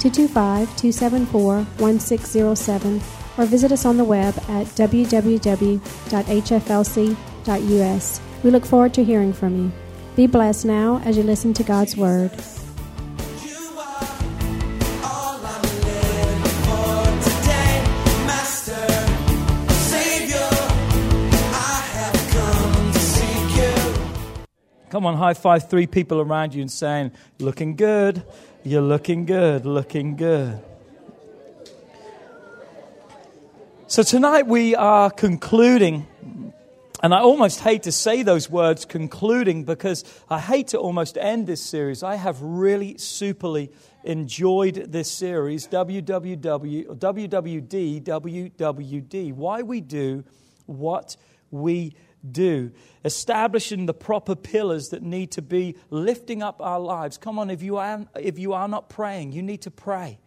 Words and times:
225 0.00 0.76
274 0.76 1.56
1607 1.78 3.02
or 3.36 3.44
visit 3.44 3.70
us 3.70 3.84
on 3.84 3.98
the 3.98 4.04
web 4.04 4.34
at 4.48 4.66
www.hflc.us. 4.68 5.80
We 8.42 8.50
look 8.50 8.64
forward 8.64 8.94
to 8.94 9.04
hearing 9.04 9.34
from 9.34 9.56
you. 9.56 9.70
Be 10.16 10.26
blessed 10.26 10.64
now 10.64 11.02
as 11.04 11.16
you 11.18 11.22
listen 11.22 11.52
to 11.54 11.62
God's 11.62 11.96
Word. 11.96 12.32
Come 24.90 25.06
on, 25.06 25.16
high 25.16 25.34
five 25.34 25.70
three 25.70 25.86
people 25.86 26.20
around 26.20 26.52
you 26.52 26.62
and 26.62 26.70
saying, 26.70 27.12
Looking 27.38 27.76
good, 27.76 28.24
you're 28.62 28.82
looking 28.82 29.24
good, 29.24 29.64
looking 29.64 30.16
good. 30.16 30.60
So 33.86 34.02
tonight 34.02 34.46
we 34.46 34.74
are 34.74 35.10
concluding, 35.10 36.06
and 37.02 37.14
I 37.14 37.20
almost 37.20 37.60
hate 37.60 37.84
to 37.84 37.92
say 37.92 38.22
those 38.22 38.50
words, 38.50 38.84
concluding, 38.84 39.64
because 39.64 40.04
I 40.28 40.38
hate 40.38 40.68
to 40.68 40.78
almost 40.78 41.16
end 41.16 41.46
this 41.46 41.62
series. 41.62 42.02
I 42.02 42.16
have 42.16 42.40
really 42.42 42.94
superly 42.94 43.72
enjoyed 44.04 44.74
this 44.92 45.10
series, 45.10 45.66
WWW, 45.66 46.98
WWD, 46.98 48.02
WWD, 48.02 49.32
why 49.32 49.62
we 49.62 49.80
do 49.80 50.24
what 50.66 51.16
we 51.50 51.94
do, 52.28 52.72
establishing 53.04 53.86
the 53.86 53.94
proper 53.94 54.34
pillars 54.34 54.90
that 54.90 55.02
need 55.02 55.32
to 55.32 55.42
be 55.42 55.76
lifting 55.90 56.42
up 56.42 56.60
our 56.60 56.80
lives. 56.80 57.16
Come 57.16 57.38
on, 57.38 57.50
if 57.50 57.62
you 57.62 57.76
are, 57.76 58.06
if 58.18 58.38
you 58.38 58.52
are 58.52 58.68
not 58.68 58.88
praying, 58.88 59.32
you 59.32 59.42
need 59.42 59.62
to 59.62 59.70
pray. 59.70 60.18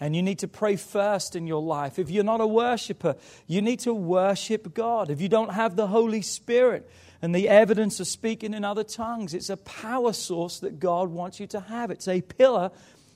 And 0.00 0.16
you 0.16 0.22
need 0.22 0.40
to 0.40 0.48
pray 0.48 0.74
first 0.74 1.36
in 1.36 1.46
your 1.46 1.62
life. 1.62 1.96
If 1.96 2.10
you're 2.10 2.24
not 2.24 2.40
a 2.40 2.46
worshiper, 2.46 3.14
you 3.46 3.62
need 3.62 3.78
to 3.80 3.94
worship 3.94 4.74
God. 4.74 5.10
If 5.10 5.20
you 5.20 5.28
don't 5.28 5.52
have 5.52 5.76
the 5.76 5.86
Holy 5.86 6.22
Spirit 6.22 6.90
and 7.22 7.32
the 7.32 7.48
evidence 7.48 8.00
of 8.00 8.08
speaking 8.08 8.52
in 8.52 8.64
other 8.64 8.82
tongues, 8.82 9.32
it's 9.32 9.48
a 9.48 9.56
power 9.58 10.12
source 10.12 10.58
that 10.58 10.80
God 10.80 11.10
wants 11.10 11.38
you 11.38 11.46
to 11.48 11.60
have. 11.60 11.92
It's 11.92 12.08
a 12.08 12.20
pillar 12.20 12.72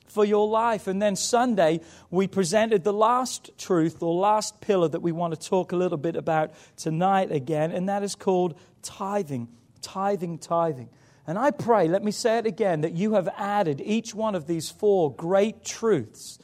for 0.07 0.25
your 0.25 0.47
life. 0.47 0.87
And 0.87 1.01
then 1.01 1.15
Sunday, 1.15 1.81
we 2.09 2.27
presented 2.27 2.83
the 2.83 2.93
last 2.93 3.51
truth 3.57 4.01
or 4.01 4.13
last 4.13 4.61
pillar 4.61 4.87
that 4.87 5.01
we 5.01 5.11
want 5.11 5.39
to 5.39 5.49
talk 5.49 5.71
a 5.71 5.75
little 5.75 5.97
bit 5.97 6.15
about 6.15 6.51
tonight 6.75 7.31
again, 7.31 7.71
and 7.71 7.89
that 7.89 8.03
is 8.03 8.15
called 8.15 8.59
tithing. 8.81 9.47
Tithing, 9.81 10.39
tithing. 10.39 10.89
And 11.27 11.37
I 11.37 11.51
pray, 11.51 11.87
let 11.87 12.03
me 12.03 12.11
say 12.11 12.37
it 12.37 12.45
again, 12.45 12.81
that 12.81 12.93
you 12.93 13.13
have 13.13 13.27
added 13.37 13.81
each 13.83 14.15
one 14.15 14.33
of 14.33 14.47
these 14.47 14.69
four 14.69 15.13
great 15.13 15.65
truths 15.65 16.39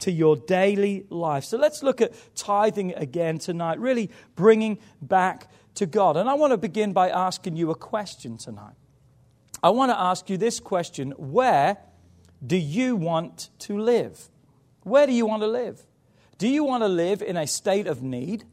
to 0.00 0.12
your 0.12 0.36
daily 0.36 1.04
life. 1.10 1.44
So 1.44 1.58
let's 1.58 1.82
look 1.82 2.00
at 2.00 2.12
tithing 2.36 2.94
again 2.94 3.38
tonight, 3.38 3.80
really 3.80 4.10
bringing 4.36 4.78
back 5.02 5.50
to 5.74 5.86
God. 5.86 6.16
And 6.16 6.28
I 6.28 6.34
want 6.34 6.52
to 6.52 6.56
begin 6.56 6.92
by 6.92 7.08
asking 7.08 7.56
you 7.56 7.70
a 7.70 7.74
question 7.74 8.38
tonight. 8.38 8.74
I 9.62 9.70
want 9.70 9.90
to 9.90 9.98
ask 9.98 10.30
you 10.30 10.36
this 10.36 10.60
question 10.60 11.10
Where 11.12 11.78
do 12.44 12.56
you 12.56 12.96
want 12.96 13.50
to 13.60 13.78
live? 13.78 14.28
Where 14.82 15.06
do 15.06 15.12
you 15.12 15.26
want 15.26 15.42
to 15.42 15.48
live? 15.48 15.82
Do 16.38 16.48
you 16.48 16.64
want 16.64 16.82
to 16.82 16.88
live 16.88 17.20
in 17.20 17.36
a 17.36 17.46
state 17.46 17.86
of 17.86 18.02
need? 18.02 18.44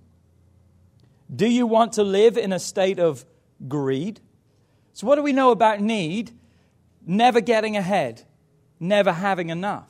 Do 1.34 1.48
you 1.48 1.68
want 1.68 1.94
to 1.94 2.04
live 2.04 2.38
in 2.38 2.52
a 2.52 2.60
state 2.60 3.00
of 3.00 3.26
greed? 3.68 4.20
So, 4.94 5.08
what 5.08 5.16
do 5.16 5.22
we 5.22 5.34
know 5.34 5.52
about 5.52 5.82
need? 5.82 6.32
Never 7.06 7.42
getting 7.42 7.78
ahead, 7.78 8.24
never 8.80 9.12
having 9.12 9.50
enough. 9.50 9.90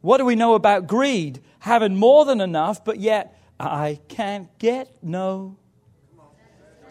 What 0.00 0.18
do 0.18 0.24
we 0.24 0.34
know 0.34 0.54
about 0.54 0.86
greed? 0.86 1.40
Having 1.60 1.96
more 1.96 2.24
than 2.24 2.40
enough, 2.40 2.84
but 2.84 2.98
yet 2.98 3.38
I 3.58 4.00
can't 4.08 4.58
get 4.58 5.02
no 5.02 5.56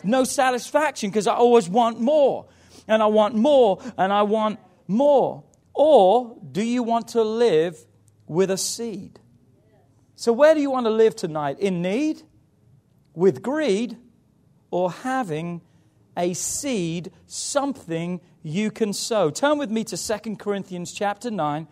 no 0.03 0.23
satisfaction 0.23 1.09
because 1.09 1.27
I 1.27 1.33
always 1.33 1.67
want 1.67 2.00
more 2.00 2.45
and 2.88 3.03
I 3.03 3.07
want 3.07 3.35
more 3.35 3.81
and 3.97 4.13
I 4.13 4.21
want 4.21 4.59
more. 4.88 5.44
Or 5.81 6.35
do 6.51 6.62
you 6.62 6.84
want 6.84 7.07
to 7.09 7.23
live 7.23 7.79
with 8.28 8.51
a 8.51 8.57
seed? 8.57 9.17
So, 10.17 10.34
where 10.34 10.53
do 10.53 10.59
you 10.59 10.69
want 10.69 10.88
to 10.88 10.90
live 10.90 11.16
tonight? 11.16 11.57
In 11.57 11.81
need, 11.81 12.22
with 13.13 13.41
greed, 13.41 13.95
or 14.72 14.91
having 14.91 15.62
a 16.18 16.34
seed, 16.34 17.13
something 17.28 18.19
you 18.44 18.72
can 18.72 18.91
sow? 18.91 19.29
Turn 19.29 19.57
with 19.57 19.72
me 19.72 19.85
to 19.85 19.95
2 19.95 20.35
Corinthians 20.35 20.91
chapter 20.91 21.31
9 21.31 21.66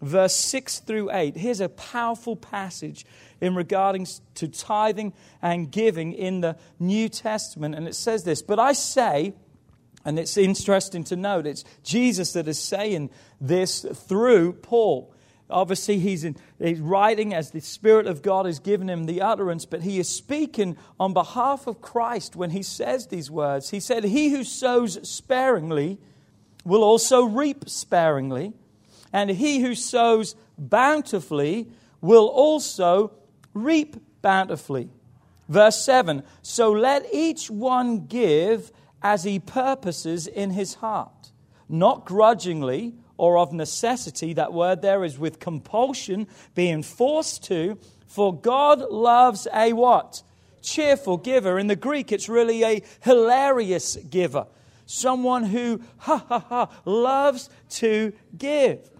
verse 0.00 0.34
6 0.34 0.78
through 0.78 1.10
8. 1.12 1.36
Here's 1.36 1.60
a 1.60 1.68
powerful 1.68 2.36
passage 2.36 3.04
in 3.42 3.54
regarding 3.54 4.06
to 4.36 4.48
tithing 4.48 5.12
and 5.42 5.70
giving 5.70 6.14
in 6.14 6.40
the 6.40 6.56
New 6.78 7.10
Testament. 7.10 7.74
And 7.74 7.86
it 7.86 7.94
says 7.94 8.24
this 8.24 8.40
But 8.40 8.58
I 8.58 8.72
say, 8.72 9.34
and 10.04 10.18
it's 10.18 10.36
interesting 10.36 11.04
to 11.04 11.16
note, 11.16 11.46
it's 11.46 11.64
Jesus 11.82 12.32
that 12.32 12.48
is 12.48 12.58
saying 12.58 13.10
this 13.40 13.82
through 13.82 14.54
Paul. 14.54 15.14
Obviously, 15.48 15.98
he's, 15.98 16.22
in, 16.22 16.36
he's 16.58 16.78
writing 16.78 17.34
as 17.34 17.50
the 17.50 17.60
Spirit 17.60 18.06
of 18.06 18.22
God 18.22 18.46
has 18.46 18.60
given 18.60 18.88
him 18.88 19.04
the 19.04 19.20
utterance, 19.20 19.66
but 19.66 19.82
he 19.82 19.98
is 19.98 20.08
speaking 20.08 20.76
on 20.98 21.12
behalf 21.12 21.66
of 21.66 21.80
Christ 21.80 22.36
when 22.36 22.50
he 22.50 22.62
says 22.62 23.08
these 23.08 23.30
words. 23.30 23.70
He 23.70 23.80
said, 23.80 24.04
He 24.04 24.30
who 24.30 24.44
sows 24.44 25.08
sparingly 25.08 25.98
will 26.64 26.84
also 26.84 27.24
reap 27.24 27.68
sparingly 27.68 28.52
and 29.12 29.30
he 29.30 29.60
who 29.60 29.74
sows 29.74 30.36
bountifully 30.58 31.68
will 32.00 32.26
also 32.26 33.12
reap 33.54 33.96
bountifully. 34.22 34.88
Verse 35.48 35.82
7 35.84 36.22
So 36.42 36.70
let 36.70 37.06
each 37.12 37.50
one 37.50 38.06
give 38.06 38.70
as 39.02 39.24
he 39.24 39.38
purposes 39.38 40.26
in 40.26 40.50
his 40.50 40.74
heart, 40.74 41.32
not 41.68 42.04
grudgingly 42.04 42.94
or 43.16 43.38
of 43.38 43.52
necessity. 43.52 44.32
That 44.32 44.52
word 44.52 44.82
there 44.82 45.04
is 45.04 45.18
with 45.18 45.38
compulsion, 45.38 46.26
being 46.54 46.82
forced 46.82 47.44
to, 47.44 47.78
for 48.06 48.34
God 48.34 48.80
loves 48.80 49.46
a 49.54 49.72
what? 49.72 50.22
Cheerful 50.62 51.18
giver. 51.18 51.58
In 51.58 51.68
the 51.68 51.76
Greek, 51.76 52.12
it's 52.12 52.28
really 52.28 52.64
a 52.64 52.82
hilarious 53.00 53.96
giver. 53.96 54.46
Someone 54.86 55.44
who, 55.44 55.82
ha 55.98 56.24
ha 56.28 56.38
ha, 56.40 56.68
loves 56.84 57.50
to 57.70 58.12
give. 58.36 58.90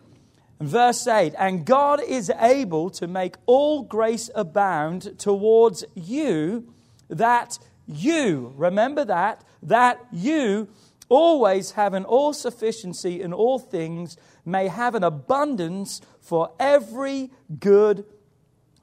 Verse 0.60 1.06
8, 1.06 1.34
and 1.38 1.64
God 1.64 2.02
is 2.02 2.30
able 2.38 2.90
to 2.90 3.06
make 3.06 3.36
all 3.46 3.82
grace 3.82 4.28
abound 4.34 5.18
towards 5.18 5.84
you, 5.94 6.72
that 7.08 7.58
you, 7.86 8.52
remember 8.56 9.04
that, 9.06 9.42
that 9.62 10.00
you, 10.12 10.68
always 11.08 11.72
having 11.72 12.04
all 12.04 12.32
sufficiency 12.32 13.20
in 13.20 13.32
all 13.32 13.58
things, 13.58 14.16
may 14.44 14.68
have 14.68 14.94
an 14.94 15.04
abundance 15.04 16.00
for 16.20 16.52
every 16.58 17.30
good 17.58 18.04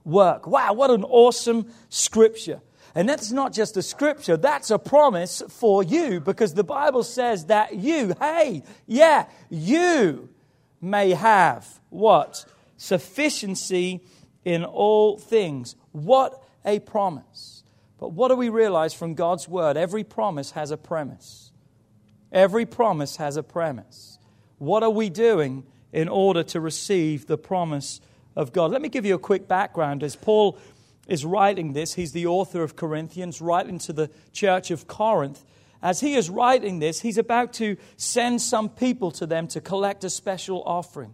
work. 0.03 0.47
Wow, 0.47 0.73
what 0.73 0.89
an 0.89 1.03
awesome 1.03 1.71
scripture. 1.89 2.61
And 2.95 3.07
that's 3.07 3.31
not 3.31 3.53
just 3.53 3.77
a 3.77 3.83
scripture, 3.83 4.37
that's 4.37 4.71
a 4.71 4.79
promise 4.79 5.43
for 5.49 5.83
you 5.83 6.19
because 6.19 6.55
the 6.55 6.63
Bible 6.63 7.03
says 7.03 7.45
that 7.45 7.75
you, 7.75 8.15
hey, 8.19 8.63
yeah, 8.87 9.27
you 9.49 10.29
may 10.81 11.11
have 11.11 11.79
what? 11.89 12.45
Sufficiency 12.77 14.01
in 14.43 14.63
all 14.63 15.17
things. 15.17 15.75
What 15.91 16.43
a 16.65 16.79
promise. 16.79 17.56
But 17.97 18.09
what 18.09 18.27
do 18.29 18.35
we 18.35 18.49
realize 18.49 18.93
from 18.93 19.15
God's 19.15 19.47
word? 19.47 19.77
Every 19.77 20.03
promise 20.03 20.51
has 20.51 20.71
a 20.71 20.77
premise. 20.77 21.51
Every 22.31 22.65
promise 22.65 23.17
has 23.17 23.37
a 23.37 23.43
premise. 23.43 24.19
What 24.57 24.83
are 24.83 24.89
we 24.89 25.09
doing 25.09 25.63
in 25.91 26.07
order 26.07 26.43
to 26.43 26.59
receive 26.59 27.27
the 27.27 27.37
promise 27.37 28.01
of 28.35 28.53
God? 28.53 28.71
Let 28.71 28.81
me 28.81 28.89
give 28.89 29.05
you 29.05 29.15
a 29.15 29.19
quick 29.19 29.47
background. 29.47 30.03
As 30.03 30.15
Paul 30.15 30.57
is 31.07 31.25
writing 31.25 31.73
this, 31.73 31.93
he's 31.93 32.11
the 32.11 32.27
author 32.27 32.63
of 32.63 32.75
Corinthians, 32.75 33.41
writing 33.41 33.79
to 33.79 33.93
the 33.93 34.09
church 34.31 34.71
of 34.71 34.87
Corinth 34.87 35.43
as 35.81 35.99
he 35.99 36.15
is 36.15 36.29
writing 36.29 36.79
this, 36.79 37.01
he's 37.01 37.17
about 37.17 37.53
to 37.53 37.77
send 37.97 38.41
some 38.41 38.69
people 38.69 39.11
to 39.11 39.25
them 39.25 39.47
to 39.49 39.61
collect 39.61 40.03
a 40.03 40.09
special 40.09 40.63
offering. 40.65 41.13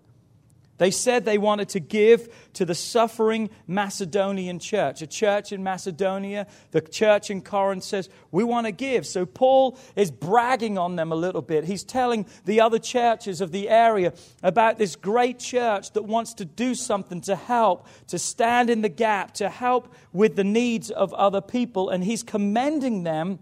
They 0.83 0.91
said 0.91 1.23
they 1.23 1.37
wanted 1.37 1.69
to 1.69 1.79
give 1.79 2.27
to 2.55 2.65
the 2.65 2.75
suffering 2.75 3.49
Macedonian 3.67 4.59
church. 4.59 5.01
A 5.01 5.07
church 5.07 5.53
in 5.53 5.63
Macedonia, 5.63 6.45
the 6.71 6.81
church 6.81 7.29
in 7.29 7.41
Corinth 7.41 7.85
says, 7.85 8.09
We 8.31 8.43
want 8.43 8.67
to 8.67 8.73
give. 8.73 9.07
So 9.07 9.25
Paul 9.25 9.79
is 9.95 10.11
bragging 10.11 10.77
on 10.77 10.97
them 10.97 11.13
a 11.13 11.15
little 11.15 11.41
bit. 11.41 11.63
He's 11.63 11.85
telling 11.85 12.25
the 12.43 12.59
other 12.59 12.79
churches 12.79 13.39
of 13.39 13.53
the 13.53 13.69
area 13.69 14.11
about 14.41 14.77
this 14.77 14.97
great 14.97 15.39
church 15.39 15.93
that 15.93 16.03
wants 16.03 16.33
to 16.33 16.43
do 16.43 16.75
something 16.75 17.21
to 17.21 17.37
help, 17.37 17.87
to 18.07 18.19
stand 18.19 18.69
in 18.69 18.81
the 18.81 18.89
gap, 18.89 19.35
to 19.35 19.47
help 19.47 19.95
with 20.11 20.35
the 20.35 20.43
needs 20.43 20.91
of 20.91 21.13
other 21.13 21.39
people. 21.39 21.91
And 21.91 22.03
he's 22.03 22.23
commending 22.23 23.03
them 23.03 23.39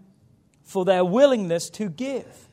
for 0.64 0.86
their 0.86 1.04
willingness 1.04 1.72
to 1.72 1.90
give. 1.90 2.50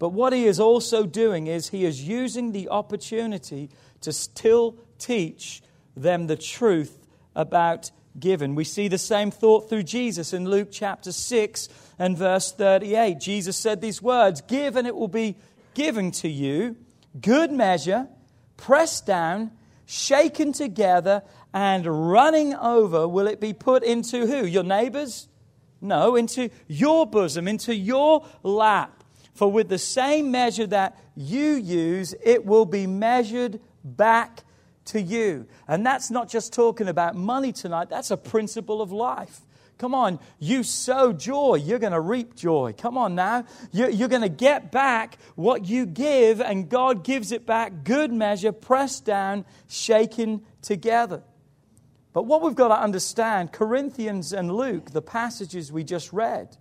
But 0.00 0.14
what 0.14 0.32
he 0.32 0.46
is 0.46 0.58
also 0.58 1.04
doing 1.04 1.46
is 1.46 1.68
he 1.68 1.84
is 1.84 2.02
using 2.02 2.52
the 2.52 2.70
opportunity 2.70 3.68
to 4.02 4.12
still 4.12 4.76
teach 4.98 5.62
them 5.96 6.26
the 6.26 6.36
truth 6.36 7.06
about 7.34 7.90
giving. 8.18 8.54
We 8.54 8.64
see 8.64 8.88
the 8.88 8.98
same 8.98 9.30
thought 9.30 9.68
through 9.68 9.84
Jesus 9.84 10.32
in 10.32 10.48
Luke 10.48 10.68
chapter 10.70 11.12
6 11.12 11.68
and 11.98 12.16
verse 12.16 12.52
38. 12.52 13.20
Jesus 13.20 13.56
said 13.56 13.80
these 13.80 14.02
words 14.02 14.40
Give 14.42 14.76
and 14.76 14.86
it 14.86 14.96
will 14.96 15.08
be 15.08 15.36
given 15.74 16.10
to 16.10 16.28
you, 16.28 16.76
good 17.20 17.52
measure, 17.52 18.08
pressed 18.56 19.06
down, 19.06 19.52
shaken 19.86 20.52
together, 20.52 21.22
and 21.52 22.10
running 22.10 22.54
over 22.54 23.08
will 23.08 23.26
it 23.26 23.40
be 23.40 23.52
put 23.52 23.82
into 23.82 24.26
who? 24.26 24.46
Your 24.46 24.62
neighbors? 24.62 25.28
No, 25.80 26.16
into 26.16 26.50
your 26.68 27.06
bosom, 27.06 27.48
into 27.48 27.74
your 27.74 28.26
lap. 28.42 29.02
For 29.34 29.50
with 29.50 29.68
the 29.68 29.78
same 29.78 30.30
measure 30.30 30.66
that 30.66 30.98
you 31.16 31.54
use, 31.54 32.14
it 32.22 32.44
will 32.44 32.66
be 32.66 32.86
measured 32.86 33.60
back 33.84 34.44
to 34.86 35.00
you. 35.00 35.46
And 35.68 35.84
that's 35.84 36.10
not 36.10 36.28
just 36.28 36.52
talking 36.52 36.88
about 36.88 37.14
money 37.14 37.52
tonight, 37.52 37.88
that's 37.88 38.10
a 38.10 38.16
principle 38.16 38.82
of 38.82 38.92
life. 38.92 39.40
Come 39.80 39.94
on, 39.94 40.18
you 40.38 40.62
sow 40.62 41.10
joy, 41.10 41.54
you're 41.54 41.78
going 41.78 41.94
to 41.94 42.00
reap 42.00 42.34
joy. 42.34 42.74
Come 42.76 42.98
on 42.98 43.14
now. 43.14 43.46
You're, 43.72 44.08
going 44.08 44.20
to 44.20 44.28
get 44.28 44.70
back 44.70 45.16
what 45.36 45.64
you 45.64 45.86
give, 45.86 46.42
and 46.42 46.68
God 46.68 47.02
gives 47.02 47.32
it 47.32 47.46
back, 47.46 47.82
good 47.82 48.12
measure, 48.12 48.52
pressed 48.52 49.06
down, 49.06 49.46
shaken 49.68 50.42
together. 50.60 51.22
But 52.12 52.24
what 52.24 52.42
we've 52.42 52.54
got 52.54 52.68
to 52.68 52.78
understand 52.78 53.52
Corinthians 53.52 54.34
and 54.34 54.54
Luke, 54.54 54.90
the 54.90 55.00
passages 55.00 55.72
we 55.72 55.82
just 55.82 56.12
read, 56.12 56.58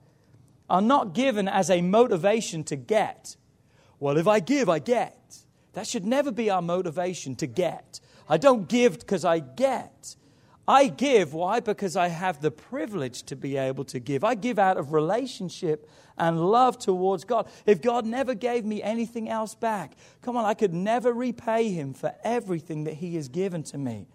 are 0.69 0.81
not 0.81 1.13
given 1.13 1.50
as 1.50 1.69
a 1.69 1.81
motivation 1.81 2.63
to 2.66 2.77
get. 2.77 3.36
Well, 4.00 4.18
if 4.18 4.30
I 4.30 4.39
give, 4.39 4.69
I 4.69 4.80
get. 4.80 5.39
That 5.74 5.88
should 5.88 6.06
never 6.06 6.31
be 6.31 6.50
our 6.50 6.62
motivation 6.62 7.36
to 7.38 7.48
get. 7.48 8.00
I 8.27 8.38
don't 8.38 8.68
give 8.68 9.00
because 9.00 9.25
I 9.25 9.39
get. 9.39 10.16
I 10.68 10.88
give, 10.88 11.33
why? 11.33 11.62
Because 11.62 11.95
I 11.95 12.10
have 12.10 12.42
the 12.42 12.51
privilege 12.51 13.24
to 13.24 13.36
be 13.36 13.57
able 13.57 13.86
to 13.86 14.00
give. 14.00 14.24
I 14.24 14.36
give 14.36 14.60
out 14.60 14.77
of 14.77 14.94
relationship 14.94 15.89
and 16.16 16.39
love 16.39 16.77
towards 16.77 17.24
God. 17.24 17.50
If 17.66 17.81
God 17.81 18.06
never 18.06 18.36
gave 18.36 18.66
me 18.66 18.83
anything 18.83 19.30
else 19.30 19.56
back, 19.56 19.94
come 20.21 20.38
on, 20.38 20.45
I 20.45 20.54
could 20.54 20.74
never 20.74 21.12
repay 21.12 21.69
Him 21.69 21.95
for 21.95 22.13
everything 22.24 22.83
that 22.83 22.95
He 22.95 23.16
has 23.16 23.30
given 23.30 23.63
to 23.63 23.80
me. 23.80 24.06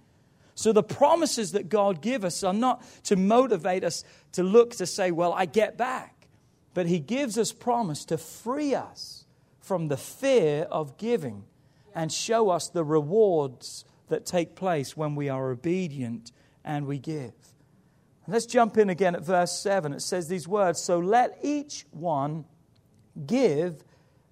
So 0.55 0.73
the 0.73 0.85
promises 0.85 1.53
that 1.53 1.69
God 1.69 2.01
gives 2.01 2.25
us 2.25 2.45
are 2.45 2.55
not 2.55 2.85
to 3.05 3.17
motivate 3.17 3.83
us 3.83 4.05
to 4.33 4.45
look 4.45 4.77
to 4.77 4.87
say, 4.87 5.11
well, 5.11 5.33
I 5.33 5.47
get 5.47 5.77
back. 5.77 6.29
But 6.73 6.87
He 6.87 7.01
gives 7.01 7.37
us 7.37 7.53
promise 7.53 8.05
to 8.05 8.19
free 8.19 8.77
us 8.77 9.24
from 9.65 9.89
the 9.89 9.97
fear 9.97 10.65
of 10.71 10.99
giving 10.99 11.43
and 11.95 12.13
show 12.13 12.51
us 12.51 12.69
the 12.69 12.85
rewards 12.85 13.87
that 14.09 14.27
take 14.27 14.55
place 14.55 14.95
when 14.95 15.15
we 15.15 15.31
are 15.31 15.51
obedient 15.51 16.31
and 16.63 16.87
we 16.87 16.99
give. 16.99 17.33
Let's 18.29 18.45
jump 18.45 18.77
in 18.77 18.91
again 18.91 19.15
at 19.15 19.25
verse 19.25 19.59
7. 19.59 19.95
It 19.95 20.01
says 20.01 20.29
these 20.29 20.47
words 20.47 20.81
So 20.81 20.99
let 20.99 21.39
each 21.43 21.87
one 21.91 22.45
give 23.27 23.85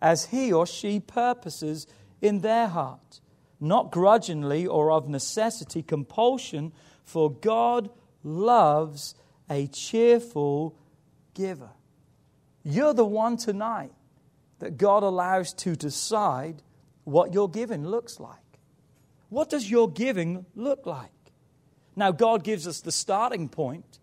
as 0.02 0.26
he 0.26 0.52
or 0.52 0.66
she 0.66 1.00
purposes 1.00 1.86
in 2.20 2.40
their 2.40 2.68
heart, 2.68 3.20
not 3.58 3.90
grudgingly 3.90 4.66
or 4.66 4.90
of 4.90 5.08
necessity, 5.08 5.82
compulsion, 5.82 6.72
for 7.04 7.30
God 7.30 7.88
loves 8.22 9.14
a 9.48 9.66
cheerful 9.68 10.76
giver. 11.32 11.70
You're 12.64 12.94
the 12.94 13.04
one 13.04 13.38
tonight 13.38 13.92
that 14.62 14.78
God 14.78 15.02
allows 15.02 15.52
to 15.54 15.74
decide 15.74 16.62
what 17.02 17.34
your 17.34 17.50
giving 17.50 17.84
looks 17.84 18.20
like. 18.20 18.38
What 19.28 19.50
does 19.50 19.68
your 19.68 19.90
giving 19.90 20.46
look 20.54 20.86
like? 20.86 21.10
Now, 21.96 22.12
God 22.12 22.44
gives 22.44 22.68
us 22.68 22.80
the 22.80 22.92
starting 22.92 23.48
point. 23.48 23.98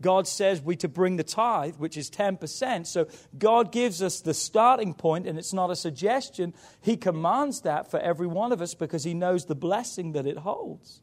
God 0.00 0.28
says 0.28 0.62
we 0.62 0.76
to 0.76 0.88
bring 0.88 1.16
the 1.16 1.24
tithe, 1.24 1.76
which 1.78 1.96
is 1.96 2.12
10%. 2.12 2.86
So 2.86 3.08
God 3.36 3.72
gives 3.72 4.00
us 4.02 4.20
the 4.20 4.34
starting 4.34 4.94
point, 4.94 5.26
and 5.26 5.36
it's 5.36 5.52
not 5.52 5.72
a 5.72 5.76
suggestion. 5.76 6.54
He 6.80 6.96
commands 6.96 7.62
that 7.62 7.90
for 7.90 7.98
every 7.98 8.28
one 8.28 8.52
of 8.52 8.62
us 8.62 8.74
because 8.74 9.02
He 9.02 9.14
knows 9.14 9.46
the 9.46 9.56
blessing 9.56 10.12
that 10.12 10.28
it 10.28 10.38
holds. 10.38 11.00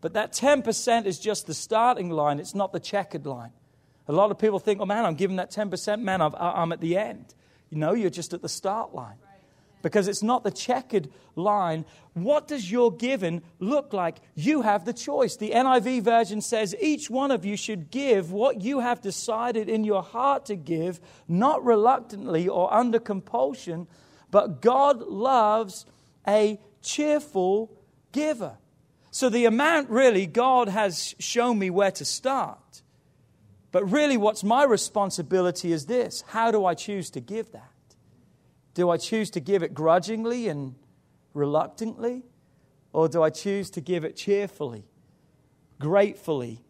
But 0.00 0.14
that 0.14 0.32
10% 0.32 1.04
is 1.04 1.18
just 1.18 1.46
the 1.46 1.52
starting 1.52 2.08
line, 2.08 2.40
it's 2.40 2.54
not 2.54 2.72
the 2.72 2.80
checkered 2.80 3.26
line. 3.26 3.52
A 4.08 4.12
lot 4.12 4.30
of 4.30 4.38
people 4.38 4.60
think, 4.60 4.80
oh 4.80 4.86
man, 4.86 5.04
I'm 5.04 5.14
giving 5.14 5.36
that 5.36 5.50
10%, 5.50 6.00
man, 6.00 6.22
I'm 6.22 6.72
at 6.72 6.80
the 6.80 6.96
end. 6.96 7.34
You 7.74 7.80
know, 7.80 7.92
you're 7.92 8.08
just 8.08 8.32
at 8.32 8.40
the 8.40 8.48
start 8.48 8.94
line 8.94 9.16
because 9.82 10.06
it's 10.06 10.22
not 10.22 10.44
the 10.44 10.52
checkered 10.52 11.10
line. 11.34 11.84
What 12.12 12.46
does 12.46 12.70
your 12.70 12.92
giving 12.92 13.42
look 13.58 13.92
like? 13.92 14.18
You 14.36 14.62
have 14.62 14.84
the 14.84 14.92
choice. 14.92 15.36
The 15.36 15.50
NIV 15.50 16.02
version 16.02 16.40
says 16.40 16.76
each 16.80 17.10
one 17.10 17.32
of 17.32 17.44
you 17.44 17.56
should 17.56 17.90
give 17.90 18.30
what 18.30 18.60
you 18.60 18.78
have 18.78 19.00
decided 19.00 19.68
in 19.68 19.82
your 19.82 20.04
heart 20.04 20.46
to 20.46 20.54
give, 20.54 21.00
not 21.26 21.64
reluctantly 21.64 22.46
or 22.46 22.72
under 22.72 23.00
compulsion, 23.00 23.88
but 24.30 24.62
God 24.62 25.00
loves 25.00 25.84
a 26.28 26.60
cheerful 26.80 27.76
giver. 28.12 28.56
So 29.10 29.28
the 29.28 29.46
amount 29.46 29.90
really, 29.90 30.26
God 30.26 30.68
has 30.68 31.16
shown 31.18 31.58
me 31.58 31.70
where 31.70 31.90
to 31.90 32.04
start. 32.04 32.82
But 33.74 33.90
really, 33.90 34.16
what's 34.16 34.44
my 34.44 34.62
responsibility 34.62 35.72
is 35.72 35.86
this 35.86 36.22
how 36.28 36.52
do 36.52 36.64
I 36.64 36.74
choose 36.74 37.10
to 37.10 37.20
give 37.20 37.50
that? 37.50 37.72
Do 38.72 38.88
I 38.88 38.98
choose 38.98 39.30
to 39.30 39.40
give 39.40 39.64
it 39.64 39.74
grudgingly 39.74 40.46
and 40.46 40.76
reluctantly? 41.32 42.22
Or 42.92 43.08
do 43.08 43.20
I 43.20 43.30
choose 43.30 43.70
to 43.70 43.80
give 43.80 44.04
it 44.04 44.14
cheerfully, 44.14 44.84
gratefully, 45.80 46.60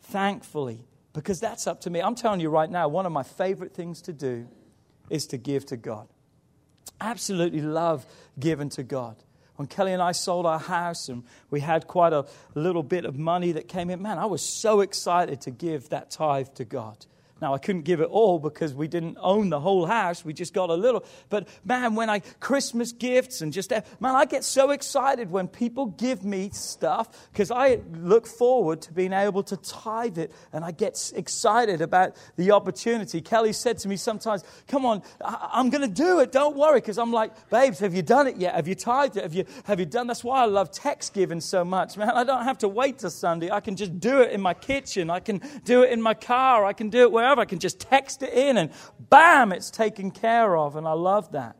thankfully? 0.00 0.88
Because 1.12 1.38
that's 1.38 1.68
up 1.68 1.82
to 1.82 1.90
me. 1.90 2.02
I'm 2.02 2.16
telling 2.16 2.40
you 2.40 2.50
right 2.50 2.68
now, 2.68 2.88
one 2.88 3.06
of 3.06 3.12
my 3.12 3.22
favorite 3.22 3.72
things 3.72 4.02
to 4.02 4.12
do 4.12 4.48
is 5.08 5.28
to 5.28 5.36
give 5.36 5.66
to 5.66 5.76
God. 5.76 6.08
Absolutely 7.00 7.60
love 7.60 8.06
giving 8.40 8.70
to 8.70 8.82
God. 8.82 9.22
When 9.60 9.66
Kelly 9.66 9.92
and 9.92 10.00
I 10.00 10.12
sold 10.12 10.46
our 10.46 10.58
house 10.58 11.10
and 11.10 11.22
we 11.50 11.60
had 11.60 11.86
quite 11.86 12.14
a 12.14 12.24
little 12.54 12.82
bit 12.82 13.04
of 13.04 13.18
money 13.18 13.52
that 13.52 13.68
came 13.68 13.90
in, 13.90 14.00
man, 14.00 14.16
I 14.16 14.24
was 14.24 14.40
so 14.40 14.80
excited 14.80 15.42
to 15.42 15.50
give 15.50 15.90
that 15.90 16.10
tithe 16.10 16.48
to 16.54 16.64
God. 16.64 17.04
Now, 17.40 17.54
I 17.54 17.58
couldn't 17.58 17.82
give 17.82 18.00
it 18.00 18.08
all 18.10 18.38
because 18.38 18.74
we 18.74 18.86
didn't 18.86 19.16
own 19.20 19.48
the 19.48 19.60
whole 19.60 19.86
house. 19.86 20.24
We 20.24 20.32
just 20.32 20.52
got 20.52 20.68
a 20.68 20.74
little. 20.74 21.04
But 21.28 21.48
man, 21.64 21.94
when 21.94 22.10
I, 22.10 22.20
Christmas 22.38 22.92
gifts 22.92 23.40
and 23.40 23.52
just, 23.52 23.70
man, 23.70 24.14
I 24.14 24.26
get 24.26 24.44
so 24.44 24.70
excited 24.70 25.30
when 25.30 25.48
people 25.48 25.86
give 25.86 26.24
me 26.24 26.50
stuff 26.52 27.30
because 27.32 27.50
I 27.50 27.80
look 27.94 28.26
forward 28.26 28.82
to 28.82 28.92
being 28.92 29.12
able 29.12 29.42
to 29.44 29.56
tithe 29.56 30.18
it 30.18 30.32
and 30.52 30.64
I 30.64 30.72
get 30.72 31.12
excited 31.16 31.80
about 31.80 32.16
the 32.36 32.50
opportunity. 32.50 33.20
Kelly 33.22 33.54
said 33.54 33.78
to 33.78 33.88
me 33.88 33.96
sometimes, 33.96 34.44
come 34.68 34.84
on, 34.84 35.02
I'm 35.22 35.70
going 35.70 35.88
to 35.88 35.94
do 35.94 36.20
it. 36.20 36.32
Don't 36.32 36.56
worry. 36.56 36.80
Because 36.80 36.98
I'm 36.98 37.12
like, 37.12 37.48
babes, 37.48 37.78
have 37.78 37.94
you 37.94 38.02
done 38.02 38.26
it 38.26 38.36
yet? 38.36 38.54
Have 38.54 38.68
you 38.68 38.74
tithed 38.74 39.16
it? 39.16 39.22
Have 39.22 39.34
you, 39.34 39.46
have 39.64 39.80
you 39.80 39.86
done? 39.86 40.06
That's 40.06 40.22
why 40.22 40.42
I 40.42 40.46
love 40.46 40.70
text 40.70 41.14
giving 41.14 41.40
so 41.40 41.64
much, 41.64 41.96
man. 41.96 42.10
I 42.10 42.24
don't 42.24 42.44
have 42.44 42.58
to 42.58 42.68
wait 42.68 42.98
till 42.98 43.10
Sunday. 43.10 43.50
I 43.50 43.60
can 43.60 43.76
just 43.76 43.98
do 43.98 44.20
it 44.20 44.32
in 44.32 44.40
my 44.42 44.52
kitchen. 44.52 45.08
I 45.08 45.20
can 45.20 45.40
do 45.64 45.82
it 45.82 45.90
in 45.90 46.02
my 46.02 46.14
car. 46.14 46.66
I 46.66 46.74
can 46.74 46.90
do 46.90 47.02
it 47.02 47.12
wherever 47.12 47.29
wherever. 47.30 47.40
I 47.40 47.44
can 47.44 47.58
just 47.58 47.80
text 47.80 48.22
it 48.22 48.32
in 48.32 48.56
and 48.56 48.70
bam, 48.98 49.52
it's 49.52 49.70
taken 49.70 50.10
care 50.10 50.56
of. 50.56 50.76
And 50.76 50.86
I 50.86 50.92
love 50.92 51.32
that. 51.32 51.56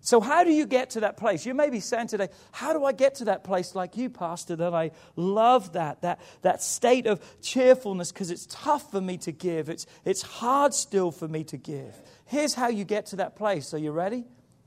So, 0.00 0.20
how 0.20 0.44
do 0.44 0.52
you 0.52 0.66
get 0.66 0.90
to 0.90 1.00
that 1.00 1.16
place? 1.16 1.46
You 1.46 1.54
may 1.54 1.70
be 1.70 1.80
saying 1.80 2.08
today, 2.08 2.28
How 2.52 2.74
do 2.74 2.84
I 2.84 2.92
get 2.92 3.14
to 3.16 3.24
that 3.26 3.42
place 3.42 3.74
like 3.74 3.96
you, 3.96 4.10
Pastor, 4.10 4.54
that 4.56 4.74
I 4.74 4.90
love 5.16 5.72
that, 5.72 6.02
that, 6.02 6.20
that 6.42 6.62
state 6.62 7.06
of 7.06 7.22
cheerfulness 7.40 8.12
because 8.12 8.30
it's 8.30 8.46
tough 8.50 8.90
for 8.90 9.00
me 9.00 9.16
to 9.18 9.32
give, 9.32 9.70
it's, 9.70 9.86
it's 10.04 10.20
hard 10.20 10.74
still 10.74 11.10
for 11.10 11.26
me 11.26 11.42
to 11.44 11.56
give. 11.56 11.94
Here's 12.26 12.52
how 12.52 12.68
you 12.68 12.84
get 12.84 13.06
to 13.06 13.16
that 13.16 13.34
place. 13.34 13.72
Are 13.72 13.78
you 13.78 13.92
ready? 13.92 14.24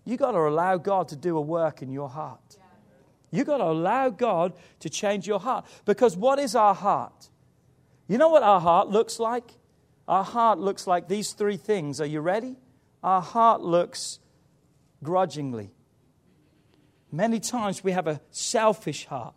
you 0.07 0.15
got 0.15 0.31
to 0.31 0.37
allow 0.39 0.77
God 0.77 1.09
to 1.09 1.17
do 1.17 1.37
a 1.37 1.41
work 1.41 1.81
in 1.81 1.91
your 1.91 2.07
heart. 2.07 2.57
you 3.29 3.43
got 3.43 3.57
to 3.57 3.65
allow 3.65 4.09
God 4.09 4.53
to 4.79 4.89
change 4.89 5.27
your 5.27 5.39
heart. 5.39 5.65
Because 5.83 6.15
what 6.15 6.39
is 6.39 6.55
our 6.55 6.73
heart? 6.73 7.29
You 8.07 8.17
know 8.17 8.29
what 8.29 8.41
our 8.41 8.61
heart 8.61 8.87
looks 8.87 9.19
like? 9.19 9.51
Our 10.07 10.23
heart 10.23 10.59
looks 10.59 10.87
like 10.87 11.07
these 11.07 11.33
three 11.33 11.57
things. 11.57 11.99
Are 11.99 12.05
you 12.05 12.21
ready? 12.21 12.55
Our 13.03 13.21
heart 13.21 13.61
looks 13.61 14.19
grudgingly. 15.03 15.71
Many 17.11 17.39
times 17.39 17.83
we 17.83 17.91
have 17.91 18.07
a 18.07 18.21
selfish 18.31 19.05
heart. 19.05 19.33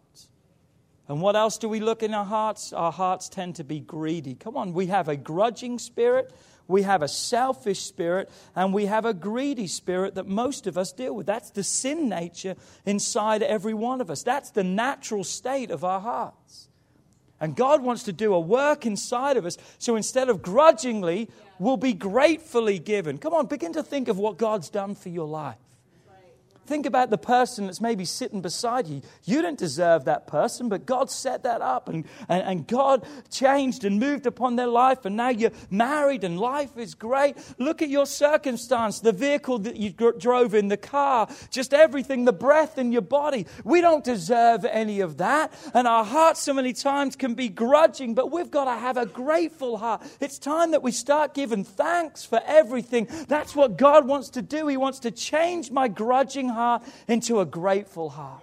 And 1.09 1.21
what 1.21 1.35
else 1.35 1.59
do 1.59 1.69
we 1.69 1.81
look 1.81 2.05
in 2.05 2.15
our 2.15 2.25
hearts? 2.25 2.73
Our 2.73 2.93
hearts 2.93 3.29
tend 3.29 3.57
to 3.57 3.65
be 3.65 3.81
greedy. 3.81 4.37
Come 4.37 4.57
on, 4.57 4.73
we 4.73 4.87
have 4.87 5.09
a 5.09 5.17
grudging 5.17 5.81
spirit, 5.81 6.33
we 6.69 6.83
have 6.83 7.03
a 7.03 7.09
selfish 7.09 7.81
spirit, 7.81 8.31
and 8.55 8.73
we 8.73 8.87
have 8.87 9.05
a 9.05 9.13
greedy 9.13 9.67
spirit 9.67 10.15
that 10.15 10.29
most 10.29 10.69
of 10.69 10.79
us 10.79 10.93
deal 10.93 11.15
with. 11.17 11.27
That's 11.27 11.51
the 11.51 11.65
sin 11.65 12.09
nature 12.09 12.55
inside 12.87 13.43
every 13.43 13.75
one 13.75 14.01
of 14.01 14.09
us. 14.09 14.23
That's 14.23 14.51
the 14.51 14.63
natural 14.63 15.25
state 15.25 15.73
of 15.73 15.83
our 15.83 15.99
hearts. 15.99 16.70
And 17.41 17.57
God 17.57 17.83
wants 17.83 18.03
to 18.05 18.13
do 18.13 18.35
a 18.35 18.41
work 18.41 18.85
inside 18.85 19.37
of 19.37 19.47
us. 19.47 19.57
So 19.79 19.97
instead 19.97 20.29
of 20.29 20.43
grudgingly, 20.43 21.29
we'll 21.59 21.79
be 21.79 21.95
gratefully 21.95 22.79
given. 22.79 23.17
Come 23.19 23.33
on, 23.33 23.47
begin 23.47 23.73
to 23.73 23.83
think 23.83 24.09
of 24.09 24.19
what 24.19 24.37
God's 24.37 24.69
done 24.69 24.95
for 24.95 25.09
your 25.09 25.27
life. 25.27 25.57
Think 26.71 26.87
about 26.87 27.11
the 27.11 27.19
person 27.19 27.67
that's 27.67 27.81
maybe 27.81 28.05
sitting 28.05 28.43
beside 28.43 28.87
you. 28.87 29.03
You 29.25 29.43
didn't 29.43 29.59
deserve 29.59 30.05
that 30.05 30.29
person, 30.29 30.69
but 30.69 30.87
God 30.87 31.11
set 31.11 31.43
that 31.43 31.61
up 31.61 31.89
and, 31.89 32.05
and, 32.29 32.43
and, 32.45 32.67
God 32.69 33.05
changed 33.29 33.83
and 33.85 33.99
moved 33.99 34.25
upon 34.25 34.55
their 34.55 34.69
life, 34.69 35.05
and 35.05 35.17
now 35.17 35.31
you're 35.31 35.51
married 35.69 36.23
and 36.23 36.39
life 36.39 36.79
is 36.79 36.95
great. 36.95 37.37
Look 37.59 37.83
at 37.83 37.89
your 37.89 38.07
circumstance, 38.07 39.01
the 39.01 39.11
vehicle 39.11 39.59
that 39.59 39.79
you 39.79 39.91
drove 39.91 40.55
in, 40.55 40.69
the 40.69 40.77
car, 40.77 41.29
just 41.51 41.75
everything, 41.75 42.25
the 42.25 42.33
breath 42.33 42.79
in 42.79 42.93
your 42.93 43.03
body. 43.03 43.49
We 43.65 43.81
don't 43.81 44.05
deserve 44.05 44.65
any 44.65 45.01
of 45.01 45.17
that, 45.17 45.53
and 45.75 45.89
our 45.89 46.05
hearts 46.05 46.41
so 46.41 46.55
many 46.55 46.73
times 46.73 47.17
can 47.17 47.35
be 47.35 47.49
grudging, 47.49 48.15
but 48.15 48.31
we've 48.31 48.51
got 48.51 48.67
to 48.67 48.79
have 48.79 48.97
a 48.97 49.07
grateful 49.07 49.77
heart. 49.77 50.03
It's 50.21 50.39
time 50.39 50.71
that 50.71 50.85
we 50.85 50.93
start 50.93 51.35
giving 51.35 51.65
thanks 51.65 52.25
for 52.25 52.41
everything. 52.47 53.09
That's 53.27 53.57
what 53.57 53.77
God 53.77 54.07
wants 54.07 54.29
to 54.31 54.43
do. 54.43 54.69
He 54.69 54.77
wants 54.77 55.01
to 55.01 55.11
change 55.11 55.73
my 55.73 55.89
grudging 55.89 56.49
heart 56.49 56.60
heart 56.61 56.83
into 57.09 57.41
a 57.41 57.47
grateful 57.47 58.11
heart. 58.11 58.43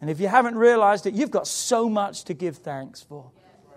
And 0.00 0.08
if 0.08 0.20
you 0.20 0.28
haven't 0.28 0.56
realized 0.56 1.06
it, 1.06 1.14
you've 1.14 1.30
got 1.30 1.46
so 1.46 1.88
much 1.88 2.24
to 2.24 2.34
give 2.34 2.58
thanks 2.58 3.02
for. 3.02 3.30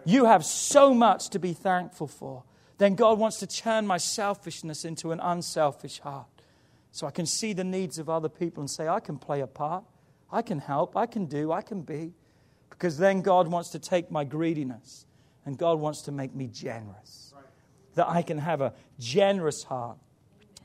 You 0.05 0.25
have 0.25 0.43
so 0.45 0.93
much 0.93 1.29
to 1.29 1.39
be 1.39 1.53
thankful 1.53 2.07
for. 2.07 2.43
Then 2.77 2.95
God 2.95 3.19
wants 3.19 3.39
to 3.39 3.47
turn 3.47 3.87
my 3.87 3.97
selfishness 3.97 4.85
into 4.85 5.11
an 5.11 5.19
unselfish 5.19 5.99
heart. 5.99 6.27
So 6.91 7.07
I 7.07 7.11
can 7.11 7.25
see 7.25 7.53
the 7.53 7.63
needs 7.63 7.97
of 7.97 8.09
other 8.09 8.29
people 8.29 8.61
and 8.61 8.69
say, 8.69 8.87
I 8.87 8.99
can 8.99 9.17
play 9.17 9.41
a 9.41 9.47
part. 9.47 9.83
I 10.31 10.41
can 10.41 10.59
help. 10.59 10.97
I 10.97 11.05
can 11.05 11.25
do. 11.25 11.51
I 11.51 11.61
can 11.61 11.81
be. 11.81 12.13
Because 12.69 12.97
then 12.97 13.21
God 13.21 13.47
wants 13.47 13.69
to 13.69 13.79
take 13.79 14.11
my 14.11 14.23
greediness 14.23 15.05
and 15.45 15.57
God 15.57 15.79
wants 15.79 16.01
to 16.03 16.11
make 16.11 16.33
me 16.35 16.47
generous. 16.47 17.33
That 17.95 18.09
I 18.09 18.21
can 18.21 18.37
have 18.37 18.61
a 18.61 18.73
generous 18.99 19.63
heart. 19.63 19.97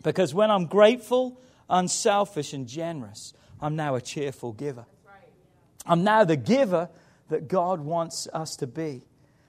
Because 0.03 0.35
when 0.35 0.51
I'm 0.51 0.67
grateful, 0.67 1.41
unselfish, 1.69 2.53
and 2.53 2.67
generous. 2.67 3.33
I'm 3.61 3.77
now 3.77 3.95
a 3.95 4.01
cheerful 4.01 4.53
giver. 4.53 4.87
I'm 5.87 6.05
now 6.05 6.25
the 6.25 6.37
giver 6.37 6.89
that 7.29 7.49
God 7.49 7.81
wants 7.81 8.29
us 8.33 8.57
to 8.57 8.67
be. 8.67 9.03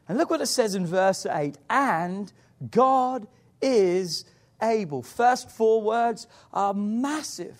And 0.07 0.17
look 0.17 0.29
what 0.29 0.41
it 0.41 0.47
says 0.47 0.75
in 0.75 0.85
verse 0.85 1.25
8 1.25 1.57
and 1.69 2.31
God 2.71 3.27
is 3.61 4.25
able. 4.61 5.03
First 5.03 5.51
four 5.51 5.81
words 5.81 6.27
are 6.53 6.73
massive. 6.73 7.57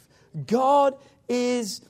God 0.48 0.96
is 1.28 1.82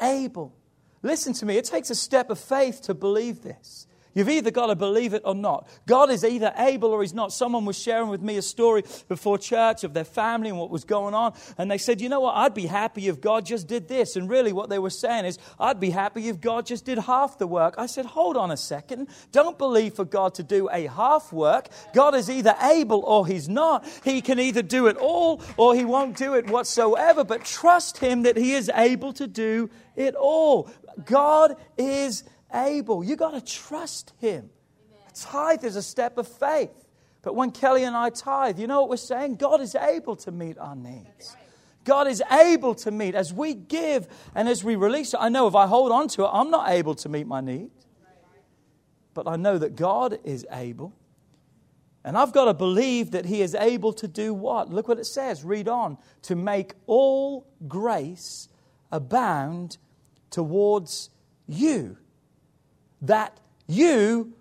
able. 0.00 0.54
Listen 1.02 1.32
to 1.34 1.46
me, 1.46 1.56
it 1.56 1.64
takes 1.64 1.90
a 1.90 1.94
step 1.94 2.30
of 2.30 2.38
faith 2.38 2.82
to 2.82 2.94
believe 2.94 3.42
this. 3.42 3.86
You've 4.14 4.28
either 4.28 4.50
got 4.50 4.66
to 4.66 4.76
believe 4.76 5.14
it 5.14 5.22
or 5.24 5.34
not. 5.34 5.66
God 5.86 6.10
is 6.10 6.24
either 6.24 6.52
able 6.56 6.90
or 6.90 7.02
He's 7.02 7.14
not. 7.14 7.32
Someone 7.32 7.64
was 7.64 7.78
sharing 7.78 8.08
with 8.08 8.20
me 8.20 8.36
a 8.36 8.42
story 8.42 8.84
before 9.08 9.38
church 9.38 9.84
of 9.84 9.94
their 9.94 10.04
family 10.04 10.50
and 10.50 10.58
what 10.58 10.70
was 10.70 10.84
going 10.84 11.14
on. 11.14 11.34
And 11.58 11.70
they 11.70 11.78
said, 11.78 12.00
You 12.00 12.08
know 12.08 12.20
what? 12.20 12.36
I'd 12.36 12.54
be 12.54 12.66
happy 12.66 13.08
if 13.08 13.20
God 13.20 13.46
just 13.46 13.66
did 13.66 13.88
this. 13.88 14.16
And 14.16 14.28
really, 14.28 14.52
what 14.52 14.68
they 14.68 14.78
were 14.78 14.90
saying 14.90 15.24
is, 15.24 15.38
I'd 15.58 15.80
be 15.80 15.90
happy 15.90 16.28
if 16.28 16.40
God 16.40 16.66
just 16.66 16.84
did 16.84 16.98
half 16.98 17.38
the 17.38 17.46
work. 17.46 17.74
I 17.78 17.86
said, 17.86 18.06
Hold 18.06 18.36
on 18.36 18.50
a 18.50 18.56
second. 18.56 19.08
Don't 19.30 19.58
believe 19.58 19.94
for 19.94 20.04
God 20.04 20.34
to 20.34 20.42
do 20.42 20.68
a 20.70 20.86
half 20.86 21.32
work. 21.32 21.68
God 21.94 22.14
is 22.14 22.28
either 22.28 22.54
able 22.62 23.00
or 23.00 23.26
He's 23.26 23.48
not. 23.48 23.86
He 24.04 24.20
can 24.20 24.38
either 24.38 24.62
do 24.62 24.86
it 24.86 24.96
all 24.96 25.42
or 25.56 25.74
He 25.74 25.84
won't 25.84 26.16
do 26.16 26.34
it 26.34 26.50
whatsoever. 26.50 27.24
But 27.24 27.44
trust 27.44 27.98
Him 27.98 28.22
that 28.22 28.36
He 28.36 28.52
is 28.52 28.70
able 28.74 29.12
to 29.14 29.26
do 29.26 29.70
it 29.96 30.14
all. 30.14 30.70
God 31.04 31.56
is 31.78 32.24
able. 32.54 33.02
You 33.04 33.16
got 33.16 33.32
to 33.32 33.40
trust 33.40 34.12
Him. 34.18 34.50
Amen. 34.90 35.12
Tithe 35.14 35.64
is 35.64 35.76
a 35.76 35.82
step 35.82 36.18
of 36.18 36.28
faith. 36.28 36.70
But 37.22 37.36
when 37.36 37.52
Kelly 37.52 37.84
and 37.84 37.96
I 37.96 38.10
tithe, 38.10 38.58
you 38.58 38.66
know 38.66 38.80
what 38.80 38.90
we're 38.90 38.96
saying? 38.96 39.36
God 39.36 39.60
is 39.60 39.74
able 39.74 40.16
to 40.16 40.32
meet 40.32 40.58
our 40.58 40.74
needs. 40.74 41.36
God 41.84 42.08
is 42.08 42.22
able 42.30 42.74
to 42.76 42.90
meet 42.90 43.14
as 43.14 43.32
we 43.32 43.54
give 43.54 44.06
and 44.34 44.48
as 44.48 44.62
we 44.62 44.76
release 44.76 45.14
it. 45.14 45.18
I 45.20 45.28
know 45.28 45.46
if 45.46 45.54
I 45.54 45.66
hold 45.66 45.92
on 45.92 46.08
to 46.08 46.24
it, 46.24 46.30
I'm 46.32 46.50
not 46.50 46.70
able 46.70 46.94
to 46.96 47.08
meet 47.08 47.26
my 47.26 47.40
need. 47.40 47.70
But 49.14 49.28
I 49.28 49.36
know 49.36 49.58
that 49.58 49.76
God 49.76 50.18
is 50.24 50.46
able. 50.50 50.92
And 52.04 52.16
I've 52.16 52.32
got 52.32 52.46
to 52.46 52.54
believe 52.54 53.12
that 53.12 53.26
He 53.26 53.42
is 53.42 53.54
able 53.54 53.92
to 53.94 54.08
do 54.08 54.34
what? 54.34 54.70
Look 54.70 54.88
what 54.88 54.98
it 54.98 55.06
says. 55.06 55.44
Read 55.44 55.68
on. 55.68 55.98
To 56.22 56.34
make 56.34 56.74
all 56.86 57.46
grace 57.68 58.48
abound 58.90 59.78
towards 60.30 61.10
you 61.46 61.98
that 63.02 63.38
you 63.66 64.32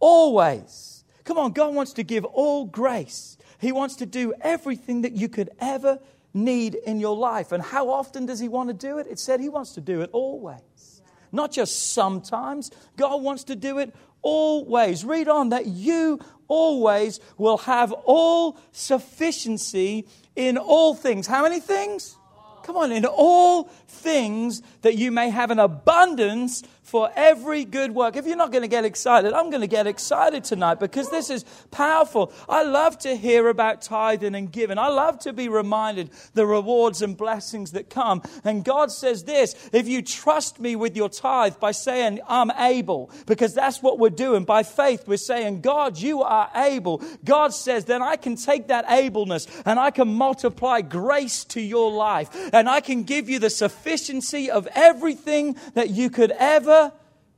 always. 0.00 1.04
Come 1.24 1.38
on, 1.38 1.52
God 1.52 1.74
wants 1.74 1.92
to 1.94 2.02
give 2.02 2.24
all 2.24 2.64
grace. 2.64 3.36
He 3.58 3.72
wants 3.72 3.96
to 3.96 4.06
do 4.06 4.34
everything 4.40 5.02
that 5.02 5.12
you 5.12 5.28
could 5.28 5.50
ever 5.58 5.98
need 6.32 6.74
in 6.74 7.00
your 7.00 7.16
life. 7.16 7.52
And 7.52 7.62
how 7.62 7.90
often 7.90 8.26
does 8.26 8.40
He 8.40 8.48
want 8.48 8.68
to 8.68 8.74
do 8.74 8.98
it? 8.98 9.06
It 9.06 9.18
said 9.18 9.40
He 9.40 9.48
wants 9.48 9.72
to 9.72 9.80
do 9.80 10.00
it 10.02 10.10
always. 10.12 11.02
Not 11.32 11.50
just 11.50 11.92
sometimes. 11.92 12.70
God 12.96 13.22
wants 13.22 13.44
to 13.44 13.56
do 13.56 13.78
it 13.78 13.94
always. 14.22 15.04
Read 15.04 15.28
on 15.28 15.48
that 15.50 15.66
you 15.66 16.20
always 16.46 17.20
will 17.38 17.58
have 17.58 17.92
all 17.92 18.58
sufficiency 18.72 20.06
in 20.36 20.58
all 20.58 20.94
things. 20.94 21.26
How 21.26 21.42
many 21.42 21.60
things? 21.60 22.16
Come 22.64 22.78
on, 22.78 22.92
in 22.92 23.04
all 23.04 23.64
things 23.88 24.62
that 24.80 24.96
you 24.96 25.12
may 25.12 25.28
have 25.28 25.50
an 25.50 25.58
abundance 25.58 26.62
for 26.82 27.10
every 27.16 27.64
good 27.64 27.92
work. 27.92 28.14
If 28.14 28.26
you're 28.26 28.36
not 28.36 28.52
going 28.52 28.62
to 28.62 28.68
get 28.68 28.84
excited, 28.84 29.32
I'm 29.32 29.48
going 29.50 29.62
to 29.62 29.66
get 29.66 29.86
excited 29.86 30.44
tonight 30.44 30.78
because 30.78 31.10
this 31.10 31.30
is 31.30 31.44
powerful. 31.70 32.30
I 32.48 32.62
love 32.62 32.98
to 33.00 33.16
hear 33.16 33.48
about 33.48 33.82
tithing 33.82 34.34
and 34.34 34.52
giving. 34.52 34.78
I 34.78 34.88
love 34.88 35.18
to 35.20 35.32
be 35.32 35.48
reminded 35.48 36.10
the 36.34 36.46
rewards 36.46 37.00
and 37.00 37.16
blessings 37.16 37.72
that 37.72 37.88
come. 37.88 38.22
And 38.44 38.64
God 38.64 38.92
says 38.92 39.24
this 39.24 39.70
if 39.72 39.88
you 39.88 40.02
trust 40.02 40.60
me 40.60 40.76
with 40.76 40.94
your 40.94 41.08
tithe 41.08 41.58
by 41.58 41.72
saying, 41.72 42.20
I'm 42.28 42.50
able, 42.50 43.10
because 43.26 43.54
that's 43.54 43.82
what 43.82 43.98
we're 43.98 44.10
doing. 44.10 44.44
By 44.44 44.62
faith, 44.62 45.08
we're 45.08 45.16
saying, 45.16 45.62
God, 45.62 45.98
you 45.98 46.22
are 46.22 46.50
able. 46.54 47.02
God 47.24 47.54
says, 47.54 47.86
then 47.86 48.02
I 48.02 48.16
can 48.16 48.36
take 48.36 48.68
that 48.68 48.84
ableness 48.86 49.48
and 49.64 49.80
I 49.80 49.90
can 49.90 50.14
multiply 50.14 50.82
grace 50.82 51.44
to 51.46 51.60
your 51.60 51.90
life 51.90 52.30
and 52.54 52.68
I 52.68 52.80
can 52.80 53.02
give 53.02 53.28
you 53.28 53.40
the 53.40 53.50
sufficiency 53.50 54.48
of 54.48 54.68
everything 54.76 55.56
that 55.74 55.90
you 55.90 56.08
could 56.08 56.30
ever 56.30 56.92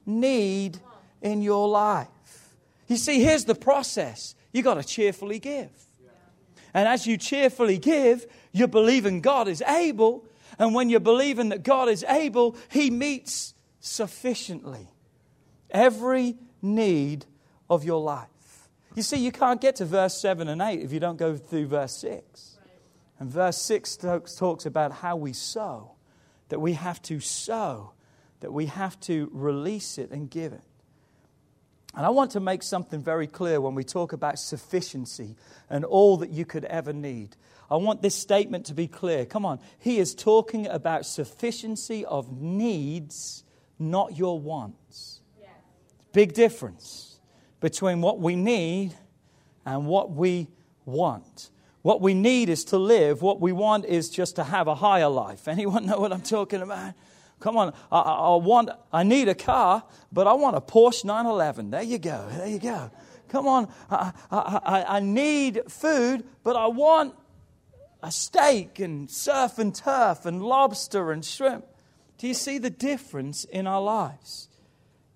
need 0.05 0.79
in 1.23 1.41
your 1.41 1.69
life. 1.69 2.09
You 2.87 2.99
see, 2.99 3.23
here's 3.23 3.47
the 3.47 3.55
process 3.55 4.35
you 4.53 4.63
got 4.63 4.75
to 4.75 4.85
cheerfully 4.85 5.39
give. 5.39 5.71
And 6.75 6.87
as 6.87 7.07
you 7.07 7.17
cheerfully 7.17 7.79
give, 7.79 8.27
you're 8.53 8.69
believing 8.69 9.23
God 9.23 9.49
is 9.49 9.63
able. 9.63 10.27
And 10.59 10.75
when 10.75 10.91
you're 10.91 11.01
believing 11.01 11.49
that 11.49 11.63
God 11.63 11.89
is 11.89 12.05
able, 12.07 12.55
He 12.71 12.91
meets 12.91 13.55
sufficiently 13.81 14.87
every 15.71 16.37
need 16.61 17.25
of 17.71 17.85
your 17.85 18.03
life. 18.03 18.29
You 18.95 19.03
see, 19.03 19.17
you 19.17 19.33
can't 19.33 19.63
get 19.63 19.77
to 19.77 19.87
verse 19.87 20.21
7 20.21 20.47
and 20.47 20.61
8 20.61 20.81
if 20.81 20.93
you 20.93 21.01
don't 21.01 21.17
go 21.17 21.37
through 21.37 21.69
verse 21.69 21.97
6. 21.97 22.56
And 23.19 23.31
verse 23.31 23.59
6 23.59 23.97
talks 23.97 24.67
about 24.67 24.93
how 24.93 25.17
we 25.17 25.33
sow, 25.33 25.93
that 26.49 26.61
we 26.61 26.75
have 26.75 27.01
to 27.03 27.21
sow 27.21 27.93
that 28.41 28.53
we 28.53 28.67
have 28.67 28.99
to 29.01 29.29
release 29.33 29.99
it 29.99 30.11
and 30.11 30.31
give 30.31 30.53
it. 30.53 30.63
And 31.95 32.05
I 32.05 32.11
want 32.11 32.33
to 32.33 32.41
make 32.41 32.63
something 32.63 33.03
very 33.03 33.27
clear 33.27 33.61
when 33.61 33.75
we 33.75 33.83
talk 33.83 34.13
about 34.13 34.39
sufficiency 34.39 35.35
and 35.71 35.85
all 35.85 36.19
that 36.19 36.31
you 36.31 36.45
could 36.45 36.65
ever 36.67 36.93
need. 36.93 37.37
I 37.71 37.77
want 37.77 38.03
this 38.03 38.15
statement 38.15 38.67
to 38.67 38.75
be 38.75 38.87
clear. 38.87 39.25
Come 39.25 39.47
on. 39.47 39.61
He 39.79 39.99
is 39.99 40.15
talking 40.15 40.67
about 40.67 41.07
sufficiency 41.07 42.05
of 42.05 42.31
needs, 42.41 43.45
not 43.79 44.17
your 44.17 44.39
wants. 44.39 45.21
Big 46.13 46.33
difference 46.33 47.19
between 47.61 48.01
what 48.01 48.21
we 48.21 48.37
need 48.37 48.95
and 49.65 49.87
what 49.87 50.11
we 50.11 50.49
want. 50.85 51.51
What 51.87 52.01
we 52.01 52.15
need 52.15 52.49
is 52.49 52.65
to 52.65 52.79
live. 52.79 53.23
What 53.23 53.41
we 53.41 53.53
want 53.53 53.85
is 53.85 54.11
just 54.11 54.35
to 54.37 54.43
have 54.43 54.67
a 54.67 54.75
higher 54.75 55.07
life. 55.07 55.47
Anyone 55.57 55.87
know 55.87 56.01
what 56.01 56.13
I'm 56.13 56.21
talking 56.21 56.61
about? 56.61 56.95
Come 57.39 57.57
on, 57.57 57.73
I, 57.93 58.01
I, 58.01 58.35
want, 58.35 58.71
I 58.93 59.05
need 59.05 59.29
a 59.29 59.37
car, 59.37 59.85
but 60.11 60.27
I 60.27 60.33
want 60.33 60.57
a 60.57 60.61
Porsche 60.61 61.05
911. 61.05 61.71
There 61.71 61.83
you 61.83 61.99
go, 61.99 62.27
there 62.33 62.49
you 62.49 62.59
go. 62.59 62.91
Come 63.29 63.47
on, 63.47 63.69
I, 63.89 64.11
I, 64.33 64.85
I 64.97 64.99
need 64.99 65.71
food, 65.71 66.25
but 66.43 66.57
I 66.57 66.67
want 66.67 67.15
a 68.03 68.11
steak 68.11 68.81
and 68.81 69.09
surf 69.09 69.57
and 69.61 69.73
turf 69.73 70.27
and 70.27 70.43
lobster 70.43 71.13
and 71.13 71.25
shrimp. 71.25 71.67
Do 72.19 72.27
you 72.27 72.35
see 72.35 72.59
the 72.59 72.69
difference 72.69 73.45
in 73.45 73.69
our 73.69 73.81
lives? 73.81 74.49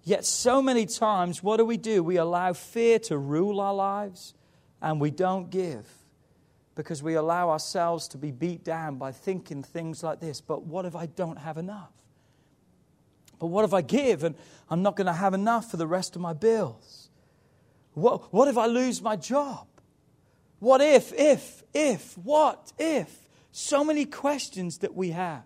Yet, 0.04 0.24
so 0.24 0.62
many 0.62 0.86
times, 0.86 1.42
what 1.42 1.56
do 1.56 1.64
we 1.64 1.78
do? 1.78 2.04
We 2.04 2.16
allow 2.16 2.52
fear 2.52 3.00
to 3.00 3.18
rule 3.18 3.60
our 3.60 3.74
lives 3.74 4.34
and 4.80 5.00
we 5.00 5.10
don't 5.10 5.50
give 5.50 5.99
because 6.80 7.02
we 7.02 7.12
allow 7.12 7.50
ourselves 7.50 8.08
to 8.08 8.16
be 8.16 8.30
beat 8.30 8.64
down 8.64 8.96
by 8.96 9.12
thinking 9.12 9.62
things 9.62 10.02
like 10.02 10.18
this. 10.18 10.40
But 10.40 10.62
what 10.64 10.86
if 10.86 10.96
I 10.96 11.04
don't 11.04 11.36
have 11.36 11.58
enough? 11.58 11.92
But 13.38 13.48
what 13.48 13.66
if 13.66 13.74
I 13.74 13.82
give 13.82 14.24
and 14.24 14.34
I'm 14.70 14.80
not 14.80 14.96
going 14.96 15.06
to 15.06 15.12
have 15.12 15.34
enough 15.34 15.70
for 15.70 15.76
the 15.76 15.86
rest 15.86 16.16
of 16.16 16.22
my 16.22 16.32
bills? 16.32 17.10
What, 17.92 18.32
what 18.32 18.48
if 18.48 18.56
I 18.56 18.64
lose 18.64 19.02
my 19.02 19.16
job? 19.16 19.66
What 20.58 20.80
if, 20.80 21.12
if, 21.12 21.62
if, 21.74 22.16
what 22.16 22.72
if? 22.78 23.28
So 23.52 23.84
many 23.84 24.06
questions 24.06 24.78
that 24.78 24.94
we 24.94 25.10
have. 25.10 25.44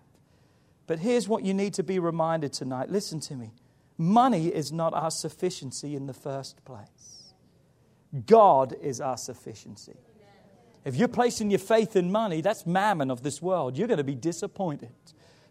But 0.87 0.99
here's 0.99 1.27
what 1.27 1.43
you 1.43 1.53
need 1.53 1.73
to 1.73 1.83
be 1.83 1.99
reminded 1.99 2.53
tonight. 2.53 2.89
Listen 2.89 3.19
to 3.21 3.35
me. 3.35 3.51
Money 3.97 4.47
is 4.47 4.71
not 4.71 4.93
our 4.93 5.11
sufficiency 5.11 5.97
in 5.97 6.05
the 6.05 6.13
first 6.13 6.63
place, 6.63 7.33
God 8.25 8.73
is 8.81 9.01
our 9.01 9.17
sufficiency. 9.17 9.97
If 10.85 10.95
you're 10.95 11.07
placing 11.07 11.49
your 11.49 11.59
faith 11.59 11.95
in 11.95 12.11
money, 12.11 12.41
that's 12.41 12.65
mammon 12.65 13.09
of 13.09 13.23
this 13.23 13.41
world. 13.41 13.77
You're 13.77 13.87
going 13.87 13.97
to 13.97 14.03
be 14.03 14.15
disappointed 14.15 14.91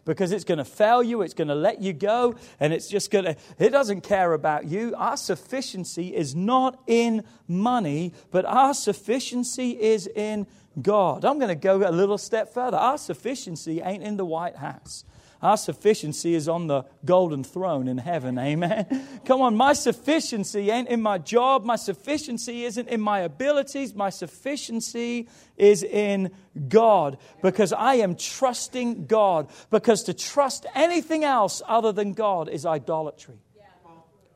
because 0.05 0.31
it's 0.31 0.43
going 0.43 0.59
to 0.59 0.65
fail 0.65 1.03
you, 1.03 1.21
it's 1.23 1.33
going 1.33 1.47
to 1.47 1.55
let 1.55 1.81
you 1.81 1.91
go, 1.91 2.35
and 2.59 2.71
it's 2.71 2.87
just 2.87 3.11
going 3.11 3.25
to, 3.25 3.35
it 3.57 3.71
doesn't 3.71 4.01
care 4.01 4.33
about 4.33 4.65
you. 4.65 4.93
Our 4.95 5.17
sufficiency 5.17 6.15
is 6.15 6.35
not 6.35 6.79
in 6.87 7.23
money, 7.47 8.13
but 8.31 8.45
our 8.45 8.73
sufficiency 8.73 9.71
is 9.71 10.07
in 10.07 10.47
God. 10.81 11.25
I'm 11.25 11.39
going 11.39 11.49
to 11.49 11.55
go 11.55 11.77
a 11.77 11.91
little 11.91 12.17
step 12.17 12.53
further. 12.53 12.77
Our 12.77 12.97
sufficiency 12.97 13.81
ain't 13.81 14.03
in 14.03 14.17
the 14.17 14.25
White 14.25 14.57
House. 14.57 15.05
Our 15.45 15.57
sufficiency 15.57 16.33
is 16.33 16.49
on 16.49 16.65
the 16.65 16.85
golden 17.05 17.43
throne 17.43 17.87
in 17.87 17.99
heaven. 17.99 18.39
Amen. 18.39 18.87
Come 19.25 19.41
on, 19.41 19.55
my 19.55 19.73
sufficiency 19.73 20.71
ain't 20.71 20.87
in 20.87 21.03
my 21.03 21.19
job. 21.19 21.63
My 21.63 21.75
sufficiency 21.75 22.63
isn't 22.63 22.89
in 22.89 22.99
my 22.99 23.19
abilities. 23.19 23.93
My 23.93 24.09
sufficiency 24.09 25.29
is 25.55 25.83
in 25.83 26.31
God 26.67 27.19
because 27.43 27.73
I 27.73 27.95
am 27.95 28.15
trusting 28.15 29.05
God. 29.05 29.47
Because 29.69 30.01
to 30.05 30.15
trust 30.15 30.65
anything 30.73 31.23
else 31.23 31.61
other 31.67 31.91
than 31.91 32.13
God 32.13 32.49
is 32.49 32.65
idolatry. 32.65 33.37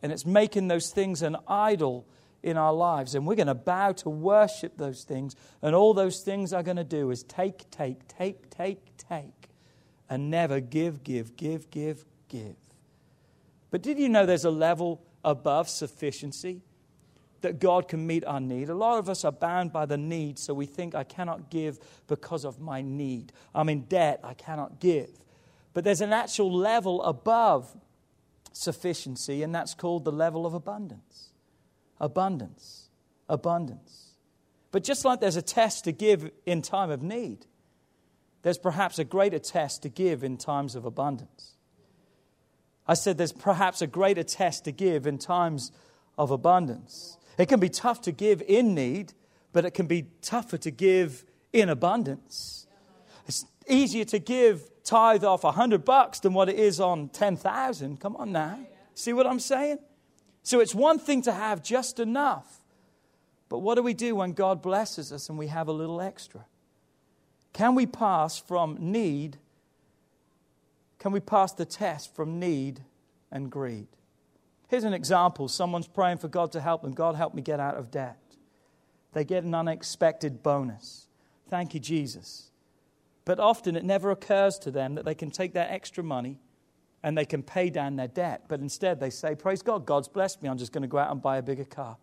And 0.04 0.12
it's 0.12 0.28
making 0.28 0.68
those 0.68 0.92
things 0.92 1.24
an 1.24 1.38
idol 1.48 2.06
in 2.44 2.56
our 2.56 2.72
lives. 2.72 3.16
And 3.16 3.26
we're 3.26 3.34
going 3.34 3.48
to 3.48 3.56
bow 3.56 3.94
to 3.94 4.12
worship 4.12 4.78
those 4.78 5.06
things. 5.06 5.36
And 5.64 5.74
all 5.74 5.96
those 5.96 6.20
things 6.20 6.54
are 6.54 6.62
going 6.62 6.78
to 6.78 6.84
do 6.84 7.10
is 7.10 7.24
take, 7.24 7.68
take, 7.72 8.08
take, 8.08 8.52
take, 8.52 8.96
take 8.96 9.39
and 10.10 10.32
never 10.32 10.60
give, 10.60 11.04
give, 11.04 11.36
give, 11.36 11.70
give, 11.70 12.06
give. 12.28 12.56
But 13.72 13.84
did 13.84 14.00
you 14.00 14.10
know 14.10 14.26
there's 14.26 14.46
a 14.46 14.52
level 14.52 15.02
above 15.24 15.70
sufficiency? 15.70 16.62
That 17.42 17.60
God 17.60 17.88
can 17.88 18.06
meet 18.06 18.26
our 18.26 18.42
need. 18.42 18.68
A 18.68 18.76
lot 18.76 19.00
of 19.00 19.08
us 19.08 19.24
are 19.24 19.32
bound 19.32 19.72
by 19.72 19.86
the 19.86 19.98
need, 19.98 20.38
so 20.38 20.54
we 20.54 20.66
think, 20.66 20.94
I 20.94 21.06
cannot 21.06 21.50
give 21.50 21.80
because 22.08 22.44
of 22.44 22.60
my 22.60 22.82
need. 22.82 23.32
I'm 23.56 23.70
in 23.70 23.84
debt, 23.84 24.20
I 24.26 24.34
cannot 24.34 24.82
give. 24.82 25.10
But 25.74 25.86
there's 25.86 26.02
an 26.02 26.12
actual 26.12 26.52
level 26.52 27.02
above 27.04 27.74
sufficiency, 28.52 29.42
and 29.42 29.56
that's 29.56 29.74
called 29.74 30.04
the 30.04 30.12
level 30.12 30.46
of 30.46 30.54
abundance. 30.54 31.30
Abundance. 32.02 32.90
Abundance. 33.30 34.16
But 34.72 34.84
just 34.84 35.06
like 35.06 35.22
there's 35.22 35.38
a 35.38 35.42
test 35.42 35.86
to 35.86 35.94
give 35.94 36.32
in 36.46 36.62
time 36.62 36.92
of 36.92 37.02
need, 37.02 37.46
there's 38.42 38.58
perhaps 38.58 39.00
a 39.00 39.04
greater 39.04 39.40
test 39.40 39.84
to 39.84 39.90
give 39.90 40.24
in 40.24 40.38
times 40.38 40.76
of 40.76 40.86
abundance. 40.86 41.56
I 42.88 42.94
said 42.94 43.18
there's 43.18 43.34
perhaps 43.34 43.82
a 43.82 43.88
greater 43.88 44.24
test 44.24 44.66
to 44.66 44.72
give 44.72 45.06
in 45.06 45.18
times 45.18 45.72
of 46.18 46.32
abundance. 46.32 47.18
It 47.38 47.48
can 47.48 47.60
be 47.60 47.70
tough 47.70 48.02
to 48.02 48.12
give 48.12 48.42
in 48.42 48.74
need, 48.74 49.14
but 49.54 49.66
it 49.66 49.72
can 49.72 49.86
be 49.86 50.08
tougher 50.22 50.58
to 50.58 50.72
give 50.72 51.24
in 51.54 51.70
abundance. 51.70 52.68
It's 53.28 53.46
easier 53.68 54.06
to 54.06 54.20
give 54.20 54.70
tithe 54.84 55.24
off 55.24 55.44
a 55.44 55.52
hundred 55.52 55.86
bucks 55.86 56.20
than 56.20 56.34
what 56.34 56.50
it 56.50 56.56
is 56.56 56.80
on 56.80 57.10
10,000. 57.10 58.00
Come 58.00 58.16
on 58.16 58.32
now. 58.32 58.60
See 58.96 59.14
what 59.14 59.28
I'm 59.28 59.40
saying? 59.40 59.78
So 60.42 60.60
it's 60.60 60.74
one 60.74 60.98
thing 60.98 61.22
to 61.24 61.32
have 61.32 61.62
just 61.62 62.00
enough. 62.00 62.60
But 63.50 63.60
what 63.60 63.76
do 63.76 63.84
we 63.84 63.94
do 63.94 64.16
when 64.16 64.34
God 64.34 64.62
blesses 64.62 65.12
us 65.12 65.30
and 65.30 65.38
we 65.38 65.48
have 65.48 65.68
a 65.68 65.72
little 65.72 66.02
extra? 66.02 66.46
Can 67.60 67.76
we 67.76 67.86
pass 67.86 68.40
from 68.40 68.78
need? 68.80 69.38
Can 70.98 71.12
we 71.12 71.20
pass 71.20 71.52
the 71.52 71.66
test 71.66 72.16
from 72.16 72.40
need 72.40 72.80
and 73.34 73.52
greed? 73.52 73.88
Here's 74.70 74.86
an 74.86 74.94
example 74.94 75.50
someone's 75.50 75.86
praying 75.86 76.20
for 76.20 76.30
God 76.30 76.54
to 76.54 76.62
help 76.62 76.84
them. 76.84 76.94
God, 76.94 77.16
help 77.16 77.34
me 77.34 77.42
get 77.42 77.60
out 77.60 77.76
of 77.76 77.92
debt. 77.92 78.18
They 79.12 79.26
get 79.26 79.44
an 79.44 79.54
unexpected 79.54 80.42
bonus. 80.42 81.08
Thank 81.50 81.74
you, 81.74 81.82
Jesus. 81.82 82.50
But 83.26 83.42
often 83.42 83.76
it 83.76 83.84
never 83.84 84.10
occurs 84.10 84.58
to 84.60 84.72
them 84.72 84.96
that 84.96 85.04
they 85.04 85.14
can 85.14 85.30
take 85.30 85.52
that 85.56 85.70
extra 85.70 86.02
money 86.02 86.40
and 87.04 87.18
they 87.18 87.26
can 87.26 87.44
pay 87.44 87.70
down 87.70 87.98
their 87.98 88.08
debt. 88.08 88.46
But 88.48 88.62
instead 88.62 89.02
they 89.02 89.10
say, 89.10 89.36
Praise 89.36 89.62
God, 89.62 89.86
God's 89.86 90.08
blessed 90.08 90.42
me. 90.42 90.48
I'm 90.48 90.58
just 90.58 90.72
going 90.72 90.84
to 90.84 90.88
go 90.88 90.98
out 90.98 91.12
and 91.12 91.22
buy 91.22 91.36
a 91.36 91.42
bigger 91.42 91.66
car. 91.66 91.98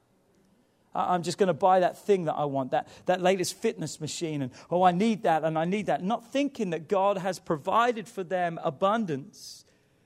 I'm 0.97 1.23
just 1.23 1.39
going 1.39 1.49
to 1.49 1.55
buy 1.55 1.81
that 1.81 1.99
thing 1.99 2.25
that 2.25 2.35
I 2.35 2.45
want, 2.45 2.71
that, 2.71 2.89
that 3.07 3.21
latest 3.21 3.57
fitness 3.57 4.01
machine, 4.01 4.43
and 4.43 4.53
oh, 4.71 4.83
I 4.83 4.93
need 4.93 5.23
that 5.25 5.45
and 5.45 5.59
I 5.59 5.65
need 5.65 5.87
that. 5.87 6.03
Not 6.03 6.33
thinking 6.33 6.71
that 6.71 6.89
God 6.89 7.19
has 7.19 7.39
provided 7.39 8.09
for 8.09 8.25
them 8.25 8.59
abundance 8.63 9.65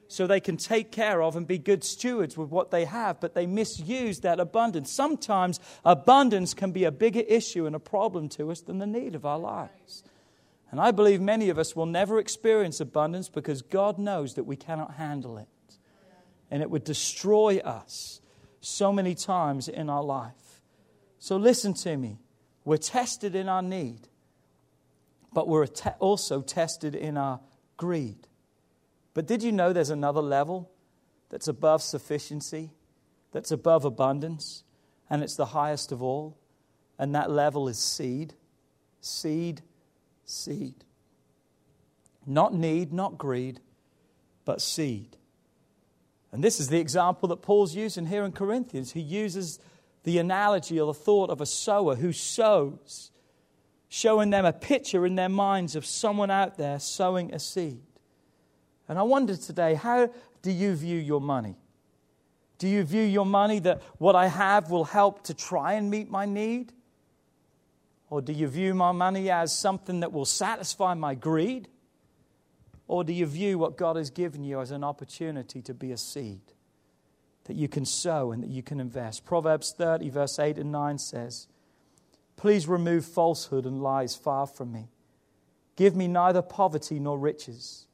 so 0.09 0.27
they 0.27 0.41
can 0.41 0.57
take 0.57 0.91
care 0.91 1.23
of 1.23 1.37
and 1.37 1.47
be 1.47 1.57
good 1.57 1.85
stewards 1.85 2.37
with 2.37 2.51
what 2.51 2.73
they 2.73 2.85
have, 2.85 3.21
but 3.21 3.35
they 3.35 3.47
misuse 3.47 4.21
that 4.21 4.41
abundance. 4.41 4.91
Sometimes 4.91 5.61
abundance 5.85 6.53
can 6.53 6.73
be 6.73 6.83
a 6.83 6.91
bigger 6.91 7.21
issue 7.21 7.65
and 7.65 7.77
a 7.77 7.81
problem 7.81 8.29
to 8.31 8.51
us 8.51 8.61
than 8.61 8.79
the 8.79 8.89
need 8.89 9.15
of 9.15 9.25
our 9.25 9.39
lives. 9.39 10.03
And 10.73 10.81
I 10.81 10.91
believe 10.91 11.21
many 11.21 11.49
of 11.49 11.59
us 11.59 11.77
will 11.77 11.87
never 11.87 12.19
experience 12.19 12.81
abundance 12.81 13.29
because 13.29 13.63
God 13.63 13.99
knows 13.99 14.35
that 14.35 14.45
we 14.45 14.57
cannot 14.57 14.95
handle 14.95 15.39
it. 15.39 15.49
And 16.51 16.61
it 16.61 16.71
would 16.71 16.85
destroy 16.85 17.59
us 17.59 18.21
so 18.61 18.93
many 18.93 19.15
times 19.15 19.69
in 19.69 19.89
our 19.89 20.03
life. 20.03 20.50
So 21.21 21.37
listen 21.37 21.75
to 21.75 21.97
me. 21.97 22.19
We're 22.65 22.79
tested 22.79 23.35
in 23.35 23.49
our 23.49 23.63
need, 23.63 24.09
but 25.33 25.47
we're 25.47 25.67
also 25.99 26.41
tested 26.41 26.95
in 26.95 27.17
our 27.17 27.41
greed. 27.77 28.27
But 29.15 29.27
did 29.27 29.43
you 29.43 29.53
know 29.53 29.73
there's 29.73 29.91
another 29.91 30.23
level 30.23 30.71
that's 31.29 31.47
above 31.47 31.83
sufficiency, 31.83 32.71
that's 33.33 33.51
above 33.51 33.85
abundance, 33.85 34.65
and 35.09 35.23
it's 35.23 35.37
the 35.37 35.47
highest 35.47 35.93
of 35.93 36.03
all? 36.03 36.39
And 36.99 37.15
that 37.15 37.31
level 37.31 37.69
is 37.69 37.79
seed. 37.79 38.35
Seed, 39.01 39.63
seed. 40.25 40.85
Not 42.27 42.55
need, 42.55 42.93
not 42.93 43.19
greed, 43.19 43.61
but 44.45 44.61
seed. 44.63 45.17
And 46.33 46.45
this 46.45 46.61
is 46.61 46.69
the 46.69 46.79
example 46.79 47.29
that 47.29 47.43
Paul's 47.43 47.75
using 47.75 48.07
here 48.07 48.25
in 48.25 48.33
Corinthians. 48.33 48.93
He 48.93 49.01
uses 49.01 49.59
the 50.05 50.19
analogy 50.19 50.81
or 50.81 50.87
the 50.87 50.99
thought 50.99 51.31
of 51.31 51.41
a 51.41 51.47
sower 51.47 51.95
who 51.95 52.13
sows, 52.13 53.11
showing 53.89 54.31
them 54.31 54.45
a 54.45 54.53
picture 54.53 55.05
in 55.05 55.17
their 55.17 55.29
minds 55.29 55.77
of 55.77 55.85
someone 55.85 56.31
out 56.31 56.57
there 56.57 56.79
sowing 56.79 57.35
a 57.35 57.39
seed. 57.39 57.83
And 58.89 58.99
I 58.99 59.03
wonder 59.03 59.37
today, 59.37 59.75
how 59.75 60.11
do 60.43 60.51
you 60.51 60.75
view 60.75 60.99
your 60.99 61.21
money? 61.21 61.57
Do 62.59 62.69
you 62.69 62.85
view 62.85 63.03
your 63.03 63.27
money 63.27 63.59
that 63.61 63.83
what 63.99 64.15
I 64.15 64.27
have 64.27 64.71
will 64.71 64.85
help 64.85 65.25
to 65.25 65.35
try 65.35 65.75
and 65.75 65.91
meet 65.91 66.11
my 66.11 66.27
need? 66.27 66.73
Or 68.11 68.21
do 68.21 68.33
you 68.33 68.49
view 68.49 68.75
my 68.75 68.93
money 68.93 69.31
as 69.31 69.57
something 69.57 70.01
that 70.01 70.13
will 70.13 70.25
satisfy 70.25 70.95
my 70.95 71.15
greed? 71.15 71.69
Or 72.89 73.05
do 73.05 73.13
you 73.13 73.27
view 73.27 73.59
what 73.59 73.77
God 73.77 73.97
has 73.97 74.11
given 74.11 74.43
you 74.43 74.61
as 74.61 74.73
an 74.73 74.83
opportunity 74.83 75.63
to 75.63 75.73
be 75.73 75.93
a 75.93 75.97
seed? 75.97 76.41
That 77.51 77.57
you 77.57 77.67
can 77.67 77.85
sow 77.85 78.31
and 78.31 78.45
that 78.45 78.49
you 78.49 78.63
can 78.63 78.79
invest. 78.79 79.25
Proverbs 79.25 79.75
30, 79.77 80.09
verse 80.11 80.39
8 80.39 80.57
and 80.57 80.71
9 80.71 80.99
says, 80.99 81.49
Please 82.37 82.69
remove 82.69 83.05
falsehood 83.05 83.67
and 83.67 83.83
lies 83.83 84.15
far 84.15 84.47
from 84.47 84.71
me. 84.71 84.89
Give 85.75 85.97
me 85.97 86.07
neither 86.07 86.43
poverty 86.43 87.01
nor 87.01 87.19
riches. 87.19 87.89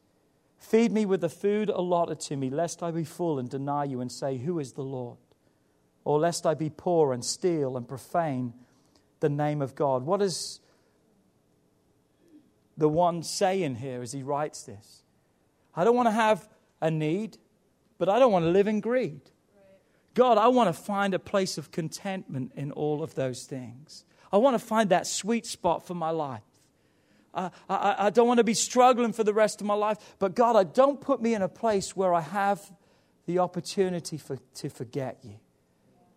Feed 0.58 0.92
me 0.92 1.06
with 1.06 1.22
the 1.22 1.30
food 1.30 1.70
allotted 1.70 2.20
to 2.20 2.36
me, 2.36 2.50
lest 2.50 2.82
I 2.82 2.90
be 2.90 3.02
full 3.02 3.38
and 3.38 3.48
deny 3.48 3.84
you 3.84 4.02
and 4.02 4.12
say, 4.12 4.36
Who 4.36 4.58
is 4.58 4.72
the 4.72 4.82
Lord? 4.82 5.16
Or 6.04 6.18
lest 6.18 6.44
I 6.44 6.52
be 6.52 6.68
poor 6.68 7.14
and 7.14 7.24
steal 7.24 7.78
and 7.78 7.88
profane 7.88 8.52
the 9.20 9.30
name 9.30 9.62
of 9.62 9.74
God. 9.74 10.02
What 10.02 10.20
is 10.20 10.60
the 12.76 12.90
one 12.90 13.22
saying 13.22 13.76
here 13.76 14.02
as 14.02 14.12
he 14.12 14.22
writes 14.22 14.64
this? 14.64 15.02
I 15.74 15.82
don't 15.82 15.96
want 15.96 16.08
to 16.08 16.12
have 16.12 16.46
a 16.82 16.90
need, 16.90 17.38
but 17.96 18.10
I 18.10 18.18
don't 18.18 18.32
want 18.32 18.44
to 18.44 18.50
live 18.50 18.68
in 18.68 18.80
greed. 18.80 19.22
God, 20.16 20.38
I 20.38 20.48
want 20.48 20.74
to 20.74 20.82
find 20.82 21.12
a 21.12 21.18
place 21.18 21.58
of 21.58 21.70
contentment 21.70 22.52
in 22.56 22.72
all 22.72 23.02
of 23.02 23.14
those 23.14 23.44
things. 23.44 24.06
I 24.32 24.38
want 24.38 24.58
to 24.58 24.66
find 24.66 24.88
that 24.88 25.06
sweet 25.06 25.44
spot 25.44 25.86
for 25.86 25.92
my 25.92 26.08
life. 26.08 26.40
I, 27.34 27.50
I, 27.68 27.96
I 27.98 28.10
don't 28.10 28.26
want 28.26 28.38
to 28.38 28.44
be 28.44 28.54
struggling 28.54 29.12
for 29.12 29.24
the 29.24 29.34
rest 29.34 29.60
of 29.60 29.66
my 29.66 29.74
life. 29.74 29.98
But 30.18 30.34
God, 30.34 30.56
I 30.56 30.64
don't 30.64 31.02
put 31.02 31.20
me 31.20 31.34
in 31.34 31.42
a 31.42 31.50
place 31.50 31.94
where 31.94 32.14
I 32.14 32.22
have 32.22 32.62
the 33.26 33.40
opportunity 33.40 34.16
for, 34.16 34.38
to 34.54 34.70
forget 34.70 35.18
you. 35.22 35.34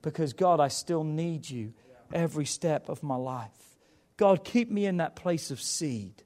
Because, 0.01 0.31
God, 0.31 0.61
I 0.61 0.69
still 0.69 1.03
need 1.03 1.49
you 1.49 1.73
every 2.13 2.45
step 2.45 2.87
of 2.87 3.03
my 3.03 3.17
life. 3.17 3.49
God, 4.15 4.45
keep 4.45 4.71
me 4.71 4.85
in 4.85 4.97
that 4.97 5.17
place 5.17 5.51
of 5.51 5.59
seed 5.59 6.23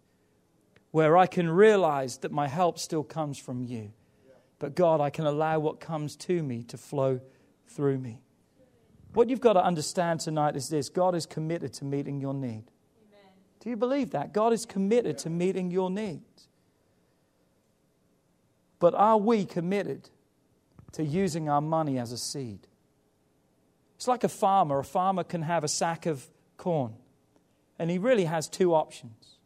where 0.91 1.17
I 1.17 1.25
can 1.25 1.49
realize 1.49 2.17
that 2.19 2.31
my 2.31 2.47
help 2.47 2.77
still 2.77 3.03
comes 3.03 3.39
from 3.39 3.63
you. 3.63 3.93
But, 4.59 4.75
God, 4.75 5.01
I 5.01 5.09
can 5.09 5.25
allow 5.25 5.57
what 5.57 5.79
comes 5.79 6.15
to 6.17 6.43
me 6.43 6.61
to 6.65 6.77
flow 6.77 7.19
through 7.67 7.97
me. 7.97 8.19
What 9.13 9.29
you've 9.29 9.41
got 9.41 9.53
to 9.53 9.63
understand 9.63 10.19
tonight 10.19 10.55
is 10.55 10.69
this 10.69 10.89
God 10.89 11.15
is 11.15 11.25
committed 11.25 11.73
to 11.73 11.85
meeting 11.85 12.19
your 12.19 12.33
need. 12.33 12.63
Do 13.59 13.69
you 13.69 13.77
believe 13.77 14.11
that? 14.11 14.33
God 14.33 14.51
is 14.51 14.65
committed 14.65 15.17
to 15.19 15.29
meeting 15.29 15.71
your 15.71 15.89
needs. 15.89 16.47
But 18.79 18.93
are 18.93 19.17
we 19.17 19.45
committed 19.45 20.09
to 20.91 21.03
using 21.03 21.47
our 21.47 21.61
money 21.61 21.97
as 21.97 22.11
a 22.11 22.17
seed? 22.17 22.67
It's 23.95 24.07
like 24.07 24.25
a 24.25 24.29
farmer. 24.29 24.79
A 24.79 24.83
farmer 24.83 25.23
can 25.23 25.43
have 25.43 25.63
a 25.63 25.69
sack 25.69 26.05
of 26.05 26.27
corn, 26.57 26.93
and 27.79 27.89
he 27.89 27.97
really 27.97 28.25
has 28.25 28.49
two 28.49 28.73
options. 28.73 29.37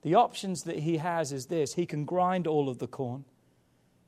The 0.00 0.14
options 0.14 0.62
that 0.62 0.78
he 0.78 0.96
has 0.96 1.32
is 1.32 1.46
this 1.46 1.74
he 1.74 1.84
can 1.84 2.06
grind 2.06 2.46
all 2.46 2.70
of 2.70 2.78
the 2.78 2.86
corn, 2.86 3.26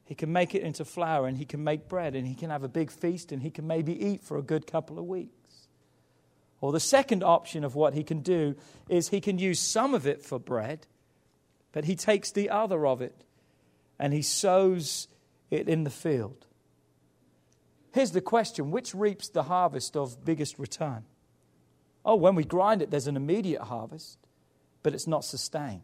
he 0.07 0.15
can 0.15 0.33
make 0.33 0.55
it 0.55 0.63
into 0.63 0.85
flour, 0.85 1.27
and 1.27 1.37
he 1.37 1.45
can 1.45 1.63
make 1.63 1.89
bread, 1.89 2.15
and 2.15 2.27
he 2.27 2.35
can 2.35 2.49
have 2.49 2.63
a 2.63 2.69
big 2.69 2.91
feast, 2.91 3.33
and 3.33 3.43
he 3.43 3.51
can 3.51 3.67
maybe 3.67 3.93
eat 4.07 4.23
for 4.23 4.39
a 4.39 4.43
good 4.43 4.67
couple 4.67 4.99
of 4.99 5.05
weeks. 5.05 5.69
Or 6.61 6.73
the 6.73 6.81
second 6.81 7.23
option 7.23 7.65
of 7.65 7.75
what 7.75 7.95
he 7.95 8.03
can 8.03 8.21
do 8.21 8.57
is 8.89 9.09
he 9.09 9.21
can 9.21 9.39
use 9.39 9.61
some 9.61 9.95
of 9.95 10.07
it 10.07 10.23
for 10.23 10.39
bread, 10.39 10.87
but 11.73 11.85
he 11.85 11.97
takes 11.97 12.31
the 12.31 12.49
other 12.49 12.87
of 12.87 13.03
it 13.03 13.25
and 13.99 14.13
he 14.13 14.23
sows 14.23 15.09
it 15.51 15.69
in 15.69 15.85
the 15.85 15.91
field. 15.91 16.47
Here's 17.93 18.13
the 18.13 18.21
question 18.21 18.71
which 18.71 18.95
reaps 18.95 19.29
the 19.29 19.45
harvest 19.45 19.97
of 19.97 20.25
biggest 20.25 20.59
return? 20.59 21.05
Oh, 22.05 22.17
when 22.17 22.35
we 22.35 22.45
grind 22.45 22.83
it, 22.83 22.91
there's 22.91 23.07
an 23.07 23.17
immediate 23.17 23.63
harvest, 23.63 24.19
but 24.83 24.95
it's 24.95 25.07
not 25.07 25.25
sustained. 25.25 25.83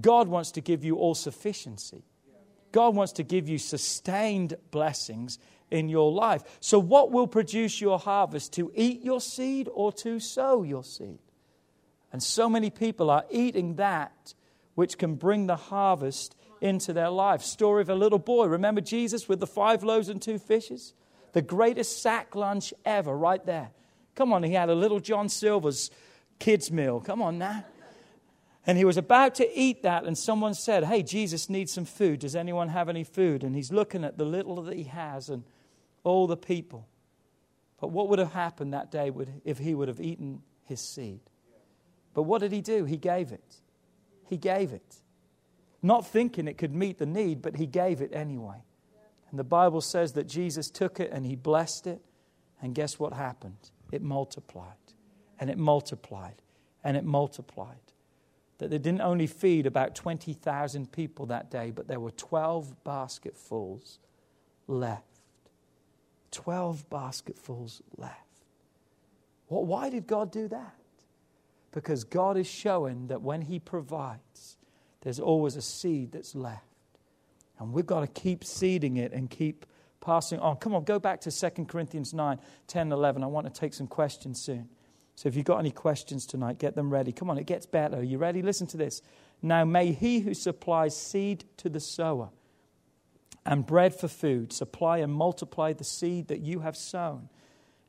God 0.00 0.28
wants 0.28 0.50
to 0.52 0.60
give 0.60 0.84
you 0.84 0.96
all 0.96 1.14
sufficiency. 1.14 2.02
God 2.74 2.96
wants 2.96 3.12
to 3.12 3.22
give 3.22 3.48
you 3.48 3.56
sustained 3.56 4.56
blessings 4.72 5.38
in 5.70 5.88
your 5.88 6.10
life. 6.10 6.42
So, 6.58 6.80
what 6.80 7.12
will 7.12 7.28
produce 7.28 7.80
your 7.80 8.00
harvest? 8.00 8.52
To 8.54 8.72
eat 8.74 9.00
your 9.04 9.20
seed 9.20 9.68
or 9.72 9.92
to 9.92 10.18
sow 10.18 10.64
your 10.64 10.82
seed? 10.82 11.20
And 12.12 12.20
so 12.20 12.50
many 12.50 12.70
people 12.70 13.10
are 13.10 13.26
eating 13.30 13.76
that 13.76 14.34
which 14.74 14.98
can 14.98 15.14
bring 15.14 15.46
the 15.46 15.54
harvest 15.54 16.34
into 16.60 16.92
their 16.92 17.10
life. 17.10 17.42
Story 17.42 17.80
of 17.80 17.90
a 17.90 17.94
little 17.94 18.18
boy. 18.18 18.46
Remember 18.46 18.80
Jesus 18.80 19.28
with 19.28 19.38
the 19.38 19.46
five 19.46 19.84
loaves 19.84 20.08
and 20.08 20.20
two 20.20 20.40
fishes? 20.40 20.94
The 21.32 21.42
greatest 21.42 22.02
sack 22.02 22.34
lunch 22.34 22.74
ever, 22.84 23.16
right 23.16 23.44
there. 23.46 23.70
Come 24.16 24.32
on, 24.32 24.42
he 24.42 24.52
had 24.52 24.68
a 24.68 24.74
little 24.74 24.98
John 24.98 25.28
Silver's 25.28 25.92
kids' 26.40 26.72
meal. 26.72 26.98
Come 26.98 27.22
on 27.22 27.38
now. 27.38 27.64
And 28.66 28.78
he 28.78 28.84
was 28.84 28.96
about 28.96 29.34
to 29.36 29.58
eat 29.58 29.82
that, 29.82 30.04
and 30.04 30.16
someone 30.16 30.54
said, 30.54 30.84
Hey, 30.84 31.02
Jesus 31.02 31.50
needs 31.50 31.72
some 31.72 31.84
food. 31.84 32.20
Does 32.20 32.34
anyone 32.34 32.68
have 32.68 32.88
any 32.88 33.04
food? 33.04 33.44
And 33.44 33.54
he's 33.54 33.70
looking 33.70 34.04
at 34.04 34.16
the 34.16 34.24
little 34.24 34.62
that 34.62 34.74
he 34.74 34.84
has, 34.84 35.28
and 35.28 35.44
all 36.02 36.26
the 36.26 36.36
people. 36.36 36.88
But 37.80 37.88
what 37.88 38.08
would 38.08 38.18
have 38.18 38.32
happened 38.32 38.72
that 38.72 38.90
day 38.90 39.10
if 39.44 39.58
he 39.58 39.74
would 39.74 39.88
have 39.88 40.00
eaten 40.00 40.42
his 40.64 40.80
seed? 40.80 41.20
But 42.14 42.22
what 42.22 42.40
did 42.40 42.52
he 42.52 42.60
do? 42.60 42.84
He 42.84 42.96
gave 42.96 43.32
it. 43.32 43.56
He 44.26 44.36
gave 44.36 44.72
it. 44.72 44.96
Not 45.82 46.06
thinking 46.06 46.48
it 46.48 46.56
could 46.56 46.74
meet 46.74 46.98
the 46.98 47.06
need, 47.06 47.42
but 47.42 47.56
he 47.56 47.66
gave 47.66 48.00
it 48.00 48.10
anyway. 48.14 48.62
And 49.30 49.38
the 49.38 49.44
Bible 49.44 49.80
says 49.80 50.12
that 50.12 50.28
Jesus 50.28 50.70
took 50.70 51.00
it 51.00 51.10
and 51.12 51.26
he 51.26 51.34
blessed 51.34 51.86
it. 51.86 52.00
And 52.62 52.74
guess 52.74 52.98
what 52.98 53.12
happened? 53.12 53.70
It 53.90 54.00
multiplied. 54.00 54.76
And 55.38 55.50
it 55.50 55.58
multiplied. 55.58 56.36
And 56.82 56.96
it 56.96 57.04
multiplied. 57.04 57.76
That 58.64 58.70
they 58.70 58.78
didn't 58.78 59.02
only 59.02 59.26
feed 59.26 59.66
about 59.66 59.94
20,000 59.94 60.90
people 60.90 61.26
that 61.26 61.50
day, 61.50 61.70
but 61.70 61.86
there 61.86 62.00
were 62.00 62.12
12 62.12 62.82
basketfuls 62.82 63.98
left. 64.66 65.04
12 66.30 66.88
basketfuls 66.88 67.82
left. 67.98 68.14
Well, 69.50 69.66
why 69.66 69.90
did 69.90 70.06
God 70.06 70.32
do 70.32 70.48
that? 70.48 70.76
Because 71.72 72.04
God 72.04 72.38
is 72.38 72.46
showing 72.46 73.08
that 73.08 73.20
when 73.20 73.42
He 73.42 73.58
provides, 73.58 74.56
there's 75.02 75.20
always 75.20 75.56
a 75.56 75.62
seed 75.62 76.12
that's 76.12 76.34
left. 76.34 76.64
And 77.58 77.70
we've 77.70 77.84
got 77.84 78.00
to 78.00 78.06
keep 78.06 78.44
seeding 78.44 78.96
it 78.96 79.12
and 79.12 79.28
keep 79.28 79.66
passing 80.00 80.38
on. 80.38 80.56
Come 80.56 80.74
on, 80.74 80.84
go 80.84 80.98
back 80.98 81.20
to 81.20 81.30
2 81.30 81.66
Corinthians 81.66 82.14
9, 82.14 82.40
10, 82.66 82.92
11. 82.92 83.22
I 83.22 83.26
want 83.26 83.46
to 83.46 83.52
take 83.52 83.74
some 83.74 83.88
questions 83.88 84.40
soon. 84.40 84.70
So 85.16 85.28
if 85.28 85.36
you've 85.36 85.44
got 85.44 85.58
any 85.58 85.70
questions 85.70 86.26
tonight, 86.26 86.58
get 86.58 86.74
them 86.74 86.90
ready. 86.90 87.12
Come 87.12 87.30
on, 87.30 87.38
it 87.38 87.46
gets 87.46 87.66
better. 87.66 87.98
Are 87.98 88.02
you 88.02 88.18
ready? 88.18 88.42
Listen 88.42 88.66
to 88.68 88.76
this. 88.76 89.00
Now, 89.42 89.64
may 89.64 89.92
he 89.92 90.20
who 90.20 90.34
supplies 90.34 90.96
seed 90.96 91.44
to 91.58 91.68
the 91.68 91.80
sower 91.80 92.30
and 93.46 93.66
bread 93.66 93.94
for 93.94 94.08
food. 94.08 94.52
Supply 94.52 94.98
and 94.98 95.12
multiply 95.12 95.72
the 95.72 95.84
seed 95.84 96.28
that 96.28 96.40
you 96.40 96.60
have 96.60 96.76
sown, 96.76 97.28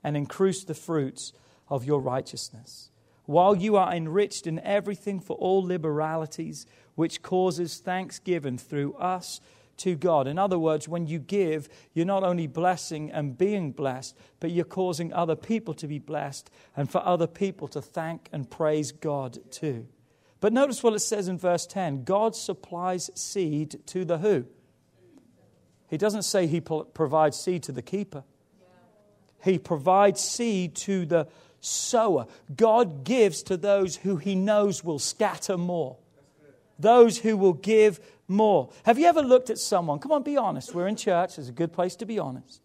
and 0.03 0.15
increase 0.15 0.63
the 0.63 0.73
fruits 0.73 1.33
of 1.69 1.85
your 1.85 1.99
righteousness. 1.99 2.91
While 3.25 3.55
you 3.55 3.75
are 3.75 3.93
enriched 3.93 4.45
in 4.45 4.59
everything 4.59 5.19
for 5.19 5.35
all 5.37 5.63
liberalities, 5.63 6.67
which 6.93 7.23
causes 7.23 7.79
thanksgiving 7.79 8.57
through 8.57 8.93
us 8.95 9.39
to 9.77 9.95
God. 9.95 10.27
In 10.27 10.37
other 10.37 10.59
words, 10.59 10.87
when 10.87 11.07
you 11.07 11.19
give, 11.19 11.69
you're 11.93 12.05
not 12.05 12.23
only 12.23 12.47
blessing 12.47 13.11
and 13.11 13.37
being 13.37 13.71
blessed, 13.71 14.17
but 14.39 14.51
you're 14.51 14.65
causing 14.65 15.11
other 15.13 15.35
people 15.35 15.73
to 15.75 15.87
be 15.87 15.99
blessed 15.99 16.49
and 16.75 16.89
for 16.89 17.05
other 17.05 17.27
people 17.27 17.67
to 17.69 17.81
thank 17.81 18.29
and 18.31 18.49
praise 18.49 18.91
God 18.91 19.39
too. 19.51 19.87
But 20.39 20.53
notice 20.53 20.83
what 20.83 20.93
it 20.93 20.99
says 20.99 21.27
in 21.27 21.37
verse 21.37 21.65
10 21.65 22.03
God 22.03 22.35
supplies 22.35 23.09
seed 23.15 23.79
to 23.87 24.05
the 24.05 24.19
who? 24.19 24.45
He 25.87 25.97
doesn't 25.97 26.23
say 26.23 26.47
he 26.47 26.61
provides 26.61 27.39
seed 27.39 27.63
to 27.63 27.71
the 27.71 27.81
keeper, 27.81 28.23
he 29.43 29.57
provides 29.57 30.21
seed 30.21 30.75
to 30.75 31.05
the 31.05 31.27
sower. 31.61 32.27
God 32.55 33.03
gives 33.03 33.43
to 33.43 33.57
those 33.57 33.97
who 33.97 34.17
he 34.17 34.35
knows 34.35 34.83
will 34.83 34.99
scatter 34.99 35.57
more, 35.57 35.97
those 36.77 37.19
who 37.19 37.37
will 37.37 37.53
give 37.53 37.99
more. 38.27 38.71
Have 38.83 38.97
you 38.97 39.05
ever 39.05 39.21
looked 39.21 39.49
at 39.49 39.57
someone? 39.57 39.99
Come 39.99 40.11
on, 40.11 40.23
be 40.23 40.37
honest. 40.37 40.73
We're 40.73 40.87
in 40.87 40.95
church, 40.95 41.37
it's 41.37 41.49
a 41.49 41.53
good 41.53 41.73
place 41.73 41.95
to 41.97 42.05
be 42.05 42.19
honest. 42.19 42.61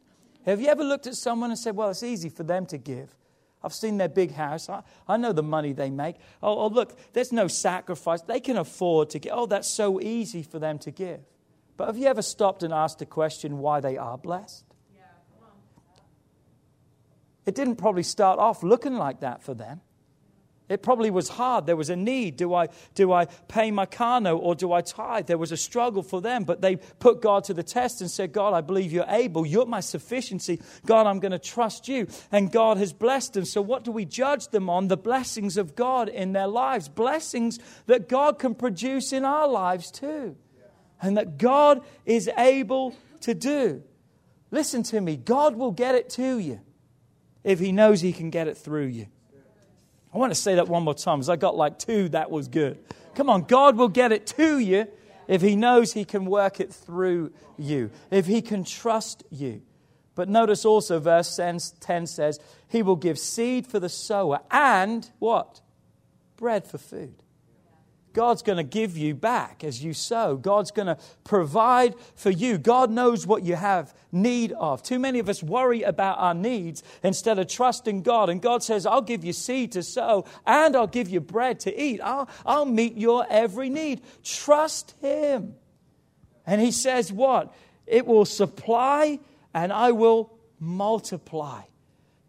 Have 0.47 0.61
you 0.61 0.69
ever 0.69 0.83
looked 0.83 1.07
at 1.07 1.15
someone 1.15 1.51
and 1.51 1.59
said, 1.59 1.77
Well, 1.77 1.91
it's 1.91 2.03
easy 2.03 2.29
for 2.29 2.43
them 2.43 2.67
to 2.67 2.79
give? 2.79 3.15
I've 3.63 3.75
seen 3.75 3.99
their 3.99 4.09
big 4.09 4.33
house. 4.33 4.69
I, 4.69 4.83
I 5.07 5.19
know 5.19 5.33
the 5.33 5.43
money 5.43 5.73
they 5.73 5.91
make. 5.91 6.17
Oh, 6.43 6.59
oh, 6.61 6.69
look, 6.69 6.99
there's 7.13 7.31
no 7.31 7.47
sacrifice. 7.47 8.23
They 8.23 8.41
can 8.41 8.57
afford 8.57 9.11
to 9.11 9.19
give. 9.19 9.33
Oh, 9.35 9.47
that's 9.47 9.69
so 9.69 10.01
easy 10.01 10.43
for 10.43 10.59
them 10.59 10.79
to 10.79 10.91
give. 10.91 11.21
But 11.77 11.87
have 11.87 11.99
you 11.99 12.07
ever 12.07 12.23
stopped 12.23 12.63
and 12.63 12.73
asked 12.73 13.03
a 13.03 13.07
question 13.07 13.59
why 13.59 13.81
they 13.81 13.99
are 13.99 14.17
blessed? 14.17 14.65
Yeah, 14.95 15.03
it 17.45 17.55
didn't 17.55 17.77
probably 17.77 18.03
start 18.03 18.39
off 18.39 18.63
looking 18.63 18.95
like 18.95 19.21
that 19.21 19.43
for 19.43 19.53
them. 19.53 19.83
It 20.71 20.83
probably 20.83 21.11
was 21.11 21.29
hard. 21.29 21.67
There 21.67 21.77
was 21.77 21.91
a 21.91 21.97
need. 21.97 22.37
Do 22.37 22.55
I, 22.55 22.69
do 22.95 23.13
I 23.13 23.27
pay 23.49 23.71
my 23.71 23.85
car 23.85 24.21
note 24.21 24.39
or 24.39 24.55
do 24.55 24.73
I 24.73 24.81
tithe? 24.81 25.27
There 25.27 25.37
was 25.37 25.53
a 25.53 25.57
struggle 25.57 26.03
for 26.03 26.21
them, 26.21 26.45
but 26.45 26.63
they 26.63 26.77
put 26.77 27.21
God 27.21 27.45
to 27.45 27.55
the 27.55 27.63
test 27.63 28.01
and 28.01 28.11
said, 28.11 28.33
God, 28.33 28.55
I 28.55 28.61
believe 28.61 28.93
you're 28.93 29.05
able. 29.09 29.45
You're 29.45 29.67
my 29.67 29.81
sufficiency. 29.81 30.63
God, 30.87 31.07
I'm 31.07 31.19
going 31.19 31.33
to 31.33 31.39
trust 31.39 31.89
you. 31.89 32.07
And 32.31 32.53
God 32.53 32.79
has 32.79 32.93
blessed 32.93 33.35
them. 33.35 33.45
So, 33.45 33.61
what 33.61 33.85
do 33.85 33.91
we 33.91 34.05
judge 34.05 34.49
them 34.49 34.71
on? 34.71 34.89
The 34.89 34.97
blessings 34.97 35.57
of 35.57 35.75
God 35.75 36.09
in 36.09 36.33
their 36.33 36.47
lives, 36.47 36.89
blessings 36.89 37.59
that 37.87 38.09
God 38.09 38.39
can 38.39 38.55
produce 38.55 39.13
in 39.13 39.25
our 39.25 39.49
lives 39.49 39.91
too 39.91 40.37
and 41.03 41.17
that 41.17 41.39
God 41.39 41.83
is 42.05 42.31
able 42.39 42.95
to 43.23 43.35
do. 43.35 43.83
Listen 44.51 44.83
to 44.85 45.01
me, 45.01 45.17
God 45.17 45.57
will 45.57 45.73
get 45.73 45.95
it 45.95 46.11
to 46.11 46.39
you 46.39 46.61
if 47.45 47.59
He 47.59 47.73
knows 47.73 48.01
He 48.01 48.13
can 48.13 48.31
get 48.31 48.49
it 48.49 48.57
through 48.57 48.87
you. 48.87 49.07
I 50.13 50.19
want 50.19 50.33
to 50.33 50.41
say 50.41 50.57
that 50.57 50.69
one 50.69 50.83
more 50.83 50.95
time 50.95 51.19
because 51.19 51.29
I 51.29 51.37
got 51.37 51.57
like 51.57 51.79
two, 51.79 52.09
that 52.11 52.31
was 52.31 52.49
good. 52.49 52.79
Come 53.15 53.31
on, 53.31 53.43
God 53.43 53.77
will 53.77 53.89
get 53.89 54.13
it 54.13 54.27
to 54.29 54.59
you 54.59 54.89
if 55.29 55.43
He 55.43 55.57
knows 55.57 55.93
He 55.93 56.05
can 56.05 56.25
work 56.27 56.61
it 56.61 56.73
through 56.73 57.33
you, 57.57 57.91
if 58.11 58.27
He 58.27 58.43
can 58.43 58.65
trust 58.65 59.23
you. 59.31 59.63
But 60.15 60.29
notice 60.29 60.65
also, 60.65 60.99
verse 60.99 61.37
10 61.37 62.07
says, 62.07 62.41
He 62.69 62.83
will 62.83 62.97
give 62.97 63.19
seed 63.19 63.67
for 63.67 63.79
the 63.79 63.89
sower 63.89 64.41
and 64.51 65.09
what? 65.19 65.61
Bread 66.37 66.67
for 66.67 66.79
food. 66.79 67.23
God's 68.13 68.43
going 68.43 68.57
to 68.57 68.65
give 68.65 68.97
you 68.97 69.15
back 69.15 69.63
as 69.63 69.83
you 69.83 69.95
sow. 69.95 70.37
God's 70.37 70.71
going 70.71 70.87
to 70.87 70.99
provide 71.25 71.95
for 72.17 72.31
you. 72.31 72.59
God 72.59 72.91
knows 72.91 73.27
what 73.27 73.45
you 73.45 73.55
have 73.55 73.95
need 74.11 74.53
of. 74.53 74.83
Too 74.83 74.99
many 74.99 75.19
of 75.19 75.29
us 75.29 75.43
worry 75.43 75.83
about 75.83 76.19
our 76.19 76.35
needs 76.35 76.83
instead 77.03 77.39
of 77.39 77.49
trusting 77.49 78.03
God. 78.03 78.29
And 78.29 78.43
God 78.43 78.63
says, 78.63 78.87
I'll 78.87 79.03
give 79.03 79.25
you 79.25 79.33
seed 79.33 79.73
to 79.73 79.83
sow 79.83 80.25
and 80.47 80.75
I'll 80.75 80.87
give 80.87 81.09
you 81.09 81.21
bread 81.21 81.61
to 81.61 81.81
eat. 81.81 82.01
I'll, 82.03 82.29
I'll 82.45 82.67
meet 82.67 82.97
your 82.97 83.27
every 83.31 83.71
need. 83.71 84.03
Trust 84.25 84.95
Him. 85.01 85.55
And 86.47 86.61
He 86.61 86.73
says, 86.73 87.13
What? 87.13 87.55
It 87.87 88.07
will 88.07 88.25
supply 88.25 89.21
and 89.55 89.73
I 89.73 89.93
will 89.93 90.33
multiply. 90.59 91.63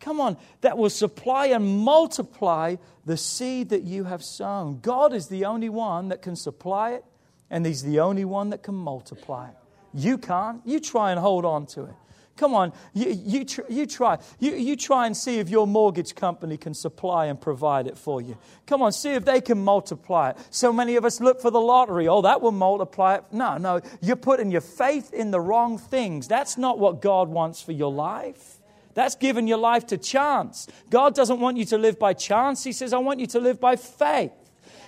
Come 0.02 0.20
on, 0.20 0.38
that 0.62 0.78
will 0.78 0.90
supply 0.90 1.48
and 1.48 1.80
multiply 1.80 2.76
the 3.06 3.18
seed 3.18 3.70
that 3.70 3.84
you 3.84 4.04
have 4.06 4.24
sown. 4.24 4.80
God 4.82 5.14
is 5.14 5.28
the 5.28 5.46
only 5.46 5.70
one 5.70 6.10
that 6.10 6.22
can 6.22 6.36
supply 6.36 6.94
it, 6.94 7.06
and 7.50 7.66
He's 7.66 7.84
the 7.84 8.00
only 8.00 8.26
one 8.26 8.50
that 8.50 8.64
can 8.64 8.76
multiply 8.76 9.50
it. 9.50 9.56
You 9.94 10.18
can't. 10.18 10.62
You 10.66 10.80
try 10.80 11.12
and 11.12 11.20
hold 11.20 11.46
on 11.46 11.66
to 11.68 11.84
it. 11.84 11.94
Come 12.38 12.56
on, 12.56 12.74
you, 12.94 13.10
you, 13.10 13.46
tr- 13.46 13.70
you 13.70 13.86
try. 13.86 14.18
You, 14.40 14.54
you 14.54 14.76
try 14.76 15.06
and 15.06 15.16
see 15.16 15.38
if 15.38 15.50
your 15.50 15.68
mortgage 15.68 16.16
company 16.16 16.58
can 16.58 16.74
supply 16.74 17.28
and 17.28 17.40
provide 17.40 17.86
it 17.86 17.98
for 17.98 18.20
you. 18.20 18.36
Come 18.66 18.82
on, 18.82 18.94
see 18.94 19.12
if 19.12 19.26
they 19.26 19.42
can 19.42 19.64
multiply 19.64 20.32
it. 20.32 20.38
So 20.50 20.74
many 20.74 20.96
of 20.96 21.06
us 21.06 21.22
look 21.22 21.40
for 21.40 21.52
the 21.52 21.62
lottery. 21.62 22.08
Oh, 22.08 22.24
that 22.24 22.42
will 22.42 22.54
multiply 22.54 23.16
it. 23.16 23.26
No, 23.32 23.58
no, 23.58 23.82
you're 24.02 24.16
putting 24.16 24.50
your 24.50 24.62
faith 24.62 25.14
in 25.14 25.30
the 25.30 25.40
wrong 25.40 25.78
things. 25.78 26.28
That's 26.28 26.58
not 26.58 26.80
what 26.80 27.02
God 27.02 27.30
wants 27.30 27.62
for 27.62 27.74
your 27.74 27.92
life. 27.92 28.61
That's 28.94 29.16
giving 29.16 29.48
your 29.48 29.58
life 29.58 29.88
to 29.88 29.98
chance. 29.98 30.68
God 30.90 31.16
doesn't 31.16 31.40
want 31.40 31.58
you 31.58 31.66
to 31.66 31.78
live 31.78 31.98
by 31.98 32.14
chance. 32.14 32.64
He 32.64 32.74
says, 32.74 32.94
I 32.94 32.98
want 32.98 33.20
you 33.20 33.28
to 33.28 33.40
live 33.40 33.60
by 33.60 33.76
faith. 33.76 34.32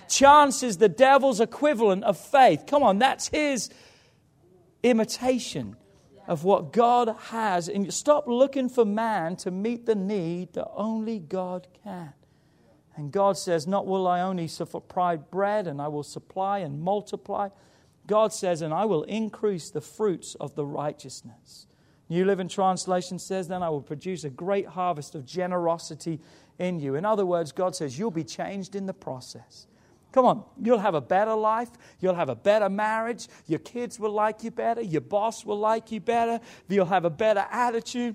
Chance 0.08 0.62
is 0.62 0.78
the 0.78 0.88
devil's 0.88 1.40
equivalent 1.40 2.04
of 2.04 2.18
faith. 2.18 2.64
Come 2.66 2.82
on, 2.82 2.98
that's 2.98 3.28
his 3.28 3.70
imitation 4.82 5.76
of 6.26 6.44
what 6.44 6.72
God 6.72 7.14
has. 7.30 7.68
And 7.68 7.92
stop 7.92 8.26
looking 8.26 8.68
for 8.68 8.84
man 8.84 9.36
to 9.36 9.50
meet 9.50 9.86
the 9.86 9.94
need 9.94 10.54
that 10.54 10.68
only 10.74 11.18
God 11.18 11.66
can. 11.82 12.12
And 12.96 13.10
God 13.10 13.36
says, 13.36 13.66
Not 13.66 13.86
will 13.86 14.06
I 14.06 14.20
only 14.20 14.46
supply 14.46 15.16
bread 15.16 15.66
and 15.66 15.80
I 15.80 15.88
will 15.88 16.02
supply 16.02 16.58
and 16.60 16.80
multiply. 16.80 17.48
God 18.06 18.32
says, 18.32 18.62
And 18.62 18.72
I 18.72 18.84
will 18.84 19.02
increase 19.04 19.70
the 19.70 19.80
fruits 19.80 20.34
of 20.36 20.54
the 20.54 20.64
righteousness. 20.64 21.66
New 22.08 22.24
Living 22.24 22.48
Translation 22.48 23.18
says, 23.18 23.48
Then 23.48 23.62
I 23.62 23.70
will 23.70 23.82
produce 23.82 24.24
a 24.24 24.30
great 24.30 24.66
harvest 24.66 25.14
of 25.14 25.24
generosity 25.24 26.20
in 26.58 26.78
you. 26.80 26.94
In 26.94 27.04
other 27.04 27.24
words, 27.26 27.52
God 27.52 27.74
says, 27.74 27.98
You'll 27.98 28.10
be 28.10 28.24
changed 28.24 28.74
in 28.74 28.86
the 28.86 28.94
process. 28.94 29.66
Come 30.12 30.26
on, 30.26 30.44
you'll 30.62 30.78
have 30.78 30.94
a 30.94 31.00
better 31.00 31.34
life. 31.34 31.70
You'll 31.98 32.14
have 32.14 32.28
a 32.28 32.36
better 32.36 32.68
marriage. 32.68 33.26
Your 33.48 33.58
kids 33.58 33.98
will 33.98 34.12
like 34.12 34.44
you 34.44 34.52
better. 34.52 34.80
Your 34.80 35.00
boss 35.00 35.44
will 35.44 35.58
like 35.58 35.90
you 35.90 35.98
better. 35.98 36.38
You'll 36.68 36.86
have 36.86 37.04
a 37.04 37.10
better 37.10 37.44
attitude 37.50 38.14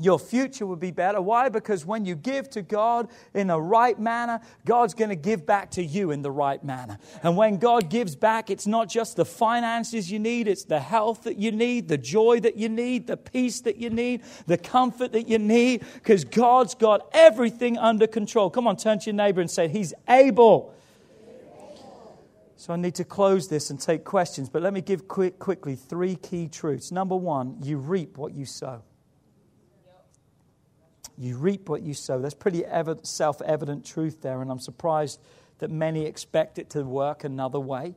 your 0.00 0.18
future 0.18 0.66
will 0.66 0.76
be 0.76 0.90
better. 0.90 1.20
Why? 1.20 1.48
Because 1.48 1.86
when 1.86 2.04
you 2.04 2.16
give 2.16 2.50
to 2.50 2.62
God 2.62 3.08
in 3.32 3.46
the 3.46 3.60
right 3.60 3.98
manner, 3.98 4.40
God's 4.64 4.92
going 4.92 5.10
to 5.10 5.16
give 5.16 5.46
back 5.46 5.70
to 5.72 5.84
you 5.84 6.10
in 6.10 6.22
the 6.22 6.32
right 6.32 6.62
manner. 6.64 6.98
And 7.22 7.36
when 7.36 7.58
God 7.58 7.90
gives 7.90 8.16
back, 8.16 8.50
it's 8.50 8.66
not 8.66 8.88
just 8.88 9.16
the 9.16 9.24
finances 9.24 10.10
you 10.10 10.18
need, 10.18 10.48
it's 10.48 10.64
the 10.64 10.80
health 10.80 11.22
that 11.24 11.38
you 11.38 11.52
need, 11.52 11.86
the 11.86 11.98
joy 11.98 12.40
that 12.40 12.56
you 12.56 12.68
need, 12.68 13.06
the 13.06 13.16
peace 13.16 13.60
that 13.60 13.76
you 13.76 13.88
need, 13.88 14.22
the 14.46 14.58
comfort 14.58 15.12
that 15.12 15.28
you 15.28 15.38
need, 15.38 15.84
because 15.94 16.24
God's 16.24 16.74
got 16.74 17.08
everything 17.12 17.78
under 17.78 18.08
control. 18.08 18.50
Come 18.50 18.66
on, 18.66 18.76
turn 18.76 18.98
to 19.00 19.06
your 19.06 19.14
neighbor 19.14 19.40
and 19.40 19.50
say, 19.50 19.68
He's 19.68 19.94
able. 20.08 20.74
So 22.56 22.72
I 22.72 22.76
need 22.76 22.94
to 22.96 23.04
close 23.04 23.46
this 23.48 23.70
and 23.70 23.78
take 23.78 24.04
questions, 24.04 24.48
but 24.48 24.62
let 24.62 24.72
me 24.72 24.80
give 24.80 25.06
quick, 25.06 25.38
quickly 25.38 25.76
three 25.76 26.16
key 26.16 26.48
truths. 26.48 26.90
Number 26.90 27.14
one, 27.14 27.58
you 27.62 27.76
reap 27.76 28.16
what 28.16 28.32
you 28.32 28.46
sow. 28.46 28.82
You 31.16 31.36
reap 31.36 31.68
what 31.68 31.82
you 31.82 31.94
sow. 31.94 32.20
That's 32.20 32.34
pretty 32.34 32.64
self 33.02 33.40
evident 33.42 33.84
truth 33.84 34.22
there, 34.22 34.42
and 34.42 34.50
I'm 34.50 34.58
surprised 34.58 35.20
that 35.58 35.70
many 35.70 36.06
expect 36.06 36.58
it 36.58 36.70
to 36.70 36.82
work 36.82 37.24
another 37.24 37.60
way. 37.60 37.94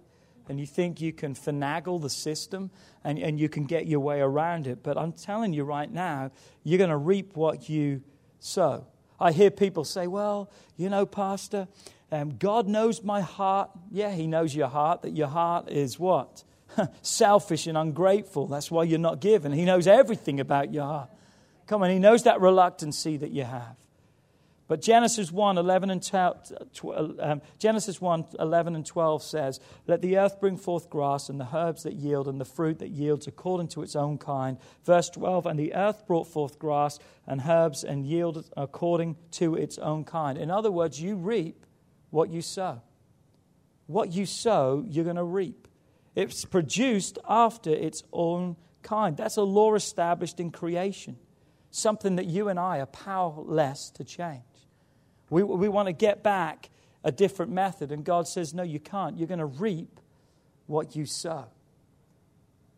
And 0.50 0.60
you 0.60 0.66
think 0.66 1.02
you 1.02 1.12
can 1.12 1.34
finagle 1.36 2.02
the 2.02 2.10
system 2.10 2.72
and, 3.04 3.20
and 3.20 3.40
you 3.40 3.50
can 3.50 3.66
get 3.66 3.86
your 3.86 4.00
way 4.00 4.22
around 4.22 4.66
it. 4.66 4.82
But 4.82 4.98
I'm 4.98 5.12
telling 5.12 5.54
you 5.54 5.64
right 5.66 5.92
now, 5.92 6.32
you're 6.64 6.78
going 6.78 6.90
to 6.90 6.98
reap 6.98 7.36
what 7.36 7.68
you 7.68 8.02
sow. 8.40 8.88
I 9.20 9.32
hear 9.32 9.52
people 9.52 9.84
say, 9.84 10.08
well, 10.08 10.50
you 10.78 10.90
know, 10.90 11.06
Pastor, 11.06 11.68
um, 12.12 12.38
God 12.38 12.68
knows 12.68 13.04
my 13.04 13.22
heart. 13.22 13.72
Yeah, 13.92 14.12
He 14.12 14.28
knows 14.28 14.56
your 14.56 14.68
heart, 14.68 15.02
that 15.02 15.18
your 15.18 15.28
heart 15.28 15.70
is 15.70 16.00
what? 16.00 16.44
Selfish 17.02 17.68
and 17.68 17.78
ungrateful. 17.78 18.48
That's 18.48 18.72
why 18.72 18.84
you're 18.84 19.00
not 19.00 19.20
giving. 19.20 19.52
He 19.52 19.66
knows 19.66 19.88
everything 19.88 20.40
about 20.40 20.74
your 20.74 20.86
heart. 20.86 21.10
Come 21.68 21.84
on, 21.84 21.90
he 21.90 22.00
knows 22.00 22.24
that 22.24 22.42
reluctancy 22.42 23.18
that 23.18 23.32
you 23.32 23.44
have. 23.44 23.76
But 24.68 24.82
Genesis 24.82 25.32
1 25.32 25.58
11 25.58 25.90
and 25.90 26.04
12, 26.04 27.20
um, 27.20 27.42
Genesis 27.58 28.02
1 28.02 28.26
11 28.38 28.76
and 28.76 28.86
12 28.86 29.24
says, 29.24 29.60
Let 29.86 30.02
the 30.02 30.18
earth 30.18 30.42
bring 30.42 30.58
forth 30.58 30.90
grass 30.90 31.30
and 31.30 31.40
the 31.40 31.48
herbs 31.54 31.84
that 31.84 31.94
yield 31.94 32.28
and 32.28 32.40
the 32.40 32.46
fruit 32.46 32.80
that 32.80 32.90
yields 32.90 33.28
according 33.28 33.70
to 33.70 33.82
its 33.82 33.96
own 33.96 34.18
kind. 34.18 34.58
Verse 34.84 35.10
12, 35.10 35.46
And 35.46 35.58
the 35.58 35.74
earth 35.74 36.06
brought 36.06 36.28
forth 36.28 36.60
grass 36.60 37.00
and 37.26 37.42
herbs 37.48 37.86
and 37.86 38.06
yielded 38.06 38.46
according 38.58 39.16
to 39.32 39.56
its 39.56 39.78
own 39.78 40.04
kind. 40.04 40.38
In 40.38 40.52
other 40.52 40.72
words, 40.72 41.02
you 41.02 41.16
reap 41.16 41.66
what 42.10 42.30
you 42.30 42.42
sow. 42.42 42.82
What 43.86 44.12
you 44.12 44.26
sow, 44.26 44.84
you're 44.86 45.06
going 45.06 45.16
to 45.16 45.24
reap. 45.24 45.70
It's 46.14 46.44
produced 46.44 47.20
after 47.28 47.70
its 47.70 48.04
own 48.12 48.58
kind. 48.84 49.16
That's 49.16 49.38
a 49.38 49.44
law 49.44 49.76
established 49.76 50.42
in 50.42 50.52
creation 50.52 51.18
something 51.78 52.16
that 52.16 52.26
you 52.26 52.50
and 52.50 52.60
I 52.60 52.80
are 52.80 52.86
powerless 52.88 53.92
to 53.92 54.04
change. 54.04 54.42
We, 55.30 55.44
we 55.44 55.70
want 55.70 55.88
to 55.88 55.94
get 55.94 56.24
back 56.24 56.70
a 57.04 57.12
different 57.12 57.52
method, 57.52 57.92
and 57.92 58.04
God 58.04 58.28
says, 58.28 58.54
No, 58.54 58.64
you 58.64 58.80
can't. 58.80 59.18
You're 59.18 59.28
going 59.28 59.40
to 59.40 59.46
reap 59.46 60.00
what 60.66 60.96
you 60.96 61.06
sow. 61.06 61.46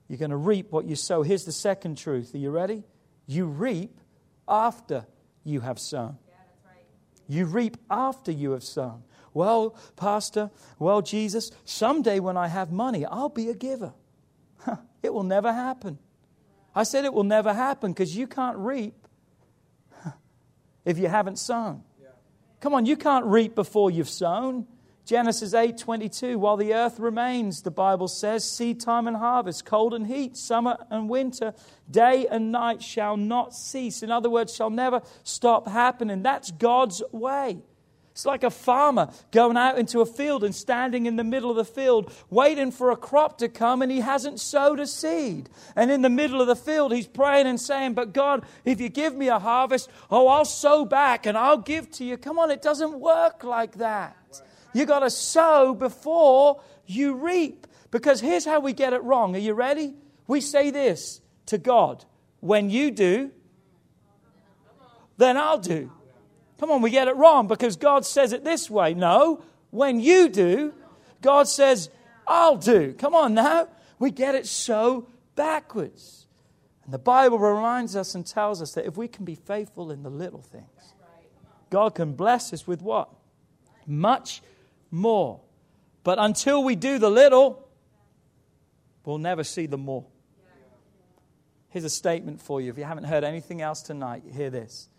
You're 0.08 0.18
going 0.18 0.32
to 0.32 0.38
reap 0.38 0.72
what 0.72 0.86
you 0.86 0.96
sow. 0.96 1.22
Here's 1.22 1.46
the 1.46 1.52
second 1.52 1.98
truth. 1.98 2.34
Are 2.34 2.40
you 2.40 2.50
ready? 2.50 2.84
You 3.28 3.46
reap 3.46 4.00
after 4.48 5.06
you 5.44 5.62
have 5.62 5.80
sown. 5.80 6.18
You 7.28 7.46
reap 7.46 7.78
after 7.92 8.32
you 8.32 8.52
have 8.52 8.64
sown. 8.64 9.04
Well, 9.36 9.78
Pastor, 9.96 10.50
well, 10.80 11.04
Jesus, 11.04 11.52
someday 11.64 12.20
when 12.20 12.36
I 12.38 12.48
have 12.48 12.72
money, 12.72 13.06
I'll 13.06 13.30
be 13.30 13.50
a 13.50 13.54
giver. 13.54 13.94
it 15.04 15.14
will 15.14 15.24
never 15.24 15.54
happen. 15.54 16.00
I 16.80 16.84
said 16.84 17.04
it 17.04 17.14
will 17.14 17.26
never 17.26 17.54
happen 17.54 17.92
because 17.92 18.16
you 18.16 18.26
can't 18.26 18.56
reap 18.56 19.06
if 20.86 20.98
you 20.98 21.10
haven't 21.10 21.38
sown. 21.38 21.84
Come 22.62 22.74
on, 22.74 22.86
you 22.86 22.96
can't 22.96 23.26
reap 23.26 23.54
before 23.54 23.92
you've 23.92 24.08
sown. 24.08 24.66
Genesis 25.04 25.54
8:22 25.54 26.38
While 26.38 26.56
the 26.56 26.74
earth 26.74 26.98
remains, 26.98 27.64
the 27.64 27.72
Bible 27.72 28.08
says, 28.08 28.50
seed 28.50 28.80
time 28.80 29.08
and 29.08 29.18
harvest, 29.18 29.66
cold 29.66 29.94
and 29.94 30.08
heat, 30.08 30.38
summer 30.38 30.78
and 30.90 31.10
winter, 31.10 31.54
day 31.92 32.26
and 32.28 32.50
night 32.50 32.82
shall 32.82 33.18
not 33.18 33.54
cease. 33.54 34.02
In 34.02 34.10
other 34.10 34.30
words, 34.30 34.56
shall 34.56 34.70
never 34.70 35.02
stop 35.26 35.68
happening. 35.68 36.24
That's 36.24 36.50
God's 36.50 37.04
way. 37.12 37.62
It's 38.20 38.26
like 38.26 38.44
a 38.44 38.52
farmer 38.52 39.14
going 39.32 39.56
out 39.56 39.80
into 39.80 40.02
a 40.02 40.06
field 40.06 40.44
and 40.44 40.54
standing 40.54 41.06
in 41.06 41.16
the 41.16 41.24
middle 41.24 41.50
of 41.50 41.56
the 41.56 41.64
field, 41.64 42.12
waiting 42.30 42.70
for 42.70 42.92
a 42.92 42.98
crop 42.98 43.38
to 43.38 43.48
come, 43.48 43.82
and 43.82 43.90
he 43.90 44.02
hasn't 44.02 44.42
sowed 44.42 44.82
a 44.82 44.88
seed. 44.88 45.50
And 45.74 45.90
in 45.90 46.02
the 46.02 46.10
middle 46.10 46.42
of 46.42 46.48
the 46.48 46.56
field, 46.58 46.92
he's 46.92 47.08
praying 47.08 47.48
and 47.48 47.58
saying, 47.58 47.94
But 47.94 48.12
God, 48.12 48.46
if 48.66 48.82
you 48.82 48.90
give 48.90 49.16
me 49.16 49.30
a 49.30 49.40
harvest, 49.40 49.90
oh, 50.12 50.28
I'll 50.28 50.44
sow 50.44 50.84
back 50.84 51.28
and 51.28 51.38
I'll 51.38 51.60
give 51.60 51.90
to 51.92 52.04
you. 52.04 52.18
Come 52.18 52.38
on, 52.38 52.52
it 52.52 52.62
doesn't 52.62 53.00
work 53.00 53.46
like 53.46 53.78
that. 53.78 54.18
You 54.74 54.86
got 54.86 55.00
to 55.00 55.10
sow 55.10 55.74
before 55.74 56.60
you 56.86 57.14
reap. 57.14 57.68
Because 57.90 58.20
here's 58.20 58.44
how 58.44 58.60
we 58.60 58.74
get 58.74 58.92
it 58.92 59.02
wrong. 59.02 59.34
Are 59.34 59.40
you 59.40 59.54
ready? 59.54 59.94
We 60.28 60.42
say 60.42 60.72
this 60.72 61.22
to 61.46 61.58
God 61.58 62.04
when 62.42 62.70
you 62.70 62.92
do, 62.92 63.32
then 65.16 65.38
I'll 65.38 65.58
do. 65.58 65.90
Come 66.60 66.72
on, 66.72 66.82
we 66.82 66.90
get 66.90 67.08
it 67.08 67.16
wrong 67.16 67.48
because 67.48 67.78
God 67.78 68.06
says 68.06 68.34
it 68.34 68.44
this 68.44 68.70
way. 68.70 68.94
No, 68.94 69.42
when 69.72 70.00
you 70.00 70.28
do, 70.28 70.74
God 71.22 71.48
says, 71.48 71.90
I'll 72.28 72.58
do. 72.58 72.94
Come 72.94 73.16
on 73.16 73.34
now. 73.34 73.70
We 73.98 74.12
get 74.12 74.36
it 74.36 74.46
so 74.46 75.08
backwards. 75.36 76.28
And 76.84 76.94
the 76.94 77.00
Bible 77.00 77.40
reminds 77.40 77.96
us 77.96 78.14
and 78.14 78.26
tells 78.26 78.62
us 78.62 78.74
that 78.74 78.86
if 78.86 78.98
we 78.98 79.08
can 79.08 79.24
be 79.24 79.36
faithful 79.36 79.92
in 79.92 80.04
the 80.04 80.10
little 80.10 80.42
things, 80.42 80.66
God 81.70 81.96
can 81.96 82.14
bless 82.14 82.52
us 82.52 82.68
with 82.68 82.82
what? 82.82 83.10
Much 83.86 84.42
more. 84.92 85.40
But 86.04 86.20
until 86.20 86.64
we 86.64 86.76
do 86.76 86.98
the 86.98 87.10
little, 87.10 87.68
we'll 89.06 89.18
never 89.18 89.44
see 89.44 89.66
the 89.66 89.78
more. 89.78 90.06
Here's 91.70 91.86
a 91.86 91.90
statement 91.90 92.42
for 92.42 92.60
you. 92.60 92.70
If 92.72 92.78
you 92.78 92.84
haven't 92.84 93.04
heard 93.04 93.24
anything 93.24 93.62
else 93.62 93.82
tonight, 93.82 94.24
hear 94.34 94.50
this. 94.50 94.90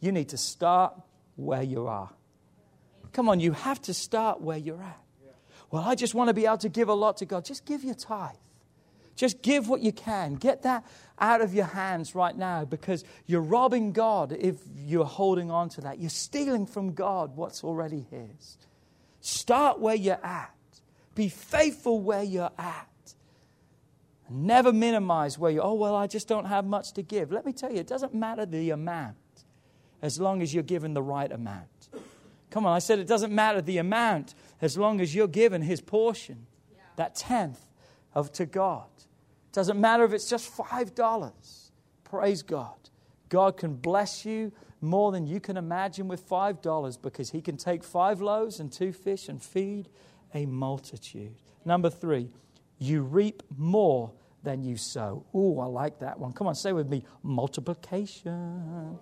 You 0.00 0.12
need 0.12 0.30
to 0.30 0.36
start 0.36 0.94
where 1.36 1.62
you 1.62 1.86
are. 1.86 2.10
Come 3.12 3.28
on, 3.28 3.40
you 3.40 3.52
have 3.52 3.80
to 3.82 3.94
start 3.94 4.40
where 4.40 4.58
you're 4.58 4.82
at. 4.82 5.00
well, 5.70 5.82
I 5.84 5.94
just 5.94 6.14
want 6.14 6.28
to 6.28 6.34
be 6.34 6.46
able 6.46 6.58
to 6.58 6.68
give 6.68 6.88
a 6.88 6.94
lot 6.94 7.18
to 7.18 7.26
God. 7.26 7.44
Just 7.44 7.64
give 7.64 7.84
your 7.84 7.94
tithe. 7.94 8.34
Just 9.16 9.42
give 9.42 9.68
what 9.68 9.80
you 9.80 9.92
can. 9.92 10.34
Get 10.34 10.62
that 10.62 10.84
out 11.18 11.40
of 11.40 11.54
your 11.54 11.66
hands 11.66 12.14
right 12.14 12.36
now 12.36 12.64
because 12.64 13.04
you're 13.26 13.40
robbing 13.40 13.92
God 13.92 14.32
if 14.32 14.56
you're 14.76 15.04
holding 15.04 15.50
on 15.50 15.68
to 15.70 15.82
that. 15.82 16.00
You're 16.00 16.10
stealing 16.10 16.66
from 16.66 16.94
God 16.94 17.36
what's 17.36 17.62
already 17.62 18.04
His. 18.10 18.58
Start 19.20 19.78
where 19.78 19.94
you're 19.94 20.24
at, 20.24 20.54
be 21.14 21.28
faithful 21.28 22.00
where 22.00 22.22
you're 22.22 22.50
at. 22.58 22.88
Never 24.28 24.72
minimize 24.72 25.38
where 25.38 25.50
you, 25.50 25.60
oh, 25.60 25.74
well, 25.74 25.94
I 25.94 26.06
just 26.06 26.26
don't 26.26 26.46
have 26.46 26.64
much 26.64 26.92
to 26.94 27.02
give. 27.02 27.30
Let 27.30 27.46
me 27.46 27.52
tell 27.52 27.70
you, 27.70 27.78
it 27.78 27.86
doesn't 27.86 28.14
matter 28.14 28.46
the 28.46 28.70
amount 28.70 29.16
as 30.04 30.20
long 30.20 30.42
as 30.42 30.52
you're 30.52 30.62
given 30.62 30.92
the 30.92 31.02
right 31.02 31.32
amount. 31.32 31.88
Come 32.50 32.66
on, 32.66 32.76
I 32.76 32.78
said 32.78 32.98
it 32.98 33.06
doesn't 33.06 33.34
matter 33.34 33.62
the 33.62 33.78
amount 33.78 34.34
as 34.60 34.76
long 34.76 35.00
as 35.00 35.14
you're 35.14 35.26
given 35.26 35.62
his 35.62 35.80
portion, 35.80 36.46
that 36.96 37.14
tenth 37.14 37.64
of 38.12 38.30
to 38.32 38.44
God. 38.44 38.84
It 38.98 39.54
doesn't 39.54 39.80
matter 39.80 40.04
if 40.04 40.12
it's 40.12 40.28
just 40.28 40.54
$5. 40.54 41.70
Praise 42.04 42.42
God. 42.42 42.76
God 43.30 43.56
can 43.56 43.76
bless 43.76 44.26
you 44.26 44.52
more 44.82 45.10
than 45.10 45.26
you 45.26 45.40
can 45.40 45.56
imagine 45.56 46.06
with 46.06 46.28
$5 46.28 47.00
because 47.00 47.30
he 47.30 47.40
can 47.40 47.56
take 47.56 47.82
five 47.82 48.20
loaves 48.20 48.60
and 48.60 48.70
two 48.70 48.92
fish 48.92 49.30
and 49.30 49.42
feed 49.42 49.88
a 50.34 50.44
multitude. 50.44 51.36
Number 51.64 51.88
three, 51.88 52.28
you 52.78 53.00
reap 53.00 53.42
more 53.56 54.12
than 54.42 54.62
you 54.62 54.76
sow. 54.76 55.24
Ooh, 55.34 55.60
I 55.60 55.64
like 55.64 56.00
that 56.00 56.20
one. 56.20 56.34
Come 56.34 56.46
on, 56.46 56.54
say 56.54 56.74
with 56.74 56.90
me 56.90 57.04
multiplication. 57.22 58.98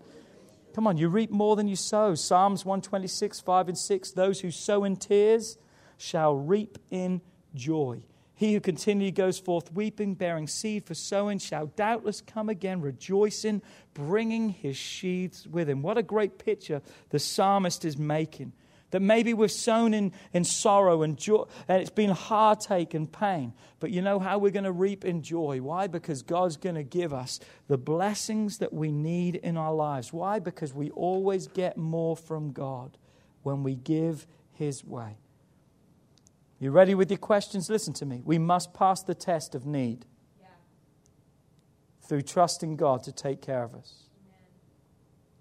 Come 0.75 0.87
on, 0.87 0.97
you 0.97 1.09
reap 1.09 1.31
more 1.31 1.57
than 1.57 1.69
you 1.69 1.77
sow. 1.77 2.15
Psalms 2.15 2.65
126, 2.65 3.41
5 3.41 3.69
and 3.69 3.79
6. 3.79 4.11
Those 4.13 4.41
who 4.41 4.51
sow 4.51 4.85
in 4.85 4.97
tears 4.97 5.59
shall 5.99 6.35
reap 6.35 6.79
in 6.91 7.21
joy. 7.55 8.05
He 8.35 8.55
who 8.55 8.61
continually 8.61 9.13
goes 9.13 9.39
forth 9.39 9.73
weeping, 9.73 10.15
bearing 10.15 10.49
seed 10.49 10.85
for 10.85 10.95
sowing, 10.95 11.39
shall 11.39 11.67
doubtless 11.67 12.21
come 12.21 12.49
again 12.49 12.81
rejoicing, 12.81 13.63
bringing 13.95 14.49
his 14.49 14.77
sheaves 14.77 15.47
with 15.47 15.69
him. 15.69 15.83
What 15.83 15.99
a 15.99 16.03
great 16.03 16.39
picture 16.39 16.83
the 17.11 17.19
psalmist 17.19 17.85
is 17.85 17.99
making. 17.99 18.53
That 18.93 19.01
maybe 19.01 19.33
we've 19.33 19.51
sown 19.51 19.95
in, 19.95 20.13
in 20.35 20.45
sorrow 20.45 21.03
and 21.03 21.17
joy, 21.17 21.45
and 21.67 21.81
it's 21.81 21.91
been 21.91 22.11
heartache 22.11 22.93
and 22.93 23.11
pain. 23.11 23.55
But 23.81 23.91
you 23.91 24.03
know 24.03 24.19
how 24.19 24.37
we're 24.37 24.53
going 24.53 24.65
to 24.65 24.73
reap 24.73 25.05
in 25.05 25.23
joy? 25.23 25.61
Why? 25.63 25.87
Because 25.87 26.23
God's 26.23 26.59
going 26.59 26.75
to 26.75 26.83
give 26.83 27.15
us 27.15 27.41
the 27.69 27.79
blessings 27.79 28.59
that 28.59 28.73
we 28.73 28.93
need 28.93 29.37
in 29.37 29.57
our 29.57 29.73
lives. 29.73 30.13
Why? 30.13 30.39
Because 30.39 30.75
we 30.75 30.91
always 30.91 31.49
get 31.49 31.79
more 31.79 32.17
from 32.17 32.53
God 32.53 32.99
when 33.43 33.63
we 33.63 33.77
give 33.77 34.27
His 34.53 34.85
way. 34.85 35.17
You 36.61 36.71
ready 36.71 36.95
with 36.95 37.11
your 37.11 37.19
questions? 37.19 37.71
Listen 37.71 37.95
to 37.95 38.05
me. 38.05 38.21
We 38.23 38.39
must 38.39 38.75
pass 38.75 39.03
the 39.03 39.15
test 39.15 39.55
of 39.55 39.65
need 39.65 40.05
yeah. 40.39 40.49
through 42.03 42.23
trusting 42.23 42.77
God 42.77 43.03
to 43.05 43.13
take 43.13 43.41
care 43.41 43.65
of 43.65 43.75
us. 43.75 44.05
Amen. 44.23 44.39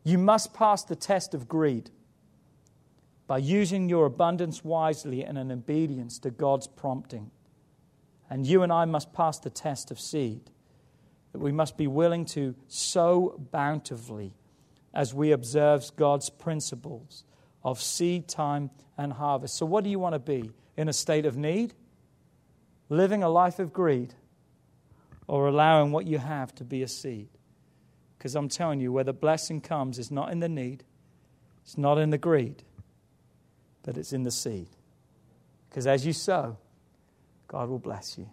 You 0.06 0.18
must 0.18 0.54
pass 0.54 0.86
the 0.86 0.96
test 0.96 1.34
of 1.34 1.50
greed 1.50 1.92
by 3.32 3.38
using 3.38 3.88
your 3.88 4.08
abundance 4.08 4.62
wisely 4.62 5.24
and 5.24 5.38
in 5.38 5.54
obedience 5.54 6.20
to 6.20 6.30
God's 6.30 6.68
prompting. 6.68 7.32
And 8.30 8.46
you 8.46 8.62
and 8.62 8.74
I 8.74 8.84
must 8.84 9.14
pass 9.14 9.40
the 9.40 9.50
test 9.50 9.90
of 9.90 10.02
seed, 10.02 10.52
that 11.32 11.40
we 11.40 11.54
must 11.54 11.78
be 11.78 11.88
willing 11.88 12.26
to 12.26 12.56
sow 12.68 13.40
bountifully 13.54 14.34
as 14.94 15.14
we 15.14 15.32
observe 15.32 15.90
God's 15.96 16.30
principles 16.30 17.24
of 17.64 17.82
seed 17.82 18.28
time 18.28 18.70
and 18.98 19.14
harvest. 19.14 19.56
So, 19.56 19.66
what 19.66 19.86
do 19.86 19.90
you 19.90 19.98
want 19.98 20.16
to 20.16 20.20
be? 20.20 20.52
In 20.76 20.90
a 20.90 20.94
state 20.94 21.26
of 21.26 21.38
need? 21.38 21.74
Living 22.90 23.24
a 23.24 23.30
life 23.30 23.60
of 23.60 23.72
greed? 23.72 24.14
Or 25.28 25.48
allowing 25.48 25.94
what 25.94 26.06
you 26.06 26.18
have 26.18 26.54
to 26.56 26.66
be 26.66 26.84
a 26.84 26.88
seed? 26.90 27.30
Because 28.18 28.36
I'm 28.36 28.50
telling 28.50 28.82
you, 28.82 28.92
where 28.92 29.06
the 29.06 29.14
blessing 29.14 29.62
comes 29.62 30.00
is 30.00 30.12
not 30.12 30.34
in 30.34 30.42
the 30.42 30.50
need, 30.50 30.84
it's 31.64 31.78
not 31.78 31.98
in 31.98 32.10
the 32.10 32.18
greed, 32.18 32.64
but 33.84 33.98
it's 33.98 34.14
in 34.14 34.24
the 34.24 34.32
seed. 34.32 34.68
Because 35.70 35.88
as 35.88 36.06
you 36.06 36.14
sow, 36.14 36.58
God 37.48 37.70
will 37.70 37.80
bless 37.80 38.18
you. 38.18 38.30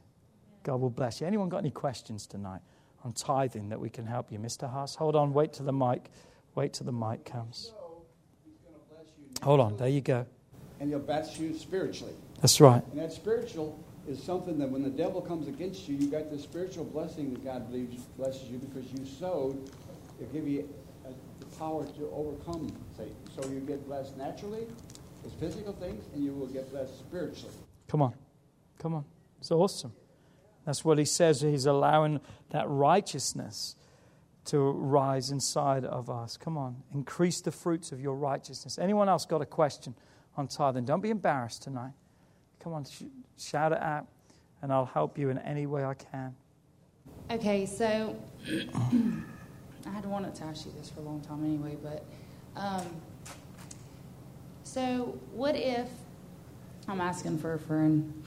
God 0.62 0.80
will 0.80 0.90
bless 0.90 1.20
you. 1.20 1.26
Anyone 1.26 1.48
got 1.48 1.58
any 1.58 1.70
questions 1.70 2.26
tonight 2.26 2.60
on 3.04 3.12
tithing 3.12 3.68
that 3.68 3.80
we 3.80 3.88
can 3.88 4.06
help 4.06 4.30
you? 4.30 4.38
Mr. 4.38 4.70
Haas, 4.70 4.94
hold 4.94 5.16
on, 5.16 5.32
wait 5.32 5.52
till 5.52 5.66
the 5.66 5.72
mic. 5.72 6.10
Wait 6.54 6.72
till 6.72 6.86
the 6.86 6.92
mic 6.92 7.24
comes. 7.24 7.72
Hold 9.42 9.60
on, 9.60 9.76
there 9.76 9.88
you 9.88 10.00
go. 10.00 10.26
And 10.80 10.90
he'll 10.90 10.98
bless 10.98 11.38
you 11.38 11.56
spiritually. 11.56 12.14
That's 12.40 12.60
right. 12.60 12.82
And 12.90 13.00
that 13.00 13.12
spiritual 13.12 13.78
is 14.08 14.22
something 14.22 14.58
that 14.58 14.70
when 14.70 14.82
the 14.82 14.90
devil 14.90 15.20
comes 15.20 15.48
against 15.48 15.88
you, 15.88 15.96
you 15.96 16.08
got 16.08 16.30
the 16.30 16.38
spiritual 16.38 16.84
blessing 16.84 17.32
that 17.32 17.44
God 17.44 17.70
believes 17.70 18.02
blesses 18.16 18.48
you 18.48 18.58
because 18.58 18.90
you 18.90 19.06
sowed. 19.06 19.70
It'll 20.20 20.32
give 20.32 20.48
you 20.48 20.68
the 21.40 21.46
power 21.58 21.84
to 21.84 22.10
overcome 22.12 22.72
Satan. 22.96 23.14
So 23.34 23.48
you 23.48 23.60
get 23.60 23.86
blessed 23.86 24.16
naturally, 24.16 24.66
as 25.24 25.32
physical 25.32 25.72
things, 25.72 26.04
and 26.14 26.24
you 26.24 26.32
will 26.32 26.46
get 26.46 26.70
blessed 26.70 26.98
spiritually. 26.98 27.54
Come 27.88 28.02
on. 28.02 28.14
Come 28.78 28.94
on. 28.94 29.04
It's 29.38 29.50
awesome. 29.50 29.92
That's 30.64 30.84
what 30.84 30.98
he 30.98 31.04
says. 31.04 31.40
He's 31.40 31.66
allowing 31.66 32.20
that 32.50 32.68
righteousness 32.68 33.76
to 34.46 34.58
rise 34.58 35.30
inside 35.30 35.84
of 35.84 36.08
us. 36.08 36.36
Come 36.36 36.56
on. 36.56 36.82
Increase 36.94 37.40
the 37.40 37.52
fruits 37.52 37.92
of 37.92 38.00
your 38.00 38.14
righteousness. 38.14 38.78
Anyone 38.78 39.08
else 39.08 39.26
got 39.26 39.42
a 39.42 39.46
question 39.46 39.94
on 40.36 40.48
tithing? 40.48 40.84
Don't 40.84 41.00
be 41.00 41.10
embarrassed 41.10 41.62
tonight. 41.62 41.92
Come 42.60 42.72
on, 42.72 42.84
sh- 42.84 43.02
shout 43.38 43.72
it 43.72 43.80
out, 43.80 44.06
and 44.62 44.72
I'll 44.72 44.86
help 44.86 45.18
you 45.18 45.30
in 45.30 45.38
any 45.38 45.66
way 45.66 45.84
I 45.84 45.94
can. 45.94 46.34
Okay, 47.30 47.66
so 47.66 48.16
I 48.46 49.90
had 49.90 50.04
wanted 50.06 50.34
to 50.36 50.44
ask 50.44 50.66
you 50.66 50.72
this 50.76 50.90
for 50.90 51.00
a 51.00 51.02
long 51.02 51.20
time 51.20 51.44
anyway, 51.44 51.76
but 51.82 52.04
um, 52.56 52.86
so, 54.68 55.18
what 55.32 55.56
if 55.56 55.88
I'm 56.88 57.00
asking 57.00 57.38
for 57.38 57.54
a 57.54 57.58
friend? 57.58 58.22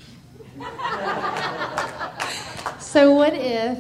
so, 2.79 3.13
what 3.13 3.33
if, 3.35 3.77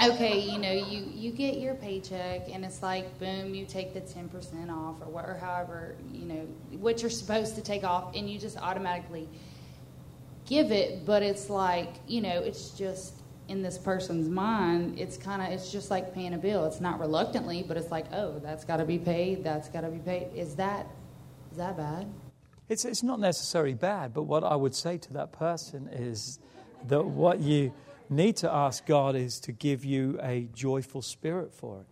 okay, 0.00 0.38
you 0.38 0.58
know, 0.58 0.70
you, 0.70 1.04
you 1.12 1.32
get 1.32 1.58
your 1.58 1.74
paycheck 1.74 2.42
and 2.52 2.64
it's 2.64 2.84
like, 2.84 3.18
boom, 3.18 3.52
you 3.52 3.66
take 3.66 3.94
the 3.94 4.00
10% 4.00 4.70
off 4.70 5.00
or, 5.00 5.06
what, 5.06 5.24
or 5.24 5.34
however, 5.34 5.96
you 6.12 6.26
know, 6.26 6.46
what 6.78 7.02
you're 7.02 7.10
supposed 7.10 7.56
to 7.56 7.62
take 7.62 7.82
off, 7.82 8.14
and 8.14 8.30
you 8.30 8.38
just 8.38 8.56
automatically 8.58 9.28
give 10.46 10.70
it, 10.70 11.04
but 11.04 11.24
it's 11.24 11.50
like, 11.50 11.94
you 12.06 12.20
know, 12.20 12.42
it's 12.42 12.70
just 12.70 13.14
in 13.48 13.62
this 13.62 13.76
person's 13.76 14.28
mind, 14.28 15.00
it's 15.00 15.16
kind 15.16 15.42
of, 15.42 15.48
it's 15.48 15.72
just 15.72 15.90
like 15.90 16.14
paying 16.14 16.34
a 16.34 16.38
bill. 16.38 16.64
It's 16.66 16.80
not 16.80 17.00
reluctantly, 17.00 17.64
but 17.66 17.76
it's 17.76 17.90
like, 17.90 18.06
oh, 18.12 18.38
that's 18.38 18.64
got 18.64 18.76
to 18.76 18.84
be 18.84 18.98
paid, 18.98 19.42
that's 19.42 19.68
got 19.68 19.80
to 19.80 19.88
be 19.88 19.98
paid. 19.98 20.28
Is 20.32 20.54
that 20.56 20.86
is 21.56 21.58
that 21.60 21.74
bad? 21.74 22.06
It's, 22.68 22.84
it's 22.84 23.02
not 23.02 23.18
necessarily 23.18 23.72
bad, 23.72 24.12
but 24.12 24.24
what 24.24 24.44
I 24.44 24.54
would 24.54 24.74
say 24.74 24.98
to 24.98 25.12
that 25.14 25.32
person 25.32 25.88
is 25.90 26.38
that 26.88 27.06
what 27.06 27.40
you 27.40 27.72
need 28.10 28.36
to 28.38 28.52
ask 28.52 28.84
God 28.84 29.16
is 29.16 29.40
to 29.40 29.52
give 29.52 29.82
you 29.82 30.18
a 30.22 30.50
joyful 30.52 31.00
spirit 31.00 31.54
for 31.54 31.80
it. 31.80 31.86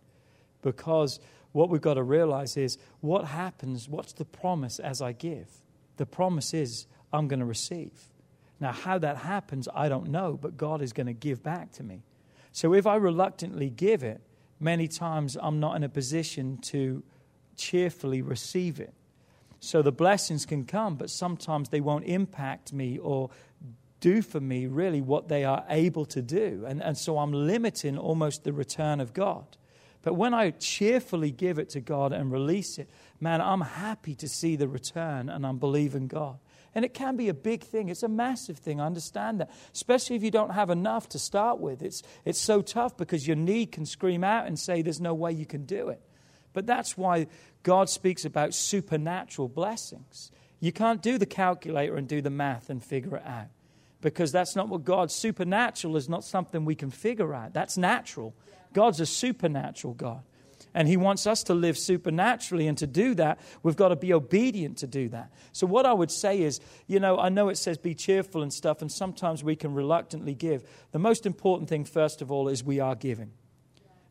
Because 0.61 1.19
what 1.53 1.71
we've 1.71 1.81
got 1.81 1.95
to 1.95 2.03
realize 2.03 2.59
is 2.59 2.77
what 3.01 3.25
happens, 3.25 3.89
what's 3.89 4.13
the 4.13 4.27
promise 4.27 4.79
as 4.79 5.01
I 5.01 5.13
give? 5.13 5.49
The 5.97 6.05
promise 6.05 6.53
is 6.53 6.87
I'm 7.11 7.27
going 7.27 7.41
to 7.41 7.47
receive. 7.47 8.11
Now, 8.61 8.73
how 8.73 8.99
that 8.99 9.17
happens, 9.17 9.67
I 9.75 9.89
don't 9.89 10.11
know, 10.11 10.39
but 10.39 10.59
God 10.59 10.83
is 10.83 10.93
going 10.93 11.07
to 11.07 11.15
give 11.15 11.43
back 11.43 11.73
to 11.73 11.83
me. 11.83 12.03
So 12.53 12.75
if 12.75 12.87
I 12.87 12.97
reluctantly 12.97 13.71
give 13.71 14.03
it, 14.03 14.21
many 14.61 14.89
times 14.89 15.39
I'm 15.41 15.59
not 15.59 15.75
in 15.75 15.85
a 15.85 15.89
position 15.89 16.59
to 16.65 17.03
cheerfully 17.57 18.21
receive 18.21 18.79
it. 18.79 18.93
So 19.65 19.81
the 19.81 19.93
blessings 19.93 20.45
can 20.45 20.65
come, 20.65 20.97
but 20.97 21.11
sometimes 21.11 21.71
they 21.71 21.81
won't 21.81 22.05
impact 22.05 22.73
me 22.73 22.99
or 22.99 23.31
do 24.01 24.21
for 24.21 24.39
me 24.39 24.67
really 24.67 25.01
what 25.01 25.29
they 25.29 25.45
are 25.45 25.65
able 25.71 26.05
to 26.07 26.21
do. 26.21 26.65
And, 26.69 26.83
and 26.83 26.99
so 26.99 27.19
I'm 27.19 27.33
limiting 27.33 27.97
almost 27.97 28.45
the 28.45 28.53
return 28.53 29.01
of 29.01 29.15
God. 29.15 29.57
But 30.03 30.15
when 30.15 30.35
I 30.35 30.51
cheerfully 30.51 31.31
give 31.31 31.59
it 31.59 31.71
to 31.71 31.81
God 31.81 32.13
and 32.13 32.31
release 32.31 32.77
it, 32.77 32.91
man, 33.21 33.41
I'm 33.41 33.63
happy 33.63 34.15
to 34.17 34.29
see 34.29 34.55
the 34.57 34.69
return 34.69 35.31
and 35.31 35.47
I'm 35.47 35.57
believing 35.57 36.09
God. 36.09 36.39
And 36.75 36.85
it 36.85 36.93
can 36.93 37.17
be 37.17 37.31
a 37.31 37.35
big 37.35 37.63
thing. 37.63 37.89
It's 37.89 38.03
a 38.03 38.09
massive 38.09 38.59
thing. 38.59 38.83
I 38.83 38.87
understand 38.87 39.41
that. 39.41 39.51
Especially 39.73 40.17
if 40.17 40.23
you 40.23 40.31
don't 40.31 40.51
have 40.51 40.69
enough 40.69 41.09
to 41.11 41.19
start 41.19 41.59
with. 41.59 41.83
It's, 41.83 42.03
it's 42.27 42.41
so 42.41 42.61
tough 42.61 42.99
because 42.99 43.27
your 43.27 43.37
need 43.37 43.73
can 43.73 43.87
scream 43.87 44.25
out 44.25 44.47
and 44.47 44.59
say 44.59 44.83
there's 44.83 45.01
no 45.01 45.15
way 45.15 45.33
you 45.33 45.47
can 45.47 45.65
do 45.65 45.89
it. 45.89 46.03
But 46.53 46.67
that's 46.67 46.97
why 46.97 47.27
God 47.65 47.91
speaks 47.91 48.25
about 48.25 48.55
supernatural 48.55 49.49
blessings. 49.49 50.31
You 50.61 50.71
can't 50.71 51.03
do 51.03 51.19
the 51.19 51.27
calculator 51.27 51.97
and 51.97 52.07
do 52.07 52.23
the 52.23 52.31
math 52.31 52.71
and 52.71 52.83
figure 52.83 53.17
it 53.17 53.27
out 53.27 53.49
because 54.01 54.31
that's 54.31 54.55
not 54.55 54.69
what 54.69 54.85
God 54.85 55.11
supernatural 55.11 55.97
is 55.97 56.09
not 56.09 56.25
something 56.25 56.65
we 56.65 56.75
can 56.75 56.91
figure 56.91 57.35
out. 57.35 57.55
That's 57.55 57.79
natural. 57.79 58.35
God's 58.75 59.01
a 59.01 59.07
supernatural 59.07 59.95
God. 59.95 60.23
And 60.75 60.87
He 60.87 60.99
wants 60.99 61.27
us 61.27 61.43
to 61.45 61.55
live 61.55 61.79
supernaturally. 61.79 62.67
And 62.67 62.77
to 62.79 62.87
do 62.87 63.15
that, 63.15 63.41
we've 63.63 63.77
got 63.77 63.89
to 63.89 63.97
be 63.97 64.13
obedient 64.13 64.79
to 64.79 64.87
do 64.87 65.09
that. 65.09 65.33
So, 65.53 65.67
what 65.67 65.87
I 65.87 65.93
would 65.93 66.11
say 66.11 66.43
is, 66.43 66.61
you 66.87 67.01
know, 67.01 67.19
I 67.19 67.31
know 67.31 67.49
it 67.49 67.57
says 67.57 67.79
be 67.79 67.95
cheerful 67.95 68.43
and 68.43 68.53
stuff, 68.53 68.83
and 68.83 68.93
sometimes 68.93 69.43
we 69.43 69.57
can 69.57 69.73
reluctantly 69.73 70.35
give. 70.35 70.65
The 70.93 70.99
most 70.99 71.25
important 71.25 71.69
thing, 71.69 71.85
first 71.85 72.21
of 72.21 72.31
all, 72.31 72.49
is 72.49 72.63
we 72.63 72.81
are 72.81 72.95
giving. 72.95 73.31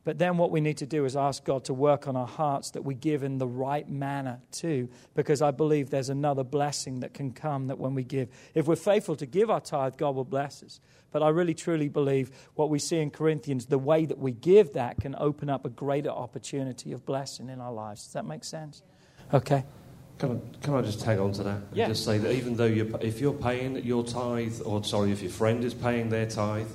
But 0.04 0.18
then 0.18 0.38
what 0.38 0.52
we 0.52 0.60
need 0.60 0.78
to 0.78 0.86
do 0.86 1.06
is 1.06 1.16
ask 1.16 1.46
God 1.46 1.64
to 1.66 1.74
work 1.74 2.08
on 2.08 2.16
our 2.16 2.28
hearts 2.28 2.72
that 2.72 2.84
we 2.84 2.94
give 2.94 3.24
in 3.24 3.38
the 3.38 3.48
right 3.48 3.88
manner 3.88 4.42
too, 4.52 4.90
because 5.16 5.42
I 5.42 5.52
believe 5.52 5.90
there's 5.90 6.10
another 6.10 6.44
blessing 6.44 7.00
that 7.00 7.14
can 7.14 7.32
come 7.32 7.68
that 7.68 7.80
when 7.80 7.96
we 7.96 8.04
give. 8.04 8.30
If 8.54 8.68
we're 8.68 8.76
faithful 8.76 9.16
to 9.16 9.26
give 9.26 9.50
our 9.50 9.62
tithe, 9.62 9.96
God 9.98 10.16
will 10.16 10.26
bless 10.26 10.62
us. 10.62 10.82
But 11.12 11.24
I 11.24 11.30
really 11.30 11.54
truly 11.54 11.90
believe 11.90 12.32
what 12.56 12.70
we 12.70 12.80
see 12.80 12.98
in 12.98 13.12
Corinthians, 13.12 13.68
the 13.68 13.78
way 13.78 14.06
that 14.06 14.18
we 14.18 14.32
give 14.32 14.74
that 14.74 15.00
can 15.00 15.16
open 15.18 15.50
up 15.50 15.64
a 15.64 15.70
greater 15.70 16.10
opportunity 16.10 16.92
of 16.92 17.06
blessing 17.06 17.50
in 17.50 17.62
our 17.62 17.72
lives. 17.72 18.04
Does 18.04 18.14
that 18.14 18.26
make 18.26 18.44
sense? 18.44 18.82
Okay. 19.34 19.64
Can 20.20 20.32
I, 20.32 20.64
can 20.64 20.74
I 20.76 20.82
just 20.82 21.02
tag 21.02 21.20
on 21.20 21.32
to 21.34 21.44
that? 21.44 21.62
Yeah. 21.74 21.86
And 21.86 21.94
just 21.94 22.06
say 22.06 22.18
that 22.18 22.32
even 22.34 22.56
though 22.56 22.66
you're, 22.66 22.88
if 23.02 23.20
you're 23.20 23.34
paying 23.34 23.78
your 23.84 24.04
tithe, 24.04 24.62
or 24.66 24.84
sorry, 24.84 25.12
if 25.12 25.22
your 25.22 25.32
friend 25.32 25.64
is 25.64 25.74
paying 25.74 26.10
their 26.10 26.26
tithe, 26.26 26.68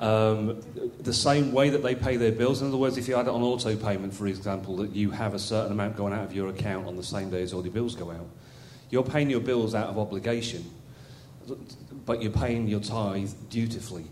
um, 0.00 0.60
the 1.00 1.12
same 1.12 1.52
way 1.52 1.68
that 1.68 1.82
they 1.82 1.94
pay 1.94 2.16
their 2.16 2.32
bills. 2.32 2.62
In 2.62 2.68
other 2.68 2.78
words, 2.78 2.96
if 2.96 3.06
you 3.06 3.14
had 3.14 3.26
it 3.26 3.30
on 3.30 3.42
auto 3.42 3.76
payment, 3.76 4.14
for 4.14 4.26
example, 4.26 4.76
that 4.76 4.90
you 4.96 5.10
have 5.10 5.34
a 5.34 5.38
certain 5.38 5.72
amount 5.72 5.96
going 5.96 6.14
out 6.14 6.24
of 6.24 6.32
your 6.34 6.48
account 6.48 6.86
on 6.86 6.96
the 6.96 7.02
same 7.02 7.30
day 7.30 7.42
as 7.42 7.52
all 7.52 7.62
your 7.62 7.72
bills 7.72 7.94
go 7.94 8.10
out, 8.10 8.26
you're 8.88 9.04
paying 9.04 9.28
your 9.28 9.40
bills 9.40 9.74
out 9.74 9.88
of 9.88 9.98
obligation, 9.98 10.64
but 12.06 12.22
you're 12.22 12.32
paying 12.32 12.66
your 12.66 12.80
tithe 12.80 13.30
dutifully. 13.50 14.06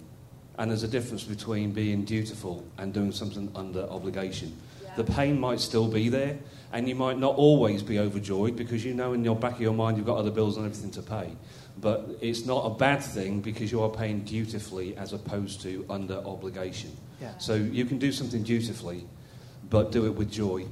And 0.58 0.70
there's 0.70 0.82
a 0.82 0.88
difference 0.88 1.24
between 1.24 1.72
being 1.72 2.04
dutiful 2.04 2.64
and 2.76 2.92
doing 2.92 3.12
something 3.12 3.50
under 3.54 3.82
obligation. 3.84 4.56
The 4.96 5.04
pain 5.04 5.38
might 5.38 5.60
still 5.60 5.88
be 5.88 6.08
there, 6.08 6.36
and 6.72 6.88
you 6.88 6.96
might 6.96 7.18
not 7.18 7.36
always 7.36 7.82
be 7.82 7.98
overjoyed 7.98 8.56
because 8.56 8.84
you 8.84 8.92
know 8.92 9.14
in 9.14 9.24
your 9.24 9.36
back 9.36 9.54
of 9.54 9.60
your 9.60 9.72
mind 9.72 9.96
you've 9.96 10.06
got 10.06 10.18
other 10.18 10.30
bills 10.30 10.56
and 10.56 10.66
everything 10.66 10.90
to 10.90 11.02
pay. 11.02 11.30
But 11.80 12.08
it's 12.20 12.44
not 12.44 12.66
a 12.66 12.70
bad 12.70 13.02
thing 13.02 13.40
because 13.40 13.70
you 13.70 13.82
are 13.82 13.90
paying 13.90 14.24
dutifully 14.24 14.96
as 14.96 15.12
opposed 15.12 15.60
to 15.62 15.84
under 15.88 16.16
obligation. 16.16 16.90
Yeah. 17.20 17.36
So 17.38 17.54
you 17.54 17.84
can 17.84 17.98
do 17.98 18.10
something 18.12 18.42
dutifully, 18.42 19.04
but 19.70 19.92
do 19.92 20.06
it 20.06 20.14
with 20.14 20.30
joy, 20.30 20.66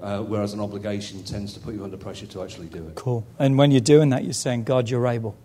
uh, 0.00 0.20
whereas 0.20 0.52
an 0.52 0.60
obligation 0.60 1.22
tends 1.22 1.54
to 1.54 1.60
put 1.60 1.74
you 1.74 1.84
under 1.84 1.96
pressure 1.96 2.26
to 2.26 2.42
actually 2.42 2.66
do 2.66 2.86
it. 2.86 2.94
Cool. 2.96 3.26
And 3.38 3.56
when 3.56 3.70
you're 3.70 3.80
doing 3.80 4.10
that, 4.10 4.24
you're 4.24 4.32
saying, 4.32 4.64
God, 4.64 4.90
you're 4.90 5.06
able. 5.06 5.36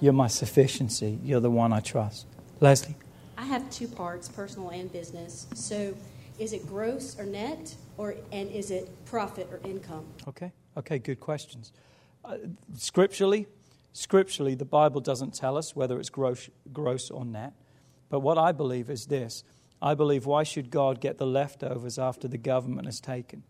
You're 0.00 0.12
my 0.12 0.28
sufficiency. 0.28 1.18
You're 1.24 1.40
the 1.40 1.50
one 1.50 1.72
I 1.72 1.80
trust. 1.80 2.26
Leslie? 2.60 2.94
I 3.36 3.44
have 3.44 3.68
two 3.70 3.88
parts, 3.88 4.28
personal 4.28 4.70
and 4.70 4.92
business. 4.92 5.46
So, 5.54 5.94
is 6.38 6.52
it 6.52 6.66
gross 6.68 7.18
or 7.18 7.24
net, 7.24 7.74
or 7.96 8.14
and 8.30 8.48
is 8.50 8.70
it 8.70 8.88
profit 9.06 9.48
or 9.50 9.60
income? 9.68 10.04
Okay. 10.28 10.52
Okay, 10.76 10.98
good 10.98 11.18
questions. 11.18 11.72
Uh, 12.24 12.36
scripturally, 12.76 13.48
scripturally, 13.98 14.54
the 14.54 14.64
Bible 14.64 15.00
doesn't 15.00 15.34
tell 15.34 15.56
us 15.56 15.74
whether 15.74 15.98
it's 15.98 16.10
gross, 16.10 16.48
gross 16.72 17.10
or 17.10 17.24
net. 17.24 17.52
But 18.08 18.20
what 18.20 18.38
I 18.38 18.52
believe 18.52 18.88
is 18.90 19.06
this 19.06 19.44
I 19.80 19.94
believe 19.94 20.26
why 20.26 20.42
should 20.42 20.70
God 20.70 21.00
get 21.00 21.18
the 21.18 21.26
leftovers 21.26 21.98
after 21.98 22.26
the 22.28 22.38
government 22.38 22.86
has 22.86 23.00
taken? 23.00 23.44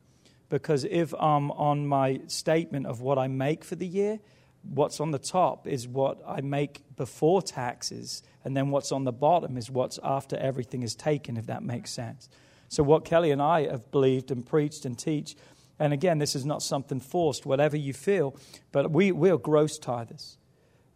Because 0.48 0.84
if 0.84 1.12
I'm 1.14 1.50
on 1.52 1.86
my 1.86 2.20
statement 2.26 2.86
of 2.86 3.00
what 3.00 3.18
I 3.18 3.28
make 3.28 3.64
for 3.64 3.76
the 3.76 3.86
year, 3.86 4.18
what's 4.62 5.00
on 5.00 5.10
the 5.10 5.18
top 5.18 5.66
is 5.66 5.86
what 5.86 6.20
I 6.26 6.40
make 6.40 6.82
before 6.96 7.42
taxes, 7.42 8.22
and 8.44 8.56
then 8.56 8.70
what's 8.70 8.92
on 8.92 9.04
the 9.04 9.12
bottom 9.12 9.56
is 9.56 9.70
what's 9.70 9.98
after 10.02 10.36
everything 10.36 10.82
is 10.82 10.94
taken, 10.94 11.36
if 11.36 11.46
that 11.46 11.62
makes 11.62 11.90
sense. 11.90 12.28
So, 12.68 12.82
what 12.82 13.04
Kelly 13.04 13.30
and 13.30 13.40
I 13.40 13.70
have 13.70 13.90
believed 13.90 14.30
and 14.30 14.44
preached 14.44 14.84
and 14.84 14.98
teach, 14.98 15.36
and 15.78 15.92
again, 15.92 16.18
this 16.18 16.34
is 16.34 16.44
not 16.44 16.62
something 16.62 17.00
forced, 17.00 17.46
whatever 17.46 17.76
you 17.76 17.92
feel, 17.92 18.36
but 18.72 18.90
we, 18.90 19.12
we 19.12 19.30
are 19.30 19.38
gross 19.38 19.78
tithers. 19.78 20.36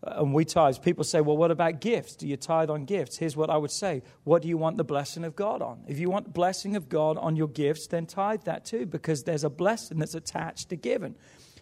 And 0.05 0.35
we 0.35 0.45
tithe. 0.45 0.83
People 0.83 1.05
say, 1.05 1.20
well, 1.20 1.37
what 1.37 1.53
about 1.53 1.80
gifts? 1.80 2.16
Do 2.16 2.26
you 2.26 2.37
tithe 2.37 2.70
on 2.70 2.87
gifts? 2.87 3.18
Here's 3.18 3.37
what 3.37 3.51
I 3.51 3.57
would 3.57 3.70
say 3.70 4.03
What 4.24 4.43
do 4.43 4.49
you 4.49 4.59
want 4.59 4.76
the 4.76 4.85
blessing 4.85 5.22
of 5.24 5.37
God 5.37 5.62
on? 5.62 5.85
If 5.87 6.01
you 6.01 6.11
want 6.11 6.24
the 6.24 6.33
blessing 6.33 6.74
of 6.74 6.89
God 6.89 7.16
on 7.18 7.37
your 7.37 7.47
gifts, 7.47 7.87
then 7.87 8.07
tithe 8.07 8.43
that 8.45 8.64
too, 8.64 8.85
because 8.87 9.22
there's 9.22 9.45
a 9.45 9.51
blessing 9.51 9.99
that's 10.01 10.16
attached 10.16 10.70
to 10.70 10.76
giving. 10.76 11.14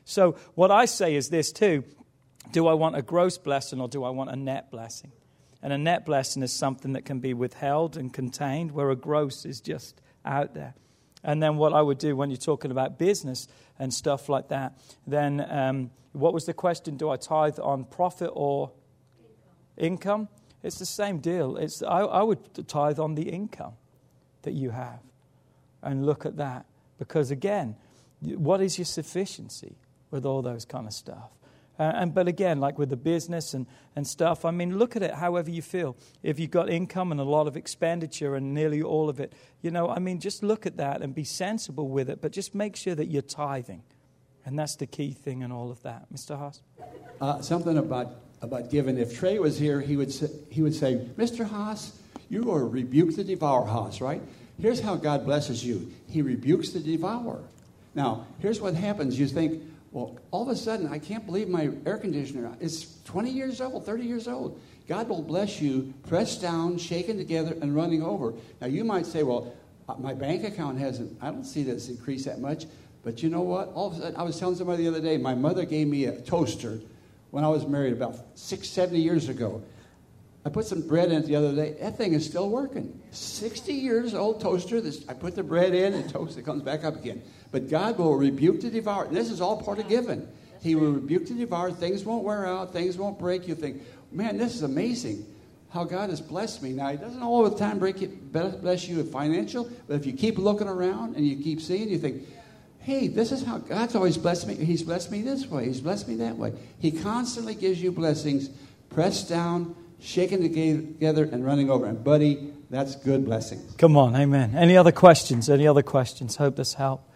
So, 0.06 0.36
what 0.54 0.70
I 0.70 0.86
say 0.86 1.14
is 1.14 1.28
this 1.28 1.52
too 1.52 1.84
do 2.52 2.66
I 2.66 2.72
want 2.72 2.96
a 2.96 3.02
gross 3.02 3.36
blessing 3.36 3.80
or 3.80 3.88
do 3.88 4.04
I 4.04 4.10
want 4.10 4.30
a 4.30 4.36
net 4.36 4.70
blessing? 4.70 5.12
And 5.62 5.72
a 5.72 5.78
net 5.78 6.06
blessing 6.06 6.42
is 6.42 6.52
something 6.52 6.94
that 6.94 7.04
can 7.04 7.20
be 7.20 7.34
withheld 7.34 7.98
and 7.98 8.12
contained, 8.12 8.72
where 8.72 8.90
a 8.90 8.96
gross 8.96 9.44
is 9.44 9.60
just 9.60 10.00
out 10.24 10.54
there. 10.54 10.74
And 11.22 11.42
then 11.42 11.56
what 11.56 11.72
I 11.72 11.82
would 11.82 11.98
do 11.98 12.16
when 12.16 12.30
you're 12.30 12.36
talking 12.38 12.70
about 12.70 12.98
business 12.98 13.46
and 13.78 13.92
stuff 13.92 14.28
like 14.28 14.48
that, 14.48 14.78
then 15.06 15.46
um, 15.50 15.90
what 16.12 16.32
was 16.32 16.46
the 16.46 16.54
question? 16.54 16.96
Do 16.96 17.10
I 17.10 17.16
tithe 17.16 17.58
on 17.60 17.84
profit 17.84 18.30
or 18.32 18.72
income? 19.76 20.28
It's 20.62 20.78
the 20.78 20.86
same 20.86 21.18
deal. 21.18 21.56
It's, 21.56 21.82
I, 21.82 22.00
I 22.00 22.22
would 22.22 22.66
tithe 22.68 22.98
on 22.98 23.14
the 23.14 23.28
income 23.28 23.74
that 24.42 24.52
you 24.52 24.70
have 24.70 25.00
and 25.82 26.04
look 26.06 26.26
at 26.26 26.36
that. 26.36 26.66
Because 26.98 27.30
again, 27.30 27.76
what 28.20 28.60
is 28.60 28.78
your 28.78 28.84
sufficiency 28.84 29.76
with 30.10 30.26
all 30.26 30.42
those 30.42 30.64
kind 30.64 30.86
of 30.86 30.92
stuff? 30.92 31.30
Uh, 31.80 31.92
and 31.94 32.12
but 32.12 32.28
again, 32.28 32.60
like 32.60 32.78
with 32.78 32.90
the 32.90 32.96
business 32.96 33.54
and, 33.54 33.66
and 33.96 34.06
stuff, 34.06 34.44
I 34.44 34.50
mean, 34.50 34.76
look 34.76 34.96
at 34.96 35.02
it 35.02 35.14
however 35.14 35.50
you 35.50 35.62
feel. 35.62 35.96
If 36.22 36.38
you've 36.38 36.50
got 36.50 36.68
income 36.68 37.10
and 37.10 37.18
a 37.18 37.24
lot 37.24 37.46
of 37.46 37.56
expenditure 37.56 38.34
and 38.34 38.52
nearly 38.52 38.82
all 38.82 39.08
of 39.08 39.18
it, 39.18 39.32
you 39.62 39.70
know, 39.70 39.88
I 39.88 39.98
mean, 39.98 40.20
just 40.20 40.42
look 40.42 40.66
at 40.66 40.76
that 40.76 41.00
and 41.00 41.14
be 41.14 41.24
sensible 41.24 41.88
with 41.88 42.10
it, 42.10 42.20
but 42.20 42.32
just 42.32 42.54
make 42.54 42.76
sure 42.76 42.94
that 42.94 43.06
you're 43.06 43.22
tithing. 43.22 43.82
And 44.44 44.58
that's 44.58 44.76
the 44.76 44.86
key 44.86 45.12
thing 45.12 45.40
in 45.40 45.50
all 45.50 45.70
of 45.70 45.82
that. 45.82 46.12
Mr. 46.12 46.36
Haas? 46.36 46.60
Uh, 47.18 47.40
something 47.40 47.78
about, 47.78 48.08
about 48.42 48.70
giving. 48.70 48.98
If 48.98 49.18
Trey 49.18 49.38
was 49.38 49.58
here, 49.58 49.80
he 49.80 49.96
would, 49.96 50.12
say, 50.12 50.28
he 50.50 50.60
would 50.60 50.74
say, 50.74 51.08
Mr. 51.16 51.48
Haas, 51.48 51.98
you 52.28 52.50
are 52.50 52.68
rebuke 52.68 53.16
the 53.16 53.24
devourer, 53.24 53.64
Haas, 53.64 54.02
right? 54.02 54.20
Here's 54.60 54.80
how 54.80 54.96
God 54.96 55.24
blesses 55.24 55.64
you 55.64 55.90
He 56.10 56.20
rebukes 56.20 56.70
the 56.70 56.80
devourer. 56.80 57.42
Now, 57.94 58.26
here's 58.40 58.60
what 58.60 58.74
happens. 58.74 59.18
You 59.18 59.26
think, 59.26 59.62
well, 59.92 60.18
all 60.30 60.42
of 60.42 60.48
a 60.48 60.56
sudden, 60.56 60.88
I 60.88 60.98
can't 60.98 61.26
believe 61.26 61.48
my 61.48 61.70
air 61.84 61.98
conditioner 61.98 62.54
is 62.60 62.98
20 63.04 63.30
years 63.30 63.60
old, 63.60 63.84
30 63.84 64.04
years 64.04 64.28
old. 64.28 64.60
God 64.86 65.08
will 65.08 65.22
bless 65.22 65.60
you, 65.60 65.92
pressed 66.06 66.40
down, 66.40 66.78
shaken 66.78 67.16
together, 67.16 67.56
and 67.60 67.74
running 67.74 68.02
over. 68.02 68.34
Now, 68.60 68.68
you 68.68 68.84
might 68.84 69.06
say, 69.06 69.24
well, 69.24 69.52
uh, 69.88 69.94
my 69.98 70.14
bank 70.14 70.44
account 70.44 70.78
hasn't, 70.78 71.16
I 71.20 71.30
don't 71.30 71.44
see 71.44 71.64
that 71.64 71.72
it's 71.72 71.88
increased 71.88 72.26
that 72.26 72.40
much. 72.40 72.66
But 73.02 73.22
you 73.22 73.30
know 73.30 73.40
what? 73.40 73.68
All 73.74 73.88
of 73.88 73.94
a 73.94 74.00
sudden, 74.00 74.16
I 74.16 74.22
was 74.22 74.38
telling 74.38 74.56
somebody 74.56 74.84
the 74.84 74.88
other 74.88 75.00
day, 75.00 75.16
my 75.16 75.34
mother 75.34 75.64
gave 75.64 75.88
me 75.88 76.04
a 76.04 76.20
toaster 76.20 76.80
when 77.30 77.44
I 77.44 77.48
was 77.48 77.66
married 77.66 77.92
about 77.92 78.18
six, 78.34 78.68
70 78.68 79.00
years 79.00 79.28
ago. 79.28 79.62
I 80.44 80.48
put 80.48 80.64
some 80.64 80.86
bread 80.86 81.12
in 81.12 81.22
it 81.22 81.26
the 81.26 81.36
other 81.36 81.54
day. 81.54 81.76
That 81.80 81.98
thing 81.98 82.14
is 82.14 82.24
still 82.24 82.48
working. 82.48 82.98
60 83.10 83.74
years 83.74 84.14
old 84.14 84.40
toaster. 84.40 84.80
This, 84.80 85.04
I 85.08 85.12
put 85.12 85.34
the 85.36 85.42
bread 85.42 85.74
in 85.74 85.92
and 85.92 86.08
toast, 86.08 86.38
it 86.38 86.44
comes 86.46 86.62
back 86.62 86.82
up 86.82 86.96
again. 86.96 87.22
But 87.50 87.68
God 87.68 87.98
will 87.98 88.14
rebuke 88.14 88.60
the 88.62 88.70
devourer. 88.70 89.06
And 89.06 89.16
this 89.16 89.30
is 89.30 89.40
all 89.40 89.60
part 89.60 89.78
of 89.78 89.88
giving. 89.88 90.26
He 90.62 90.74
will 90.74 90.92
rebuke 90.92 91.26
the 91.26 91.34
devourer. 91.34 91.72
Things 91.72 92.04
won't 92.04 92.24
wear 92.24 92.46
out. 92.46 92.72
Things 92.72 92.96
won't 92.96 93.18
break. 93.18 93.46
You 93.48 93.54
think, 93.54 93.82
man, 94.10 94.38
this 94.38 94.54
is 94.54 94.62
amazing 94.62 95.26
how 95.70 95.84
God 95.84 96.10
has 96.10 96.20
blessed 96.20 96.62
me. 96.62 96.72
Now, 96.72 96.88
He 96.90 96.96
doesn't 96.96 97.22
all 97.22 97.48
the 97.48 97.56
time 97.56 97.78
break 97.78 98.02
it, 98.02 98.32
bless 98.32 98.88
you 98.88 98.96
with 98.96 99.12
financial, 99.12 99.70
but 99.86 99.94
if 99.94 100.04
you 100.04 100.12
keep 100.12 100.36
looking 100.36 100.68
around 100.68 101.16
and 101.16 101.26
you 101.26 101.36
keep 101.36 101.60
seeing, 101.60 101.88
you 101.88 101.98
think, 101.98 102.26
hey, 102.80 103.08
this 103.08 103.30
is 103.30 103.44
how 103.44 103.58
God's 103.58 103.94
always 103.94 104.18
blessed 104.18 104.48
me. 104.48 104.56
He's 104.56 104.82
blessed 104.82 105.10
me 105.10 105.22
this 105.22 105.46
way. 105.46 105.66
He's 105.66 105.80
blessed 105.80 106.08
me 106.08 106.16
that 106.16 106.36
way. 106.36 106.52
He 106.80 106.90
constantly 106.90 107.54
gives 107.54 107.80
you 107.80 107.92
blessings, 107.92 108.50
pressed 108.88 109.28
down, 109.28 109.76
shaken 110.00 110.42
together, 110.42 111.24
and 111.24 111.44
running 111.44 111.70
over. 111.70 111.86
And, 111.86 112.02
buddy, 112.02 112.52
that's 112.70 112.96
good 112.96 113.24
blessings. 113.24 113.74
Come 113.76 113.96
on, 113.96 114.16
amen. 114.16 114.54
Any 114.56 114.76
other 114.76 114.92
questions? 114.92 115.48
Any 115.48 115.66
other 115.66 115.82
questions? 115.82 116.36
Hope 116.36 116.56
this 116.56 116.74
helped. 116.74 117.08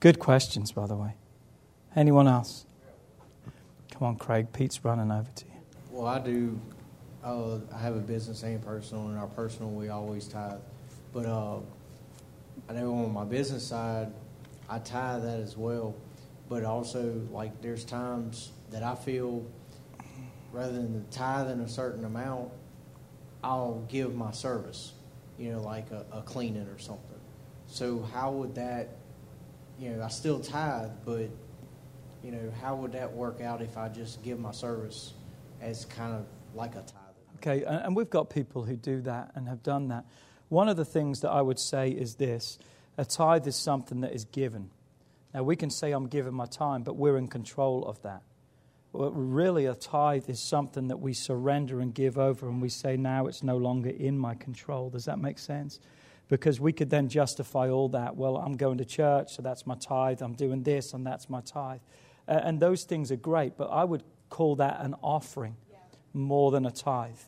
Good 0.00 0.18
questions, 0.18 0.72
by 0.72 0.86
the 0.86 0.96
way. 0.96 1.14
Anyone 1.96 2.28
else? 2.28 2.64
Come 3.92 4.08
on, 4.08 4.16
Craig. 4.16 4.52
Pete's 4.52 4.84
running 4.84 5.10
over 5.10 5.28
to 5.34 5.44
you. 5.44 5.52
Well, 5.90 6.06
I 6.06 6.18
do. 6.20 6.60
Uh, 7.24 7.58
I 7.74 7.78
have 7.78 7.96
a 7.96 8.00
business 8.00 8.42
and 8.44 8.64
personal. 8.64 9.08
and 9.08 9.18
our 9.18 9.26
personal, 9.26 9.70
we 9.70 9.88
always 9.88 10.28
tithe. 10.28 10.60
But 11.12 11.26
uh, 11.26 11.58
I 12.68 12.72
know 12.74 12.94
on 12.94 13.12
my 13.12 13.24
business 13.24 13.66
side, 13.66 14.12
I 14.68 14.78
tithe 14.78 15.22
that 15.24 15.40
as 15.40 15.56
well. 15.56 15.94
But 16.48 16.64
also, 16.64 17.20
like, 17.32 17.60
there's 17.60 17.84
times 17.84 18.52
that 18.70 18.82
I 18.82 18.94
feel 18.94 19.44
rather 20.52 20.72
than 20.72 20.92
the 20.94 21.00
tithing 21.10 21.60
a 21.60 21.68
certain 21.68 22.04
amount, 22.04 22.50
I'll 23.42 23.84
give 23.88 24.14
my 24.14 24.32
service, 24.32 24.92
you 25.38 25.52
know, 25.52 25.62
like 25.62 25.90
a, 25.90 26.04
a 26.12 26.22
cleaning 26.22 26.66
or 26.66 26.78
something. 26.78 27.04
So, 27.66 28.00
how 28.00 28.32
would 28.32 28.54
that, 28.54 28.96
you 29.78 29.90
know, 29.90 30.02
I 30.02 30.08
still 30.08 30.40
tithe, 30.40 30.90
but, 31.04 31.28
you 32.24 32.32
know, 32.32 32.52
how 32.60 32.74
would 32.76 32.92
that 32.92 33.12
work 33.12 33.40
out 33.40 33.62
if 33.62 33.76
I 33.76 33.88
just 33.88 34.22
give 34.22 34.40
my 34.40 34.52
service 34.52 35.12
as 35.60 35.84
kind 35.84 36.14
of 36.14 36.24
like 36.54 36.72
a 36.72 36.82
tithe? 36.82 36.94
Okay, 37.36 37.64
and 37.64 37.94
we've 37.94 38.10
got 38.10 38.30
people 38.30 38.64
who 38.64 38.74
do 38.74 39.00
that 39.02 39.30
and 39.34 39.48
have 39.48 39.62
done 39.62 39.88
that. 39.88 40.04
One 40.48 40.68
of 40.68 40.76
the 40.76 40.84
things 40.84 41.20
that 41.20 41.30
I 41.30 41.42
would 41.42 41.58
say 41.58 41.90
is 41.90 42.16
this 42.16 42.58
A 42.96 43.04
tithe 43.04 43.46
is 43.46 43.54
something 43.54 44.00
that 44.00 44.12
is 44.12 44.24
given. 44.24 44.70
Now, 45.34 45.42
we 45.42 45.56
can 45.56 45.70
say, 45.70 45.92
I'm 45.92 46.08
giving 46.08 46.32
my 46.32 46.46
time, 46.46 46.82
but 46.82 46.96
we're 46.96 47.18
in 47.18 47.28
control 47.28 47.84
of 47.84 48.00
that. 48.02 48.22
Really, 49.00 49.66
a 49.66 49.76
tithe 49.76 50.28
is 50.28 50.40
something 50.40 50.88
that 50.88 50.98
we 50.98 51.14
surrender 51.14 51.78
and 51.80 51.94
give 51.94 52.18
over, 52.18 52.48
and 52.48 52.60
we 52.60 52.68
say, 52.68 52.96
now 52.96 53.26
it's 53.28 53.44
no 53.44 53.56
longer 53.56 53.90
in 53.90 54.18
my 54.18 54.34
control. 54.34 54.90
Does 54.90 55.04
that 55.04 55.20
make 55.20 55.38
sense? 55.38 55.78
Because 56.26 56.58
we 56.58 56.72
could 56.72 56.90
then 56.90 57.08
justify 57.08 57.70
all 57.70 57.88
that. 57.90 58.16
Well, 58.16 58.36
I'm 58.36 58.56
going 58.56 58.78
to 58.78 58.84
church, 58.84 59.36
so 59.36 59.42
that's 59.42 59.68
my 59.68 59.76
tithe. 59.76 60.20
I'm 60.20 60.34
doing 60.34 60.64
this, 60.64 60.94
and 60.94 61.06
that's 61.06 61.30
my 61.30 61.40
tithe. 61.42 61.80
And 62.26 62.58
those 62.58 62.82
things 62.82 63.12
are 63.12 63.16
great, 63.16 63.56
but 63.56 63.66
I 63.66 63.84
would 63.84 64.02
call 64.30 64.56
that 64.56 64.80
an 64.80 64.96
offering 65.00 65.56
more 66.12 66.50
than 66.50 66.66
a 66.66 66.72
tithe. 66.72 67.20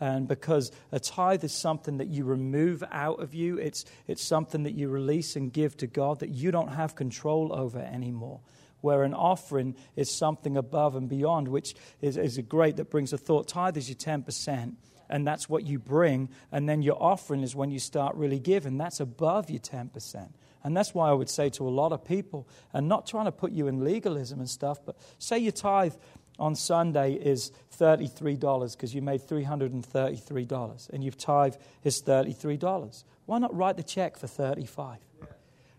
And 0.00 0.26
because 0.26 0.72
a 0.92 1.00
tithe 1.00 1.44
is 1.44 1.52
something 1.52 1.98
that 1.98 2.08
you 2.08 2.24
remove 2.24 2.82
out 2.90 3.20
of 3.20 3.34
you, 3.34 3.58
it's, 3.58 3.84
it's 4.06 4.24
something 4.24 4.62
that 4.62 4.72
you 4.72 4.88
release 4.88 5.36
and 5.36 5.52
give 5.52 5.76
to 5.78 5.86
God 5.86 6.20
that 6.20 6.30
you 6.30 6.50
don't 6.50 6.68
have 6.68 6.94
control 6.94 7.52
over 7.52 7.80
anymore. 7.80 8.40
Where 8.80 9.02
an 9.02 9.14
offering 9.14 9.74
is 9.96 10.10
something 10.10 10.56
above 10.56 10.94
and 10.94 11.08
beyond, 11.08 11.48
which 11.48 11.74
is, 12.00 12.16
is 12.16 12.38
a 12.38 12.42
great 12.42 12.76
that 12.76 12.90
brings 12.90 13.12
a 13.12 13.18
thought. 13.18 13.48
Tithe 13.48 13.76
is 13.76 13.88
your 13.88 13.96
10%, 13.96 14.74
and 15.10 15.26
that's 15.26 15.48
what 15.48 15.66
you 15.66 15.78
bring. 15.78 16.28
And 16.52 16.68
then 16.68 16.82
your 16.82 17.02
offering 17.02 17.42
is 17.42 17.54
when 17.54 17.70
you 17.70 17.78
start 17.78 18.14
really 18.16 18.38
giving. 18.38 18.78
That's 18.78 19.00
above 19.00 19.50
your 19.50 19.60
10%. 19.60 20.28
And 20.64 20.76
that's 20.76 20.94
why 20.94 21.08
I 21.08 21.12
would 21.12 21.30
say 21.30 21.50
to 21.50 21.66
a 21.66 21.70
lot 21.70 21.92
of 21.92 22.04
people, 22.04 22.48
and 22.72 22.88
not 22.88 23.06
trying 23.06 23.26
to 23.26 23.32
put 23.32 23.52
you 23.52 23.68
in 23.68 23.84
legalism 23.84 24.40
and 24.40 24.50
stuff, 24.50 24.78
but 24.84 24.96
say 25.18 25.38
your 25.38 25.52
tithe 25.52 25.94
on 26.38 26.54
Sunday 26.54 27.14
is 27.14 27.52
$33 27.76 28.72
because 28.72 28.94
you 28.94 29.02
made 29.02 29.20
$333 29.22 30.90
and 30.90 31.02
you've 31.02 31.18
tithe 31.18 31.54
is 31.84 32.02
$33. 32.02 33.04
Why 33.26 33.38
not 33.38 33.54
write 33.54 33.76
the 33.76 33.82
check 33.82 34.16
for 34.16 34.26
35? 34.26 34.98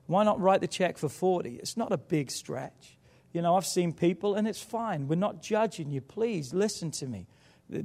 Why 0.10 0.24
not 0.24 0.42
write 0.42 0.62
the 0.62 0.68
check 0.68 0.98
for 0.98 1.08
40? 1.08 1.58
It's 1.58 1.78
not 1.78 1.92
a 1.92 1.98
big 1.98 2.32
stretch. 2.32 2.98
You 3.32 3.44
know, 3.44 3.56
I've 3.56 3.68
seen 3.68 3.94
people 3.94 4.34
and 4.34 4.48
it's 4.48 4.60
fine. 4.60 5.08
We're 5.08 5.18
not 5.18 5.44
judging 5.44 5.92
you. 5.92 6.02
Please 6.02 6.52
listen 6.52 6.90
to 6.94 7.06
me. 7.06 7.28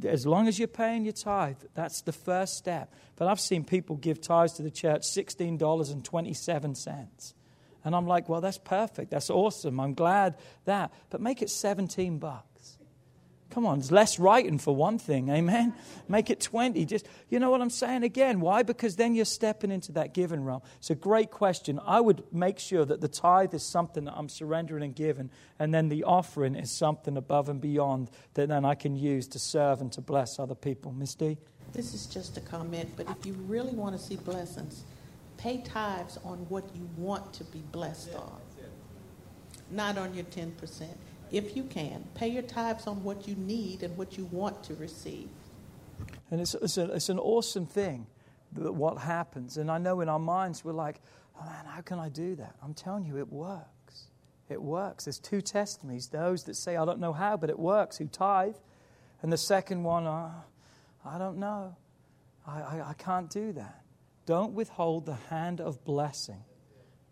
As 0.06 0.26
long 0.26 0.48
as 0.48 0.58
you're 0.58 0.66
paying 0.66 1.04
your 1.04 1.12
tithe, 1.12 1.58
that's 1.74 2.00
the 2.00 2.12
first 2.12 2.56
step. 2.56 2.94
But 3.16 3.28
I've 3.28 3.40
seen 3.40 3.62
people 3.62 3.96
give 3.96 4.22
tithes 4.22 4.54
to 4.54 4.62
the 4.62 4.70
church 4.70 5.02
$16.27. 5.02 7.34
And 7.84 7.94
I'm 7.94 8.06
like, 8.06 8.30
well, 8.30 8.40
that's 8.40 8.56
perfect. 8.56 9.10
That's 9.10 9.28
awesome. 9.28 9.78
I'm 9.78 9.92
glad 9.92 10.36
that. 10.64 10.94
But 11.10 11.20
make 11.20 11.42
it 11.42 11.50
17 11.50 12.16
bucks. 12.16 12.53
Come 13.54 13.66
on, 13.66 13.78
it's 13.78 13.92
less 13.92 14.18
writing 14.18 14.58
for 14.58 14.74
one 14.74 14.98
thing, 14.98 15.28
amen? 15.28 15.74
Make 16.08 16.28
it 16.28 16.40
20. 16.40 16.84
Just, 16.86 17.06
you 17.28 17.38
know 17.38 17.52
what 17.52 17.60
I'm 17.60 17.70
saying 17.70 18.02
again? 18.02 18.40
Why? 18.40 18.64
Because 18.64 18.96
then 18.96 19.14
you're 19.14 19.24
stepping 19.24 19.70
into 19.70 19.92
that 19.92 20.12
giving 20.12 20.44
realm. 20.44 20.60
It's 20.78 20.90
a 20.90 20.96
great 20.96 21.30
question. 21.30 21.78
I 21.86 22.00
would 22.00 22.24
make 22.32 22.58
sure 22.58 22.84
that 22.84 23.00
the 23.00 23.06
tithe 23.06 23.54
is 23.54 23.62
something 23.62 24.06
that 24.06 24.14
I'm 24.16 24.28
surrendering 24.28 24.82
and 24.82 24.92
giving, 24.92 25.30
and 25.56 25.72
then 25.72 25.88
the 25.88 26.02
offering 26.02 26.56
is 26.56 26.72
something 26.72 27.16
above 27.16 27.48
and 27.48 27.60
beyond 27.60 28.10
that 28.34 28.48
then 28.48 28.64
I 28.64 28.74
can 28.74 28.96
use 28.96 29.28
to 29.28 29.38
serve 29.38 29.80
and 29.80 29.92
to 29.92 30.00
bless 30.00 30.40
other 30.40 30.56
people. 30.56 30.90
Miss 30.90 31.14
D? 31.14 31.38
This 31.72 31.94
is 31.94 32.06
just 32.06 32.36
a 32.36 32.40
comment, 32.40 32.90
but 32.96 33.08
if 33.08 33.24
you 33.24 33.34
really 33.46 33.72
want 33.72 33.96
to 33.96 34.02
see 34.02 34.16
blessings, 34.16 34.82
pay 35.36 35.58
tithes 35.58 36.18
on 36.24 36.38
what 36.48 36.64
you 36.74 36.90
want 36.96 37.32
to 37.34 37.44
be 37.44 37.62
blessed 37.70 38.16
on, 38.16 38.40
not 39.70 39.96
on 39.96 40.12
your 40.12 40.24
10% 40.24 40.50
if 41.30 41.56
you 41.56 41.64
can. 41.64 42.04
Pay 42.14 42.28
your 42.28 42.42
tithes 42.42 42.86
on 42.86 43.02
what 43.02 43.26
you 43.26 43.34
need 43.34 43.82
and 43.82 43.96
what 43.96 44.16
you 44.16 44.24
want 44.26 44.62
to 44.64 44.74
receive. 44.74 45.28
And 46.30 46.40
it's, 46.40 46.54
it's, 46.54 46.78
a, 46.78 46.92
it's 46.92 47.08
an 47.08 47.18
awesome 47.18 47.66
thing 47.66 48.06
that 48.52 48.72
what 48.72 48.98
happens. 48.98 49.56
And 49.56 49.70
I 49.70 49.78
know 49.78 50.00
in 50.00 50.08
our 50.08 50.18
minds 50.18 50.64
we're 50.64 50.72
like, 50.72 51.00
oh 51.40 51.44
man, 51.44 51.64
how 51.66 51.80
can 51.80 51.98
I 51.98 52.08
do 52.08 52.34
that? 52.36 52.56
I'm 52.62 52.74
telling 52.74 53.04
you, 53.04 53.18
it 53.18 53.30
works. 53.30 54.08
It 54.48 54.60
works. 54.60 55.04
There's 55.04 55.18
two 55.18 55.40
testimonies 55.40 56.08
those 56.08 56.44
that 56.44 56.54
say, 56.54 56.76
I 56.76 56.84
don't 56.84 57.00
know 57.00 57.12
how, 57.12 57.36
but 57.36 57.50
it 57.50 57.58
works, 57.58 57.96
who 57.98 58.06
tithe. 58.06 58.56
And 59.22 59.32
the 59.32 59.38
second 59.38 59.82
one, 59.82 60.06
oh, 60.06 60.32
I 61.04 61.18
don't 61.18 61.38
know. 61.38 61.76
I, 62.46 62.60
I, 62.60 62.90
I 62.90 62.92
can't 62.94 63.30
do 63.30 63.52
that. 63.52 63.82
Don't 64.26 64.52
withhold 64.52 65.06
the 65.06 65.16
hand 65.30 65.60
of 65.60 65.84
blessing 65.84 66.42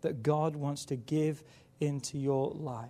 that 0.01 0.23
God 0.23 0.55
wants 0.55 0.85
to 0.85 0.95
give 0.95 1.43
into 1.79 2.17
your 2.17 2.51
life 2.51 2.89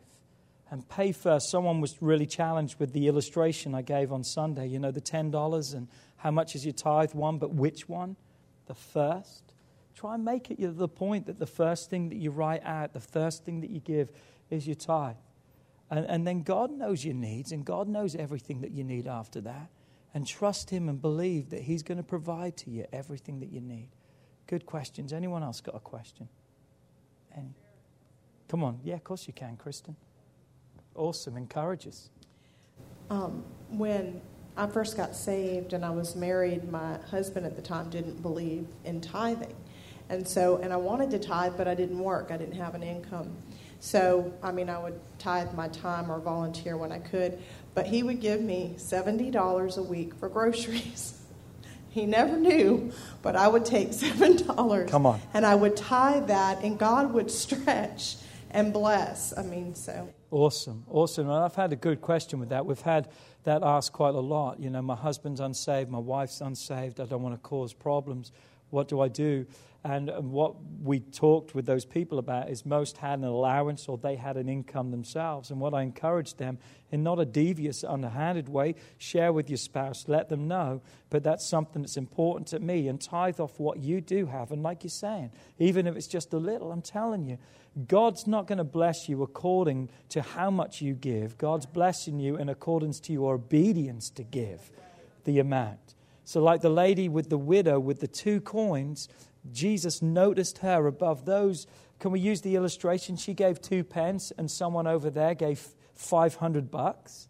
and 0.74 0.90
pay 0.90 1.12
first. 1.12 1.52
Someone 1.52 1.82
was 1.82 2.02
really 2.02 2.26
challenged 2.26 2.80
with 2.80 2.94
the 2.94 3.08
illustration 3.08 3.76
I 3.76 3.84
gave 3.84 4.12
on 4.12 4.24
Sunday. 4.24 4.66
You 4.66 4.80
know, 4.80 4.90
the 4.90 5.00
$10 5.00 5.76
and 5.76 5.88
how 6.16 6.32
much 6.32 6.56
is 6.56 6.66
your 6.66 6.74
tithe? 6.74 7.14
One, 7.14 7.38
but 7.38 7.54
which 7.54 7.88
one? 7.88 8.16
The 8.66 8.74
first. 8.74 9.54
Try 9.94 10.16
and 10.16 10.26
make 10.26 10.50
it 10.50 10.58
the 10.60 10.88
point 10.88 11.28
that 11.28 11.38
the 11.38 11.46
first 11.46 11.92
thing 11.92 12.10
that 12.10 12.16
you 12.16 12.32
write 12.32 12.64
out, 12.66 12.94
the 12.94 13.00
first 13.00 13.46
thing 13.46 13.62
that 13.62 13.70
you 13.70 13.82
give 13.82 14.10
is 14.50 14.66
your 14.66 14.76
tithe. 14.76 15.18
And, 15.92 16.08
and 16.08 16.26
then 16.26 16.42
God 16.42 16.72
knows 16.72 17.06
your 17.06 17.14
needs, 17.14 17.52
and 17.52 17.64
God 17.64 17.88
knows 17.88 18.16
everything 18.16 18.62
that 18.62 18.72
you 18.72 18.84
need 18.84 19.06
after 19.06 19.42
that. 19.42 19.70
And 20.16 20.26
trust 20.26 20.72
Him 20.72 20.90
and 20.90 21.00
believe 21.00 21.52
that 21.52 21.62
He's 21.62 21.84
going 21.84 22.00
to 22.00 22.04
provide 22.04 22.58
to 22.58 22.72
you 22.72 22.88
everything 22.92 23.42
that 23.42 23.52
you 23.52 23.62
need. 23.62 23.90
Good 24.48 24.66
questions. 24.66 25.14
Anyone 25.14 25.44
else 25.44 25.62
got 25.62 25.76
a 25.76 25.80
question? 25.80 26.30
Any? 27.38 27.54
Come 28.48 28.64
on. 28.64 28.80
Yeah, 28.84 28.96
of 28.96 29.04
course 29.04 29.28
you 29.28 29.34
can, 29.34 29.56
Kristen. 29.56 29.96
Awesome. 30.96 31.38
Encourage 31.38 31.88
us. 31.88 32.10
Um, 33.10 33.44
when 33.70 34.22
I 34.56 34.68
first 34.68 34.96
got 34.96 35.16
saved 35.16 35.74
and 35.74 35.84
I 35.84 35.89
was 35.89 36.16
married, 36.16 36.72
my 36.72 36.98
husband 37.10 37.46
at 37.46 37.56
the 37.56 37.62
time 37.62 37.89
didn't 37.89 38.22
believe 38.22 38.68
in 38.86 39.02
tithing. 39.02 39.56
And 40.10 40.28
so, 40.28 40.58
and 40.58 40.72
I 40.72 40.78
wanted 40.78 41.12
to 41.12 41.20
tithe, 41.20 41.54
but 41.58 41.68
I 41.68 41.74
didn't 41.74 42.00
work. 42.00 42.30
I 42.32 42.38
didn't 42.38 42.56
have 42.56 42.76
an 42.76 42.84
income. 42.84 43.36
So, 43.80 44.34
I 44.41 44.52
mean, 44.52 44.70
I 44.70 44.78
would 44.80 45.00
tithe 45.18 45.54
my 45.54 45.68
time 45.70 46.12
or 46.12 46.20
volunteer 46.20 46.78
when 46.78 46.91
I 46.91 47.00
could, 47.00 47.39
but 47.74 47.86
he 47.86 48.04
would 48.04 48.22
give 48.22 48.41
me 48.41 48.76
$70 48.78 49.78
a 49.78 49.82
week 49.82 50.16
for 50.16 50.30
groceries. 50.30 51.20
he 51.89 52.06
never 52.06 52.38
knew, 52.38 52.91
but 53.22 53.36
I 53.36 53.48
would 53.48 53.66
take 53.66 53.89
$7. 53.91 54.88
Come 54.88 55.06
on. 55.06 55.20
And 55.34 55.46
I 55.46 55.56
would 55.56 55.76
tithe 55.76 56.28
that, 56.28 56.64
and 56.64 56.78
God 56.78 57.12
would 57.14 57.32
stretch 57.32 58.18
and 58.52 58.72
bless. 58.72 59.38
I 59.38 59.44
mean, 59.44 59.76
so. 59.76 60.08
Awesome, 60.34 60.84
awesome. 60.90 61.30
And 61.30 61.44
I've 61.44 61.54
had 61.54 61.74
a 61.74 61.76
good 61.76 62.02
question 62.02 62.40
with 62.40 62.50
that. 62.50 62.66
We've 62.66 62.82
had 62.82 63.08
that 63.44 63.62
asked 63.62 63.94
quite 63.94 64.16
a 64.16 64.20
lot. 64.20 64.60
You 64.60 64.72
know, 64.72 64.82
my 64.82 64.96
husband's 64.96 65.40
unsaved, 65.40 65.92
my 65.92 66.00
wife's 66.00 66.42
unsaved, 66.42 67.00
I 67.00 67.06
don't 67.06 67.22
want 67.22 67.36
to 67.36 67.48
cause 67.48 67.72
problems. 67.72 68.32
What 68.72 68.88
do 68.88 69.00
I 69.00 69.10
do? 69.10 69.46
And 69.84 70.10
what 70.32 70.56
we 70.82 71.02
talked 71.02 71.54
with 71.54 71.68
those 71.68 71.86
people 71.86 72.18
about 72.18 72.50
is 72.50 72.66
most 72.66 72.98
had 72.98 73.20
an 73.20 73.26
allowance 73.26 73.88
or 73.88 74.00
they 74.00 74.16
had 74.16 74.38
an 74.38 74.50
income 74.50 74.90
themselves. 74.90 75.52
And 75.52 75.60
what 75.60 75.76
I 75.76 75.84
encouraged 75.84 76.40
them, 76.40 76.58
in 76.90 77.04
not 77.04 77.20
a 77.20 77.26
devious, 77.26 77.84
underhanded 77.84 78.50
way, 78.50 78.74
share 78.98 79.32
with 79.32 79.52
your 79.52 79.58
spouse, 79.58 80.06
let 80.08 80.30
them 80.30 80.48
know. 80.48 80.82
But 81.12 81.24
that's 81.24 81.46
something 81.46 81.84
that's 81.84 81.98
important 81.98 82.48
to 82.48 82.60
me. 82.60 82.88
And 82.88 83.00
tithe 83.00 83.40
off 83.40 83.60
what 83.60 83.78
you 83.78 84.02
do 84.02 84.26
have. 84.26 84.52
And 84.52 84.64
like 84.64 84.84
you're 84.84 84.90
saying, 84.90 85.32
even 85.60 85.86
if 85.86 85.96
it's 85.96 86.08
just 86.08 86.34
a 86.34 86.38
little, 86.38 86.72
I'm 86.72 86.82
telling 86.82 87.28
you, 87.28 87.38
God's 87.88 88.28
not 88.28 88.46
going 88.46 88.60
to 88.60 88.64
bless 88.64 89.10
you 89.10 89.24
according 89.24 89.90
to 90.10 90.22
how 90.22 90.52
much 90.52 90.82
you 90.82 90.94
give. 90.94 91.38
God's 91.38 91.66
blessing 91.66 92.20
you 92.20 92.36
in 92.38 92.48
accordance 92.48 93.00
to 93.02 93.14
your 93.14 93.36
obedience 93.36 94.10
to 94.12 94.24
give 94.24 94.72
the 95.24 95.40
amount. 95.40 95.96
So, 96.24 96.42
like 96.42 96.62
the 96.62 96.70
lady 96.70 97.10
with 97.10 97.30
the 97.30 97.38
widow 97.38 97.80
with 97.80 98.00
the 98.00 98.08
two 98.08 98.42
coins, 98.42 99.10
Jesus 99.52 100.02
noticed 100.02 100.60
her 100.60 100.88
above 100.88 101.26
those. 101.26 101.68
Can 102.00 102.12
we 102.12 102.20
use 102.20 102.42
the 102.42 102.56
illustration? 102.56 103.18
She 103.18 103.34
gave 103.34 103.62
two 103.62 103.84
pence, 103.84 104.32
and 104.38 104.50
someone 104.50 104.88
over 104.88 105.10
there 105.10 105.34
gave 105.34 105.68
500 105.96 106.70
bucks. 106.70 107.28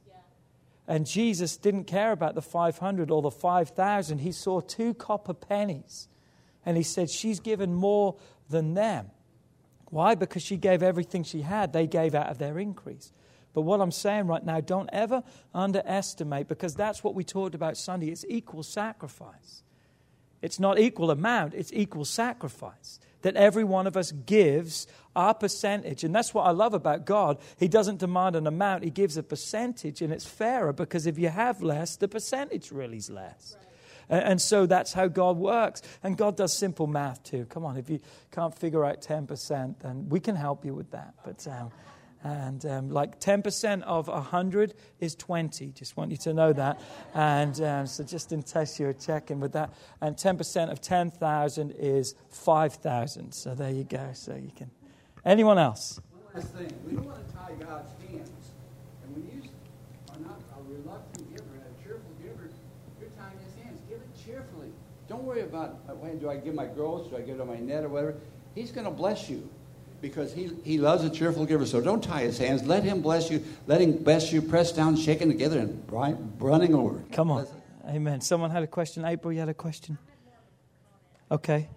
And 0.87 1.05
Jesus 1.05 1.55
didn't 1.55 1.85
care 1.85 2.11
about 2.11 2.35
the 2.35 2.41
500 2.41 3.09
or 3.09 3.21
the 3.21 3.31
5,000. 3.31 4.19
He 4.19 4.33
saw 4.33 4.59
two 4.59 4.93
copper 4.93 5.33
pennies. 5.33 6.09
And 6.65 6.75
he 6.75 6.83
said, 6.83 7.09
She's 7.09 7.39
given 7.39 7.73
more 7.73 8.17
than 8.49 8.73
them. 8.73 9.11
Why? 9.93 10.15
Because 10.15 10.41
she 10.41 10.57
gave 10.57 10.81
everything 10.81 11.23
she 11.23 11.43
had. 11.43 11.71
They 11.71 11.85
gave 11.85 12.15
out 12.15 12.31
of 12.31 12.39
their 12.39 12.57
increase. 12.57 13.11
But 13.53 13.61
what 13.61 13.79
I'm 13.79 13.91
saying 13.91 14.25
right 14.25 14.43
now, 14.43 14.59
don't 14.59 14.89
ever 14.91 15.21
underestimate, 15.53 16.47
because 16.47 16.73
that's 16.73 17.03
what 17.03 17.13
we 17.13 17.23
talked 17.23 17.53
about 17.53 17.77
Sunday. 17.77 18.09
It's 18.09 18.25
equal 18.27 18.63
sacrifice. 18.63 19.61
It's 20.41 20.59
not 20.59 20.79
equal 20.79 21.11
amount, 21.11 21.53
it's 21.53 21.71
equal 21.71 22.05
sacrifice. 22.05 22.99
That 23.21 23.35
every 23.35 23.63
one 23.63 23.85
of 23.85 23.95
us 23.95 24.11
gives 24.11 24.87
our 25.15 25.35
percentage. 25.35 26.03
And 26.03 26.13
that's 26.13 26.33
what 26.33 26.47
I 26.47 26.49
love 26.49 26.73
about 26.73 27.05
God. 27.05 27.37
He 27.59 27.67
doesn't 27.67 27.99
demand 27.99 28.35
an 28.35 28.47
amount, 28.47 28.83
He 28.83 28.89
gives 28.89 29.15
a 29.15 29.21
percentage, 29.21 30.01
and 30.01 30.11
it's 30.11 30.25
fairer 30.25 30.73
because 30.73 31.05
if 31.05 31.19
you 31.19 31.29
have 31.29 31.61
less, 31.61 31.97
the 31.97 32.07
percentage 32.07 32.71
really 32.71 32.97
is 32.97 33.11
less. 33.11 33.55
Right. 33.59 33.72
And 34.09 34.41
so 34.41 34.65
that's 34.65 34.93
how 34.93 35.07
God 35.07 35.37
works. 35.37 35.81
And 36.03 36.17
God 36.17 36.37
does 36.37 36.55
simple 36.57 36.87
math 36.87 37.23
too. 37.23 37.45
Come 37.45 37.65
on, 37.65 37.77
if 37.77 37.89
you 37.89 37.99
can't 38.31 38.57
figure 38.57 38.85
out 38.85 39.01
10%, 39.01 39.79
then 39.79 40.09
we 40.09 40.19
can 40.19 40.35
help 40.35 40.65
you 40.65 40.73
with 40.73 40.91
that. 40.91 41.13
But 41.23 41.47
um, 41.47 41.71
And 42.23 42.65
um, 42.65 42.89
like 42.89 43.19
10% 43.19 43.83
of 43.83 44.07
100 44.07 44.73
is 44.99 45.13
20. 45.15 45.71
Just 45.71 45.97
want 45.97 46.09
you 46.11 46.17
to 46.17 46.33
know 46.33 46.53
that. 46.53 46.79
And 47.13 47.59
um, 47.61 47.85
so 47.85 48.03
just 48.03 48.31
in 48.31 48.43
case 48.43 48.79
you're 48.79 48.93
checking 48.93 49.41
with 49.41 49.51
that. 49.53 49.73
And 49.99 50.15
10% 50.15 50.71
of 50.71 50.79
10,000 50.79 51.71
is 51.71 52.15
5,000. 52.29 53.33
So 53.33 53.53
there 53.55 53.71
you 53.71 53.83
go. 53.83 54.11
So 54.13 54.35
you 54.35 54.51
can. 54.55 54.71
Anyone 55.25 55.57
else? 55.57 55.99
One 56.11 56.23
last 56.33 56.53
thing. 56.53 56.71
We 56.85 56.93
don't 56.95 57.05
want 57.05 57.27
to 57.27 57.35
tie 57.35 57.53
God's 57.59 57.91
hands. 58.07 58.51
And 59.03 59.15
when 59.15 59.23
you 59.25 59.49
are 60.11 60.19
not 60.19 60.39
a 60.57 60.63
reluctant 60.71 61.29
giver, 61.29 61.43
a 61.59 61.83
cheerful 61.83 62.11
giver, 62.21 62.49
you're 63.03 63.11
tying 63.23 63.37
his 63.43 63.63
hands. 63.63 63.79
Give 63.89 63.97
it 63.97 64.25
cheerfully. 64.25 64.69
Don't 65.07 65.23
worry 65.23 65.41
about, 65.41 65.79
uh, 65.89 65.93
when 65.93 66.17
do 66.19 66.29
I 66.29 66.37
give 66.37 66.55
my 66.55 66.65
gross? 66.65 67.07
Do 67.09 67.17
I 67.17 67.21
give 67.21 67.35
it 67.35 67.41
on 67.41 67.47
my 67.47 67.59
net 67.59 67.83
or 67.83 67.89
whatever? 67.89 68.15
He's 68.55 68.71
going 68.71 68.85
to 68.85 68.91
bless 68.91 69.29
you 69.29 69.49
because 70.01 70.33
he, 70.33 70.51
he 70.63 70.77
loves 70.77 71.03
a 71.03 71.09
cheerful 71.09 71.45
giver. 71.45 71.65
So 71.65 71.81
don't 71.81 72.03
tie 72.03 72.21
his 72.21 72.37
hands. 72.37 72.63
Let 72.63 72.83
him 72.83 73.01
bless 73.01 73.29
you. 73.29 73.43
Let 73.67 73.81
him 73.81 74.03
bless 74.03 74.31
you, 74.31 74.41
pressed 74.41 74.75
down, 74.75 74.95
shaken 74.95 75.27
together, 75.27 75.59
and 75.59 75.83
right, 75.91 76.15
running 76.39 76.73
over. 76.73 77.03
Come 77.11 77.31
on. 77.31 77.47
Amen. 77.87 78.21
Someone 78.21 78.51
had 78.51 78.63
a 78.63 78.67
question. 78.67 79.03
April, 79.03 79.33
you 79.33 79.39
had 79.39 79.49
a 79.49 79.53
question? 79.53 79.97
Okay. 81.31 81.67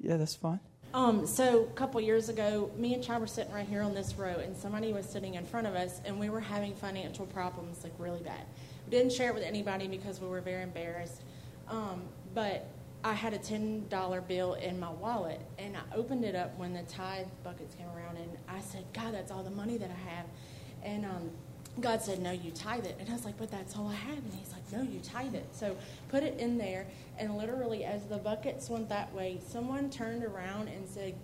Yeah, 0.00 0.16
that's 0.16 0.34
fine. 0.34 0.60
Um, 0.94 1.26
so 1.26 1.62
a 1.62 1.74
couple 1.74 2.00
years 2.02 2.28
ago, 2.28 2.70
me 2.76 2.92
and 2.92 3.02
Chad 3.02 3.20
were 3.20 3.26
sitting 3.26 3.52
right 3.52 3.66
here 3.66 3.80
on 3.80 3.94
this 3.94 4.14
row, 4.14 4.34
and 4.34 4.54
somebody 4.54 4.92
was 4.92 5.06
sitting 5.06 5.34
in 5.34 5.46
front 5.46 5.66
of 5.66 5.74
us, 5.74 6.02
and 6.04 6.20
we 6.20 6.28
were 6.28 6.40
having 6.40 6.74
financial 6.74 7.24
problems, 7.24 7.82
like 7.82 7.94
really 7.98 8.20
bad. 8.20 8.44
Didn't 8.92 9.10
share 9.12 9.30
it 9.30 9.34
with 9.34 9.42
anybody 9.42 9.88
because 9.88 10.20
we 10.20 10.28
were 10.28 10.42
very 10.42 10.62
embarrassed. 10.62 11.22
Um, 11.66 12.02
but 12.34 12.68
I 13.02 13.14
had 13.14 13.32
a 13.32 13.38
ten 13.38 13.88
dollar 13.88 14.20
bill 14.20 14.52
in 14.52 14.78
my 14.78 14.90
wallet, 14.90 15.40
and 15.58 15.74
I 15.78 15.96
opened 15.96 16.26
it 16.26 16.34
up 16.34 16.58
when 16.58 16.74
the 16.74 16.82
tithe 16.82 17.26
buckets 17.42 17.74
came 17.74 17.86
around, 17.96 18.18
and 18.18 18.36
I 18.46 18.60
said, 18.60 18.84
"God, 18.92 19.14
that's 19.14 19.32
all 19.32 19.42
the 19.42 19.50
money 19.50 19.78
that 19.78 19.90
I 19.90 20.10
have." 20.10 20.26
And 20.84 21.06
um, 21.06 21.30
God 21.80 22.02
said, 22.02 22.20
No, 22.20 22.32
you 22.32 22.50
tithe 22.50 22.84
it. 22.84 22.96
And 23.00 23.08
I 23.08 23.14
was 23.14 23.24
like, 23.24 23.38
But 23.38 23.50
that's 23.50 23.76
all 23.78 23.88
I 23.88 23.94
have. 23.94 24.18
And 24.18 24.34
He's 24.34 24.52
like, 24.52 24.70
No, 24.70 24.82
you 24.82 25.00
tithe 25.00 25.34
it. 25.34 25.46
So 25.52 25.74
put 26.10 26.22
it 26.22 26.38
in 26.38 26.58
there. 26.58 26.86
And 27.18 27.38
literally, 27.38 27.84
as 27.84 28.04
the 28.04 28.18
buckets 28.18 28.68
went 28.68 28.90
that 28.90 29.14
way, 29.14 29.40
someone 29.48 29.88
turned 29.88 30.22
around 30.22 30.68
and 30.68 30.86
said, 30.86 31.14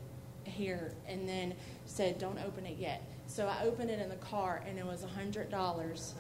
Here. 0.45 0.93
And 1.07 1.29
then 1.29 1.55
said, 1.85 2.19
Don't 2.19 2.39
open 2.39 2.65
it 2.65 2.79
yet. 2.79 3.03
So 3.27 3.47
I 3.47 3.65
opened 3.65 3.91
it 3.91 4.01
in 4.01 4.09
the 4.09 4.17
car, 4.17 4.63
and 4.67 4.79
it 4.79 4.87
was 4.87 5.05
$100 5.05 6.15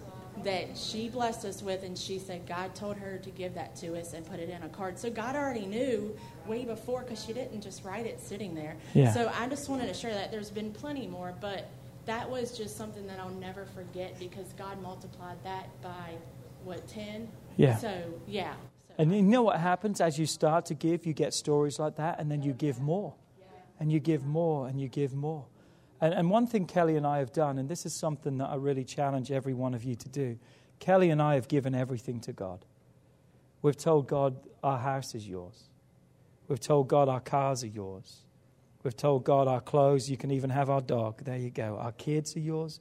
that 0.44 0.76
she 0.76 1.08
blessed 1.08 1.44
us 1.44 1.62
with. 1.62 1.82
And 1.82 1.96
she 1.96 2.18
said, 2.18 2.46
God 2.46 2.74
told 2.74 2.96
her 2.96 3.18
to 3.18 3.30
give 3.30 3.54
that 3.54 3.76
to 3.76 3.98
us 3.98 4.12
and 4.12 4.24
put 4.26 4.40
it 4.40 4.48
in 4.48 4.62
a 4.62 4.68
card. 4.68 4.98
So 4.98 5.10
God 5.10 5.36
already 5.36 5.66
knew 5.66 6.16
way 6.46 6.64
before 6.64 7.02
because 7.02 7.24
she 7.24 7.32
didn't 7.32 7.60
just 7.60 7.84
write 7.84 8.06
it 8.06 8.20
sitting 8.20 8.54
there. 8.54 8.76
Yeah. 8.94 9.12
So 9.12 9.30
I 9.34 9.48
just 9.48 9.68
wanted 9.68 9.88
to 9.88 9.94
share 9.94 10.14
that. 10.14 10.30
There's 10.30 10.50
been 10.50 10.72
plenty 10.72 11.06
more, 11.06 11.34
but 11.40 11.68
that 12.06 12.28
was 12.28 12.56
just 12.56 12.76
something 12.76 13.06
that 13.06 13.20
I'll 13.20 13.28
never 13.30 13.66
forget 13.66 14.18
because 14.18 14.52
God 14.56 14.80
multiplied 14.82 15.36
that 15.44 15.68
by 15.82 16.14
what 16.64 16.86
ten. 16.88 17.28
Yeah. 17.56 17.76
So 17.76 18.02
yeah. 18.26 18.54
So 18.88 18.94
And 18.98 19.14
you 19.14 19.22
know 19.22 19.42
what 19.42 19.60
happens 19.60 20.00
as 20.00 20.18
you 20.18 20.26
start 20.26 20.66
to 20.66 20.74
give, 20.74 21.06
you 21.06 21.12
get 21.12 21.34
stories 21.34 21.78
like 21.78 21.96
that, 21.96 22.18
and 22.18 22.30
then 22.30 22.42
you 22.42 22.52
give 22.52 22.80
more. 22.80 23.14
And 23.80 23.92
you 23.92 24.00
give 24.00 24.26
more, 24.26 24.66
and 24.66 24.80
you 24.80 24.88
give 24.88 25.14
more. 25.14 25.44
And, 26.00 26.14
and 26.14 26.30
one 26.30 26.46
thing 26.46 26.66
Kelly 26.66 26.96
and 26.96 27.06
I 27.06 27.18
have 27.18 27.32
done, 27.32 27.58
and 27.58 27.68
this 27.68 27.84
is 27.86 27.92
something 27.92 28.38
that 28.38 28.48
I 28.48 28.54
really 28.54 28.84
challenge 28.84 29.30
every 29.30 29.54
one 29.54 29.74
of 29.74 29.84
you 29.84 29.94
to 29.96 30.08
do 30.08 30.38
Kelly 30.78 31.10
and 31.10 31.20
I 31.20 31.34
have 31.34 31.48
given 31.48 31.74
everything 31.74 32.20
to 32.20 32.32
God. 32.32 32.64
We've 33.62 33.76
told 33.76 34.06
God, 34.06 34.36
our 34.62 34.78
house 34.78 35.14
is 35.14 35.28
yours. 35.28 35.64
We've 36.46 36.60
told 36.60 36.88
God, 36.88 37.08
our 37.08 37.20
cars 37.20 37.64
are 37.64 37.68
yours. 37.68 38.22
We've 38.82 38.96
told 38.96 39.24
God, 39.24 39.48
our 39.48 39.60
clothes, 39.60 40.08
you 40.08 40.16
can 40.16 40.30
even 40.30 40.50
have 40.50 40.70
our 40.70 40.80
dog. 40.80 41.24
There 41.24 41.36
you 41.36 41.50
go. 41.50 41.76
Our 41.80 41.92
kids 41.92 42.36
are 42.36 42.40
yours. 42.40 42.80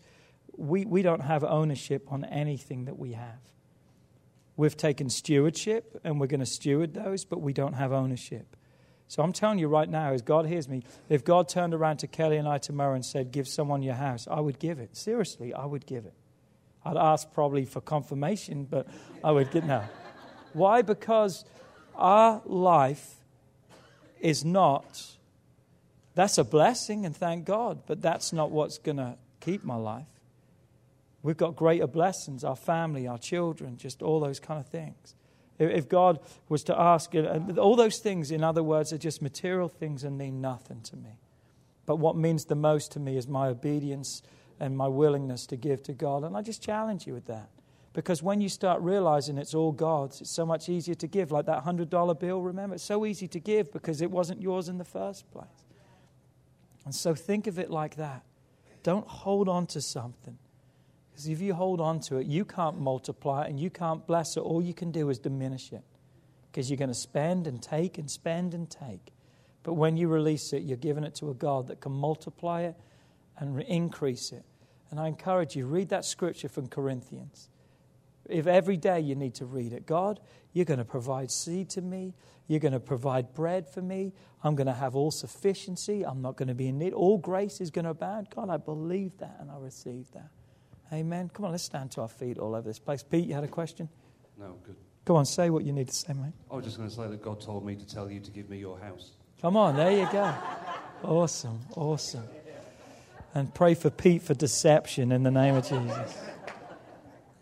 We, 0.55 0.85
we 0.85 1.01
don't 1.01 1.21
have 1.21 1.43
ownership 1.43 2.11
on 2.11 2.23
anything 2.25 2.85
that 2.85 2.97
we 2.97 3.13
have. 3.13 3.39
We've 4.55 4.77
taken 4.77 5.09
stewardship 5.09 5.99
and 6.03 6.19
we're 6.19 6.27
going 6.27 6.39
to 6.39 6.45
steward 6.45 6.93
those, 6.93 7.25
but 7.25 7.41
we 7.41 7.53
don't 7.53 7.73
have 7.73 7.91
ownership. 7.91 8.55
So 9.07 9.23
I'm 9.23 9.31
telling 9.31 9.57
you 9.57 9.67
right 9.67 9.89
now, 9.89 10.11
as 10.11 10.21
God 10.21 10.45
hears 10.45 10.67
me, 10.67 10.83
if 11.07 11.23
God 11.23 11.47
turned 11.47 11.73
around 11.73 11.97
to 11.97 12.07
Kelly 12.07 12.37
and 12.37 12.47
I 12.47 12.57
tomorrow 12.57 12.93
and 12.93 13.05
said, 13.05 13.31
Give 13.31 13.47
someone 13.47 13.81
your 13.81 13.95
house, 13.95 14.27
I 14.29 14.39
would 14.39 14.59
give 14.59 14.79
it. 14.79 14.97
Seriously, 14.97 15.53
I 15.53 15.65
would 15.65 15.85
give 15.85 16.05
it. 16.05 16.13
I'd 16.83 16.97
ask 16.97 17.31
probably 17.31 17.65
for 17.65 17.81
confirmation, 17.81 18.65
but 18.65 18.87
I 19.23 19.31
would 19.31 19.51
get 19.51 19.65
no. 19.65 19.83
Why? 20.53 20.81
Because 20.81 21.45
our 21.95 22.41
life 22.45 23.15
is 24.19 24.43
not, 24.43 25.15
that's 26.15 26.37
a 26.37 26.43
blessing 26.43 27.05
and 27.05 27.15
thank 27.15 27.45
God, 27.45 27.83
but 27.87 28.01
that's 28.01 28.33
not 28.33 28.51
what's 28.51 28.77
going 28.77 28.97
to 28.97 29.17
keep 29.39 29.63
my 29.63 29.75
life. 29.75 30.07
We've 31.23 31.37
got 31.37 31.55
greater 31.55 31.87
blessings, 31.87 32.43
our 32.43 32.55
family, 32.55 33.07
our 33.07 33.17
children, 33.17 33.77
just 33.77 34.01
all 34.01 34.19
those 34.19 34.39
kind 34.39 34.59
of 34.59 34.67
things. 34.67 35.15
If 35.59 35.89
God 35.89 36.19
was 36.49 36.63
to 36.65 36.79
ask, 36.79 37.13
all 37.57 37.75
those 37.75 37.97
things, 37.97 38.31
in 38.31 38.43
other 38.43 38.63
words, 38.63 38.93
are 38.93 38.97
just 38.97 39.21
material 39.21 39.67
things 39.67 40.03
and 40.03 40.17
mean 40.17 40.39
nothing 40.39 40.81
to 40.81 40.95
me. 40.95 41.19
But 41.85 41.95
what 41.95 42.15
means 42.15 42.45
the 42.45 42.55
most 42.55 42.91
to 42.91 42.99
me 42.99 43.17
is 43.17 43.27
my 43.27 43.47
obedience 43.47 44.21
and 44.59 44.77
my 44.77 44.87
willingness 44.87 45.45
to 45.47 45.55
give 45.55 45.81
to 45.83 45.93
God. 45.93 46.23
And 46.23 46.35
I 46.35 46.41
just 46.41 46.61
challenge 46.61 47.07
you 47.07 47.13
with 47.13 47.25
that. 47.27 47.49
Because 47.93 48.21
when 48.21 48.41
you 48.41 48.49
start 48.49 48.81
realizing 48.81 49.39
it's 49.39 49.55
all 49.55 49.71
God's, 49.71 50.21
it's 50.21 50.29
so 50.29 50.45
much 50.45 50.69
easier 50.69 50.93
to 50.95 51.07
give. 51.07 51.31
Like 51.31 51.47
that 51.47 51.65
$100 51.65 52.19
bill, 52.19 52.41
remember? 52.41 52.75
It's 52.75 52.83
so 52.83 53.05
easy 53.05 53.27
to 53.29 53.39
give 53.39 53.71
because 53.71 54.01
it 54.01 54.11
wasn't 54.11 54.41
yours 54.41 54.69
in 54.69 54.77
the 54.77 54.85
first 54.85 55.31
place. 55.31 55.47
And 56.85 56.93
so 56.93 57.15
think 57.15 57.47
of 57.47 57.57
it 57.57 57.71
like 57.71 57.95
that. 57.95 58.23
Don't 58.83 59.07
hold 59.07 59.49
on 59.49 59.65
to 59.67 59.81
something. 59.81 60.37
Because 61.17 61.29
if 61.29 61.41
you 61.41 61.55
hold 61.55 61.81
on 61.81 61.99
to 62.01 62.17
it, 62.17 62.27
you 62.27 62.45
can't 62.45 62.79
multiply 62.79 63.45
it 63.45 63.49
and 63.49 63.59
you 63.59 63.71
can't 63.71 64.05
bless 64.05 64.37
it. 64.37 64.41
All 64.41 64.61
you 64.61 64.75
can 64.75 64.91
do 64.91 65.09
is 65.09 65.17
diminish 65.17 65.73
it. 65.73 65.81
Because 66.51 66.69
you're 66.69 66.77
going 66.77 66.89
to 66.89 66.93
spend 66.93 67.47
and 67.47 67.59
take 67.59 67.97
and 67.97 68.07
spend 68.07 68.53
and 68.53 68.69
take. 68.69 69.13
But 69.63 69.73
when 69.73 69.97
you 69.97 70.09
release 70.09 70.53
it, 70.53 70.61
you're 70.61 70.77
giving 70.77 71.03
it 71.03 71.15
to 71.15 71.31
a 71.31 71.33
God 71.33 71.69
that 71.69 71.81
can 71.81 71.91
multiply 71.91 72.61
it 72.61 72.75
and 73.39 73.55
re- 73.55 73.65
increase 73.67 74.31
it. 74.31 74.45
And 74.91 74.99
I 74.99 75.07
encourage 75.07 75.55
you, 75.55 75.65
read 75.65 75.89
that 75.89 76.05
scripture 76.05 76.49
from 76.49 76.67
Corinthians. 76.67 77.49
If 78.29 78.45
every 78.45 78.77
day 78.77 78.99
you 78.99 79.15
need 79.15 79.33
to 79.35 79.45
read 79.47 79.73
it, 79.73 79.87
God, 79.87 80.19
you're 80.53 80.65
going 80.65 80.77
to 80.77 80.85
provide 80.85 81.31
seed 81.31 81.67
to 81.71 81.81
me. 81.81 82.13
You're 82.47 82.59
going 82.59 82.73
to 82.73 82.79
provide 82.79 83.33
bread 83.33 83.67
for 83.67 83.81
me. 83.81 84.13
I'm 84.43 84.53
going 84.53 84.67
to 84.67 84.73
have 84.73 84.95
all 84.95 85.09
sufficiency. 85.09 86.05
I'm 86.05 86.21
not 86.21 86.37
going 86.37 86.49
to 86.49 86.53
be 86.53 86.67
in 86.67 86.77
need. 86.77 86.93
All 86.93 87.17
grace 87.17 87.59
is 87.59 87.71
going 87.71 87.85
to 87.85 87.91
abound. 87.91 88.27
God, 88.35 88.51
I 88.51 88.57
believe 88.57 89.17
that 89.17 89.37
and 89.39 89.49
I 89.49 89.57
receive 89.57 90.11
that. 90.11 90.29
Amen. 90.91 91.29
Come 91.33 91.45
on, 91.45 91.51
let's 91.51 91.63
stand 91.63 91.91
to 91.91 92.01
our 92.01 92.07
feet 92.07 92.37
all 92.37 92.55
over 92.55 92.67
this 92.67 92.79
place. 92.79 93.03
Pete, 93.03 93.27
you 93.27 93.33
had 93.33 93.43
a 93.43 93.47
question? 93.47 93.89
No, 94.39 94.55
good. 94.63 94.75
Go 95.05 95.15
on, 95.15 95.25
say 95.25 95.49
what 95.49 95.63
you 95.63 95.71
need 95.71 95.87
to 95.87 95.93
say, 95.93 96.13
mate. 96.13 96.33
I 96.51 96.55
was 96.55 96.65
just 96.65 96.77
going 96.77 96.89
to 96.89 96.95
say 96.95 97.07
that 97.07 97.21
God 97.21 97.39
told 97.39 97.65
me 97.65 97.75
to 97.75 97.87
tell 97.87 98.11
you 98.11 98.19
to 98.19 98.31
give 98.31 98.49
me 98.49 98.57
your 98.57 98.77
house. 98.79 99.11
Come 99.41 99.55
on, 99.55 99.75
there 99.75 99.91
you 99.91 100.07
go. 100.11 100.33
Awesome, 101.03 101.59
awesome. 101.75 102.25
And 103.33 103.53
pray 103.53 103.73
for 103.73 103.89
Pete 103.89 104.23
for 104.23 104.33
deception 104.33 105.11
in 105.11 105.23
the 105.23 105.31
name 105.31 105.55
of 105.55 105.63
Jesus. 105.63 106.17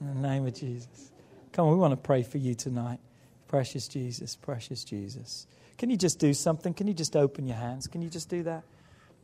In 0.01 0.21
the 0.21 0.27
name 0.27 0.45
of 0.45 0.53
Jesus. 0.53 1.11
Come 1.53 1.67
on, 1.67 1.71
we 1.71 1.79
want 1.79 1.93
to 1.93 1.97
pray 1.97 2.21
for 2.21 2.37
you 2.37 2.53
tonight. 2.53 2.99
Precious 3.47 3.87
Jesus, 3.87 4.35
precious 4.35 4.83
Jesus. 4.83 5.47
Can 5.77 5.89
you 5.89 5.97
just 5.97 6.19
do 6.19 6.33
something? 6.33 6.73
Can 6.73 6.87
you 6.87 6.93
just 6.93 7.15
open 7.15 7.47
your 7.47 7.57
hands? 7.57 7.87
Can 7.87 8.01
you 8.01 8.09
just 8.09 8.29
do 8.29 8.43
that? 8.43 8.63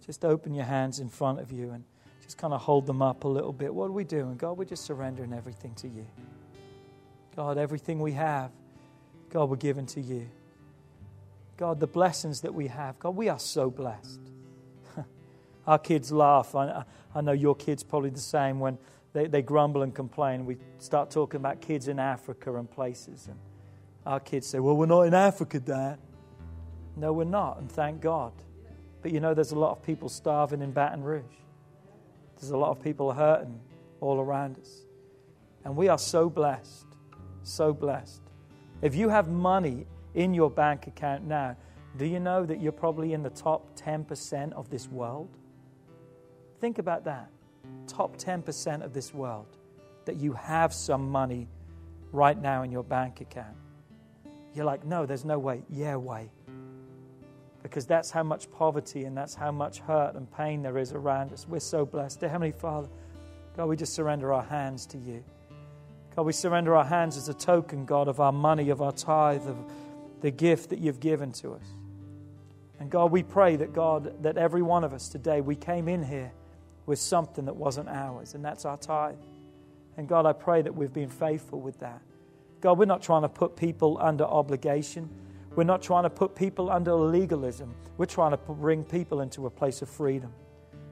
Just 0.05 0.23
open 0.23 0.53
your 0.53 0.65
hands 0.65 0.99
in 0.99 1.09
front 1.09 1.39
of 1.39 1.51
you 1.51 1.71
and 1.71 1.83
just 2.31 2.37
kind 2.37 2.53
of 2.53 2.61
hold 2.61 2.85
them 2.85 3.01
up 3.01 3.25
a 3.25 3.27
little 3.27 3.51
bit. 3.51 3.75
What 3.75 3.89
are 3.89 3.91
we 3.91 4.05
doing? 4.05 4.37
God, 4.37 4.57
we're 4.57 4.63
just 4.63 4.85
surrendering 4.85 5.33
everything 5.33 5.73
to 5.75 5.89
you. 5.89 6.07
God, 7.35 7.57
everything 7.57 7.99
we 7.99 8.13
have, 8.13 8.51
God, 9.31 9.49
we're 9.49 9.57
giving 9.57 9.85
to 9.87 9.99
you. 9.99 10.29
God, 11.57 11.81
the 11.81 11.87
blessings 11.87 12.39
that 12.41 12.53
we 12.53 12.67
have, 12.67 12.97
God, 12.99 13.17
we 13.17 13.27
are 13.27 13.37
so 13.37 13.69
blessed. 13.69 14.21
Our 15.67 15.77
kids 15.77 16.09
laugh. 16.09 16.55
I, 16.55 16.85
I 17.13 17.19
know 17.19 17.33
your 17.33 17.53
kids 17.53 17.83
probably 17.83 18.11
the 18.11 18.21
same 18.21 18.61
when 18.61 18.77
they, 19.11 19.27
they 19.27 19.41
grumble 19.41 19.81
and 19.81 19.93
complain. 19.93 20.45
We 20.45 20.55
start 20.77 21.11
talking 21.11 21.35
about 21.37 21.59
kids 21.59 21.89
in 21.89 21.99
Africa 21.99 22.55
and 22.55 22.71
places. 22.71 23.27
And 23.27 23.37
our 24.05 24.21
kids 24.21 24.47
say, 24.47 24.59
Well, 24.59 24.77
we're 24.77 24.85
not 24.85 25.01
in 25.01 25.13
Africa, 25.13 25.59
Dad. 25.59 25.99
No, 26.95 27.11
we're 27.11 27.25
not, 27.25 27.59
and 27.59 27.69
thank 27.69 27.99
God. 27.99 28.31
But 29.01 29.11
you 29.11 29.19
know, 29.19 29.33
there's 29.33 29.51
a 29.51 29.59
lot 29.59 29.71
of 29.71 29.83
people 29.83 30.07
starving 30.07 30.61
in 30.61 30.71
Baton 30.71 31.03
Rouge. 31.03 31.40
There's 32.41 32.51
a 32.51 32.57
lot 32.57 32.71
of 32.71 32.83
people 32.83 33.11
are 33.11 33.15
hurting 33.15 33.59
all 33.99 34.19
around 34.19 34.57
us. 34.57 34.81
And 35.63 35.75
we 35.75 35.87
are 35.89 35.99
so 35.99 36.27
blessed, 36.27 36.87
so 37.43 37.71
blessed. 37.71 38.21
If 38.81 38.95
you 38.95 39.09
have 39.09 39.29
money 39.29 39.85
in 40.15 40.33
your 40.33 40.49
bank 40.49 40.87
account 40.87 41.23
now, 41.23 41.55
do 41.97 42.05
you 42.05 42.19
know 42.19 42.45
that 42.45 42.59
you're 42.59 42.71
probably 42.71 43.13
in 43.13 43.21
the 43.21 43.29
top 43.29 43.79
10% 43.79 44.53
of 44.53 44.71
this 44.71 44.87
world? 44.87 45.37
Think 46.59 46.79
about 46.79 47.05
that. 47.05 47.29
Top 47.85 48.17
10% 48.17 48.83
of 48.83 48.91
this 48.91 49.13
world. 49.13 49.57
That 50.05 50.15
you 50.15 50.33
have 50.33 50.73
some 50.73 51.09
money 51.11 51.47
right 52.11 52.41
now 52.41 52.63
in 52.63 52.71
your 52.71 52.83
bank 52.83 53.21
account. 53.21 53.55
You're 54.55 54.65
like, 54.65 54.83
no, 54.83 55.05
there's 55.05 55.25
no 55.25 55.37
way. 55.37 55.63
Yeah, 55.69 55.95
way. 55.95 56.31
Because 57.63 57.85
that's 57.85 58.11
how 58.11 58.23
much 58.23 58.51
poverty 58.51 59.05
and 59.05 59.15
that's 59.15 59.35
how 59.35 59.51
much 59.51 59.79
hurt 59.79 60.15
and 60.15 60.31
pain 60.31 60.61
there 60.61 60.77
is 60.77 60.93
around 60.93 61.31
us. 61.31 61.45
We're 61.47 61.59
so 61.59 61.85
blessed. 61.85 62.19
Dear 62.19 62.29
Heavenly 62.29 62.51
Father, 62.51 62.89
God, 63.55 63.67
we 63.67 63.75
just 63.75 63.93
surrender 63.93 64.33
our 64.33 64.43
hands 64.43 64.85
to 64.87 64.97
you. 64.97 65.23
God, 66.15 66.25
we 66.25 66.33
surrender 66.33 66.75
our 66.75 66.85
hands 66.85 67.17
as 67.17 67.29
a 67.29 67.33
token, 67.33 67.85
God, 67.85 68.07
of 68.07 68.19
our 68.19 68.31
money, 68.31 68.69
of 68.69 68.81
our 68.81 68.91
tithe, 68.91 69.47
of 69.47 69.57
the 70.21 70.31
gift 70.31 70.69
that 70.69 70.79
you've 70.79 70.99
given 70.99 71.31
to 71.33 71.53
us. 71.53 71.65
And 72.79 72.89
God, 72.89 73.11
we 73.11 73.23
pray 73.23 73.55
that, 73.57 73.73
God, 73.73 74.23
that 74.23 74.37
every 74.37 74.61
one 74.61 74.83
of 74.83 74.93
us 74.93 75.07
today, 75.07 75.39
we 75.39 75.55
came 75.55 75.87
in 75.87 76.03
here 76.03 76.31
with 76.85 76.99
something 76.99 77.45
that 77.45 77.55
wasn't 77.55 77.87
ours, 77.87 78.33
and 78.33 78.43
that's 78.43 78.65
our 78.65 78.77
tithe. 78.77 79.15
And 79.97 80.07
God, 80.07 80.25
I 80.25 80.33
pray 80.33 80.61
that 80.61 80.75
we've 80.75 80.91
been 80.91 81.09
faithful 81.09 81.61
with 81.61 81.79
that. 81.79 82.01
God, 82.59 82.77
we're 82.77 82.85
not 82.85 83.01
trying 83.01 83.21
to 83.21 83.29
put 83.29 83.55
people 83.55 83.97
under 83.99 84.23
obligation. 84.23 85.09
We're 85.55 85.63
not 85.63 85.81
trying 85.81 86.03
to 86.03 86.09
put 86.09 86.35
people 86.35 86.69
under 86.69 86.93
legalism. 86.93 87.75
We're 87.97 88.05
trying 88.05 88.31
to 88.31 88.37
bring 88.37 88.83
people 88.83 89.21
into 89.21 89.45
a 89.45 89.49
place 89.49 89.81
of 89.81 89.89
freedom 89.89 90.33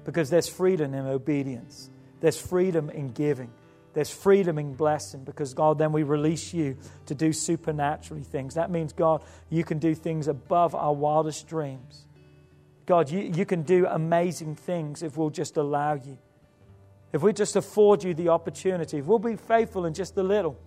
because 0.03 0.29
there's 0.29 0.49
freedom 0.49 0.93
in 0.93 1.05
obedience, 1.05 1.89
there's 2.19 2.39
freedom 2.39 2.89
in 2.89 3.11
giving, 3.11 3.51
there's 3.93 4.09
freedom 4.09 4.57
in 4.57 4.73
blessing 4.73 5.23
because, 5.23 5.53
God, 5.53 5.77
then 5.77 5.91
we 5.91 6.03
release 6.03 6.53
you 6.53 6.77
to 7.05 7.15
do 7.15 7.31
supernaturally 7.31 8.23
things. 8.23 8.55
That 8.55 8.69
means, 8.69 8.93
God, 8.93 9.23
you 9.49 9.63
can 9.63 9.79
do 9.79 9.95
things 9.95 10.27
above 10.27 10.75
our 10.75 10.93
wildest 10.93 11.47
dreams. 11.47 12.05
God, 12.85 13.09
you, 13.09 13.19
you 13.19 13.45
can 13.45 13.61
do 13.61 13.85
amazing 13.85 14.55
things 14.55 15.03
if 15.03 15.15
we'll 15.15 15.29
just 15.29 15.57
allow 15.57 15.93
you. 15.93 16.17
If 17.13 17.21
we 17.21 17.33
just 17.33 17.55
afford 17.55 18.03
you 18.03 18.13
the 18.13 18.29
opportunity, 18.29 18.97
if 18.97 19.05
we'll 19.05 19.19
be 19.19 19.35
faithful 19.35 19.85
in 19.85 19.93
just 19.93 20.17
a 20.17 20.23
little, 20.23 20.57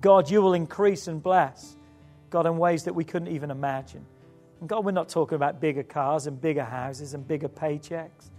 God, 0.00 0.30
you 0.30 0.42
will 0.42 0.54
increase 0.54 1.06
and 1.08 1.22
bless. 1.22 1.76
God, 2.32 2.46
in 2.46 2.58
ways 2.58 2.84
that 2.84 2.94
we 2.94 3.04
couldn't 3.04 3.28
even 3.28 3.50
imagine. 3.50 4.04
And 4.58 4.68
God, 4.68 4.84
we're 4.84 4.90
not 4.90 5.08
talking 5.08 5.36
about 5.36 5.60
bigger 5.60 5.82
cars 5.82 6.26
and 6.26 6.40
bigger 6.40 6.64
houses 6.64 7.14
and 7.14 7.26
bigger 7.26 7.48
paychecks. 7.48 8.30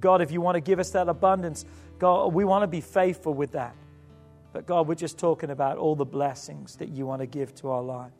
God, 0.00 0.22
if 0.22 0.30
you 0.30 0.40
want 0.40 0.54
to 0.54 0.60
give 0.60 0.78
us 0.78 0.90
that 0.90 1.08
abundance, 1.08 1.66
God, 1.98 2.32
we 2.32 2.44
want 2.44 2.62
to 2.62 2.66
be 2.66 2.80
faithful 2.80 3.34
with 3.34 3.52
that. 3.52 3.74
But 4.52 4.66
God, 4.66 4.86
we're 4.86 4.94
just 4.94 5.18
talking 5.18 5.50
about 5.50 5.78
all 5.78 5.94
the 5.94 6.04
blessings 6.04 6.76
that 6.76 6.88
you 6.88 7.04
want 7.04 7.20
to 7.20 7.26
give 7.26 7.54
to 7.56 7.70
our 7.70 7.82
lives. 7.82 8.14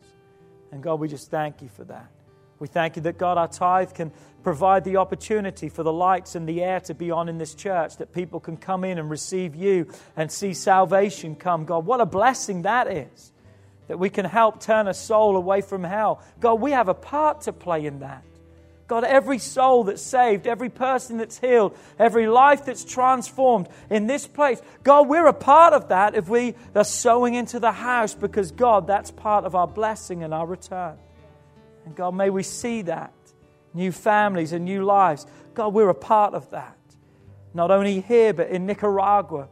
And 0.71 0.83
God, 0.83 1.01
we 1.01 1.09
just 1.09 1.31
thank 1.31 1.63
you 1.63 1.69
for 1.69 1.85
that. 1.85 2.11
We 2.59 2.69
thank 2.69 2.97
you 2.97 3.03
that, 3.03 3.19
God, 3.19 3.39
our 3.39 3.49
tithe 3.49 3.93
can 3.93 4.13
provide 4.43 4.85
the 4.85 4.97
opportunity 4.97 5.69
for 5.69 5.83
the 5.83 5.93
lights 5.93 6.35
and 6.35 6.49
the 6.49 6.63
air 6.63 6.81
to 6.81 6.95
be 6.95 7.11
on 7.11 7.29
in 7.29 7.39
this 7.39 7.55
church, 7.55 7.97
that 7.97 8.13
people 8.13 8.41
can 8.41 8.57
come 8.57 8.85
in 8.85 8.99
and 8.99 9.11
receive 9.11 9.55
you 9.55 9.89
and 10.17 10.31
see 10.31 10.55
salvation 10.55 11.35
come. 11.35 11.65
God, 11.65 11.87
what 11.87 12.01
a 12.01 12.07
blessing 12.07 12.63
that 12.63 12.91
is, 12.91 13.32
that 13.89 13.99
we 13.99 14.11
can 14.11 14.25
help 14.25 14.61
turn 14.61 14.89
a 14.89 14.95
soul 14.95 15.37
away 15.37 15.61
from 15.61 15.85
hell. 15.85 16.23
God, 16.41 16.55
we 16.61 16.71
have 16.73 16.89
a 16.89 16.95
part 16.95 17.43
to 17.43 17.53
play 17.53 17.87
in 17.87 18.01
that. 18.01 18.25
God, 18.93 19.05
every 19.05 19.39
soul 19.39 19.85
that's 19.85 20.03
saved, 20.03 20.47
every 20.47 20.69
person 20.69 21.17
that's 21.17 21.39
healed, 21.39 21.75
every 21.99 22.27
life 22.27 22.67
that's 22.67 22.85
transformed 22.85 23.69
in 23.89 24.07
this 24.07 24.27
place, 24.27 24.61
God, 24.83 25.09
we're 25.09 25.29
a 25.29 25.33
part 25.33 25.73
of 25.73 25.89
that 25.89 26.15
if 26.15 26.29
we 26.29 26.55
are 26.75 26.85
sowing 26.85 27.35
into 27.35 27.59
the 27.59 27.73
house 27.73 28.15
because, 28.15 28.51
God, 28.51 28.87
that's 28.87 29.11
part 29.11 29.45
of 29.45 29.55
our 29.55 29.67
blessing 29.67 30.23
and 30.23 30.35
our 30.35 30.47
return. 30.47 30.99
And 31.87 31.95
God, 31.95 32.15
may 32.15 32.29
we 32.29 32.43
see 32.43 32.83
that. 32.83 33.15
New 33.75 33.93
families 33.93 34.53
and 34.53 34.67
new 34.67 34.85
lives. 34.85 35.27
God, 35.55 35.73
we're 35.73 35.89
a 35.89 35.95
part 35.95 36.35
of 36.35 36.51
that. 36.51 36.77
Not 37.55 37.71
only 37.71 38.01
here, 38.01 38.35
but 38.35 38.49
in 38.49 38.67
Nicaragua. 38.67 39.49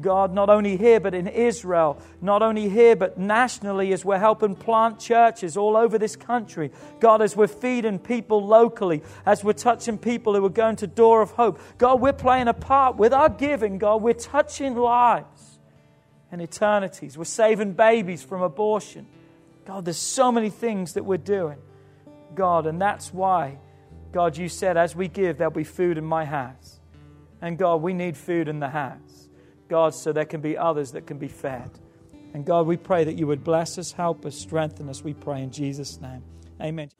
God, 0.00 0.32
not 0.32 0.48
only 0.50 0.76
here, 0.76 1.00
but 1.00 1.14
in 1.14 1.26
Israel. 1.26 2.00
Not 2.20 2.42
only 2.42 2.68
here, 2.68 2.96
but 2.96 3.18
nationally 3.18 3.92
as 3.92 4.04
we're 4.04 4.18
helping 4.18 4.54
plant 4.54 4.98
churches 4.98 5.56
all 5.56 5.76
over 5.76 5.98
this 5.98 6.16
country. 6.16 6.70
God, 7.00 7.22
as 7.22 7.36
we're 7.36 7.46
feeding 7.46 7.98
people 7.98 8.46
locally, 8.46 9.02
as 9.26 9.44
we're 9.44 9.52
touching 9.52 9.98
people 9.98 10.34
who 10.34 10.44
are 10.44 10.50
going 10.50 10.76
to 10.76 10.86
Door 10.86 11.22
of 11.22 11.30
Hope. 11.32 11.60
God, 11.78 12.00
we're 12.00 12.12
playing 12.12 12.48
a 12.48 12.54
part 12.54 12.96
with 12.96 13.12
our 13.12 13.28
giving. 13.28 13.78
God, 13.78 14.02
we're 14.02 14.12
touching 14.14 14.76
lives 14.76 15.58
and 16.32 16.40
eternities. 16.40 17.18
We're 17.18 17.24
saving 17.24 17.72
babies 17.72 18.22
from 18.22 18.42
abortion. 18.42 19.06
God, 19.64 19.84
there's 19.84 19.98
so 19.98 20.32
many 20.32 20.50
things 20.50 20.94
that 20.94 21.04
we're 21.04 21.18
doing. 21.18 21.58
God. 22.34 22.66
And 22.66 22.80
that's 22.80 23.12
why, 23.12 23.58
God, 24.12 24.36
you 24.36 24.48
said, 24.48 24.76
as 24.76 24.96
we 24.96 25.08
give, 25.08 25.38
there'll 25.38 25.52
be 25.52 25.64
food 25.64 25.98
in 25.98 26.04
my 26.04 26.24
house. 26.24 26.80
And 27.42 27.56
God, 27.56 27.82
we 27.82 27.92
need 27.94 28.16
food 28.16 28.48
in 28.48 28.60
the 28.60 28.68
house. 28.68 29.29
God, 29.70 29.94
so 29.94 30.12
there 30.12 30.24
can 30.24 30.40
be 30.40 30.58
others 30.58 30.90
that 30.92 31.06
can 31.06 31.16
be 31.16 31.28
fed. 31.28 31.70
And 32.34 32.44
God, 32.44 32.66
we 32.66 32.76
pray 32.76 33.04
that 33.04 33.16
you 33.16 33.28
would 33.28 33.44
bless 33.44 33.78
us, 33.78 33.92
help 33.92 34.26
us, 34.26 34.36
strengthen 34.36 34.88
us, 34.88 35.04
we 35.04 35.14
pray 35.14 35.42
in 35.42 35.52
Jesus' 35.52 36.00
name. 36.00 36.24
Amen. 36.60 36.90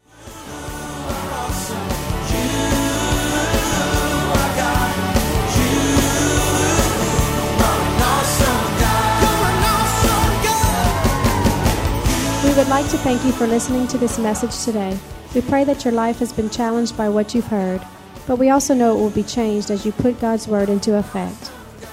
We 12.45 12.57
would 12.57 12.69
like 12.69 12.89
to 12.91 12.99
thank 12.99 13.25
you 13.25 13.33
for 13.33 13.49
listening 13.49 13.89
to 13.89 13.99
this 13.99 14.17
message 14.17 14.65
today. 14.65 14.97
We 15.35 15.41
pray 15.41 15.65
that 15.65 15.85
your 15.85 15.93
life 15.93 16.21
has 16.21 16.33
been 16.33 16.49
challenged 16.51 16.97
by 16.97 17.09
what 17.09 17.35
you've 17.35 17.49
heard, 17.49 17.83
but 18.29 18.37
we 18.37 18.51
also 18.51 18.75
know 18.75 18.97
it 18.97 19.01
will 19.01 19.11
be 19.11 19.25
changed 19.25 19.73
as 19.73 19.85
you 19.85 19.91
put 19.91 20.21
God's 20.21 20.47
Word 20.47 20.69
into 20.69 20.97
effect. 20.97 21.51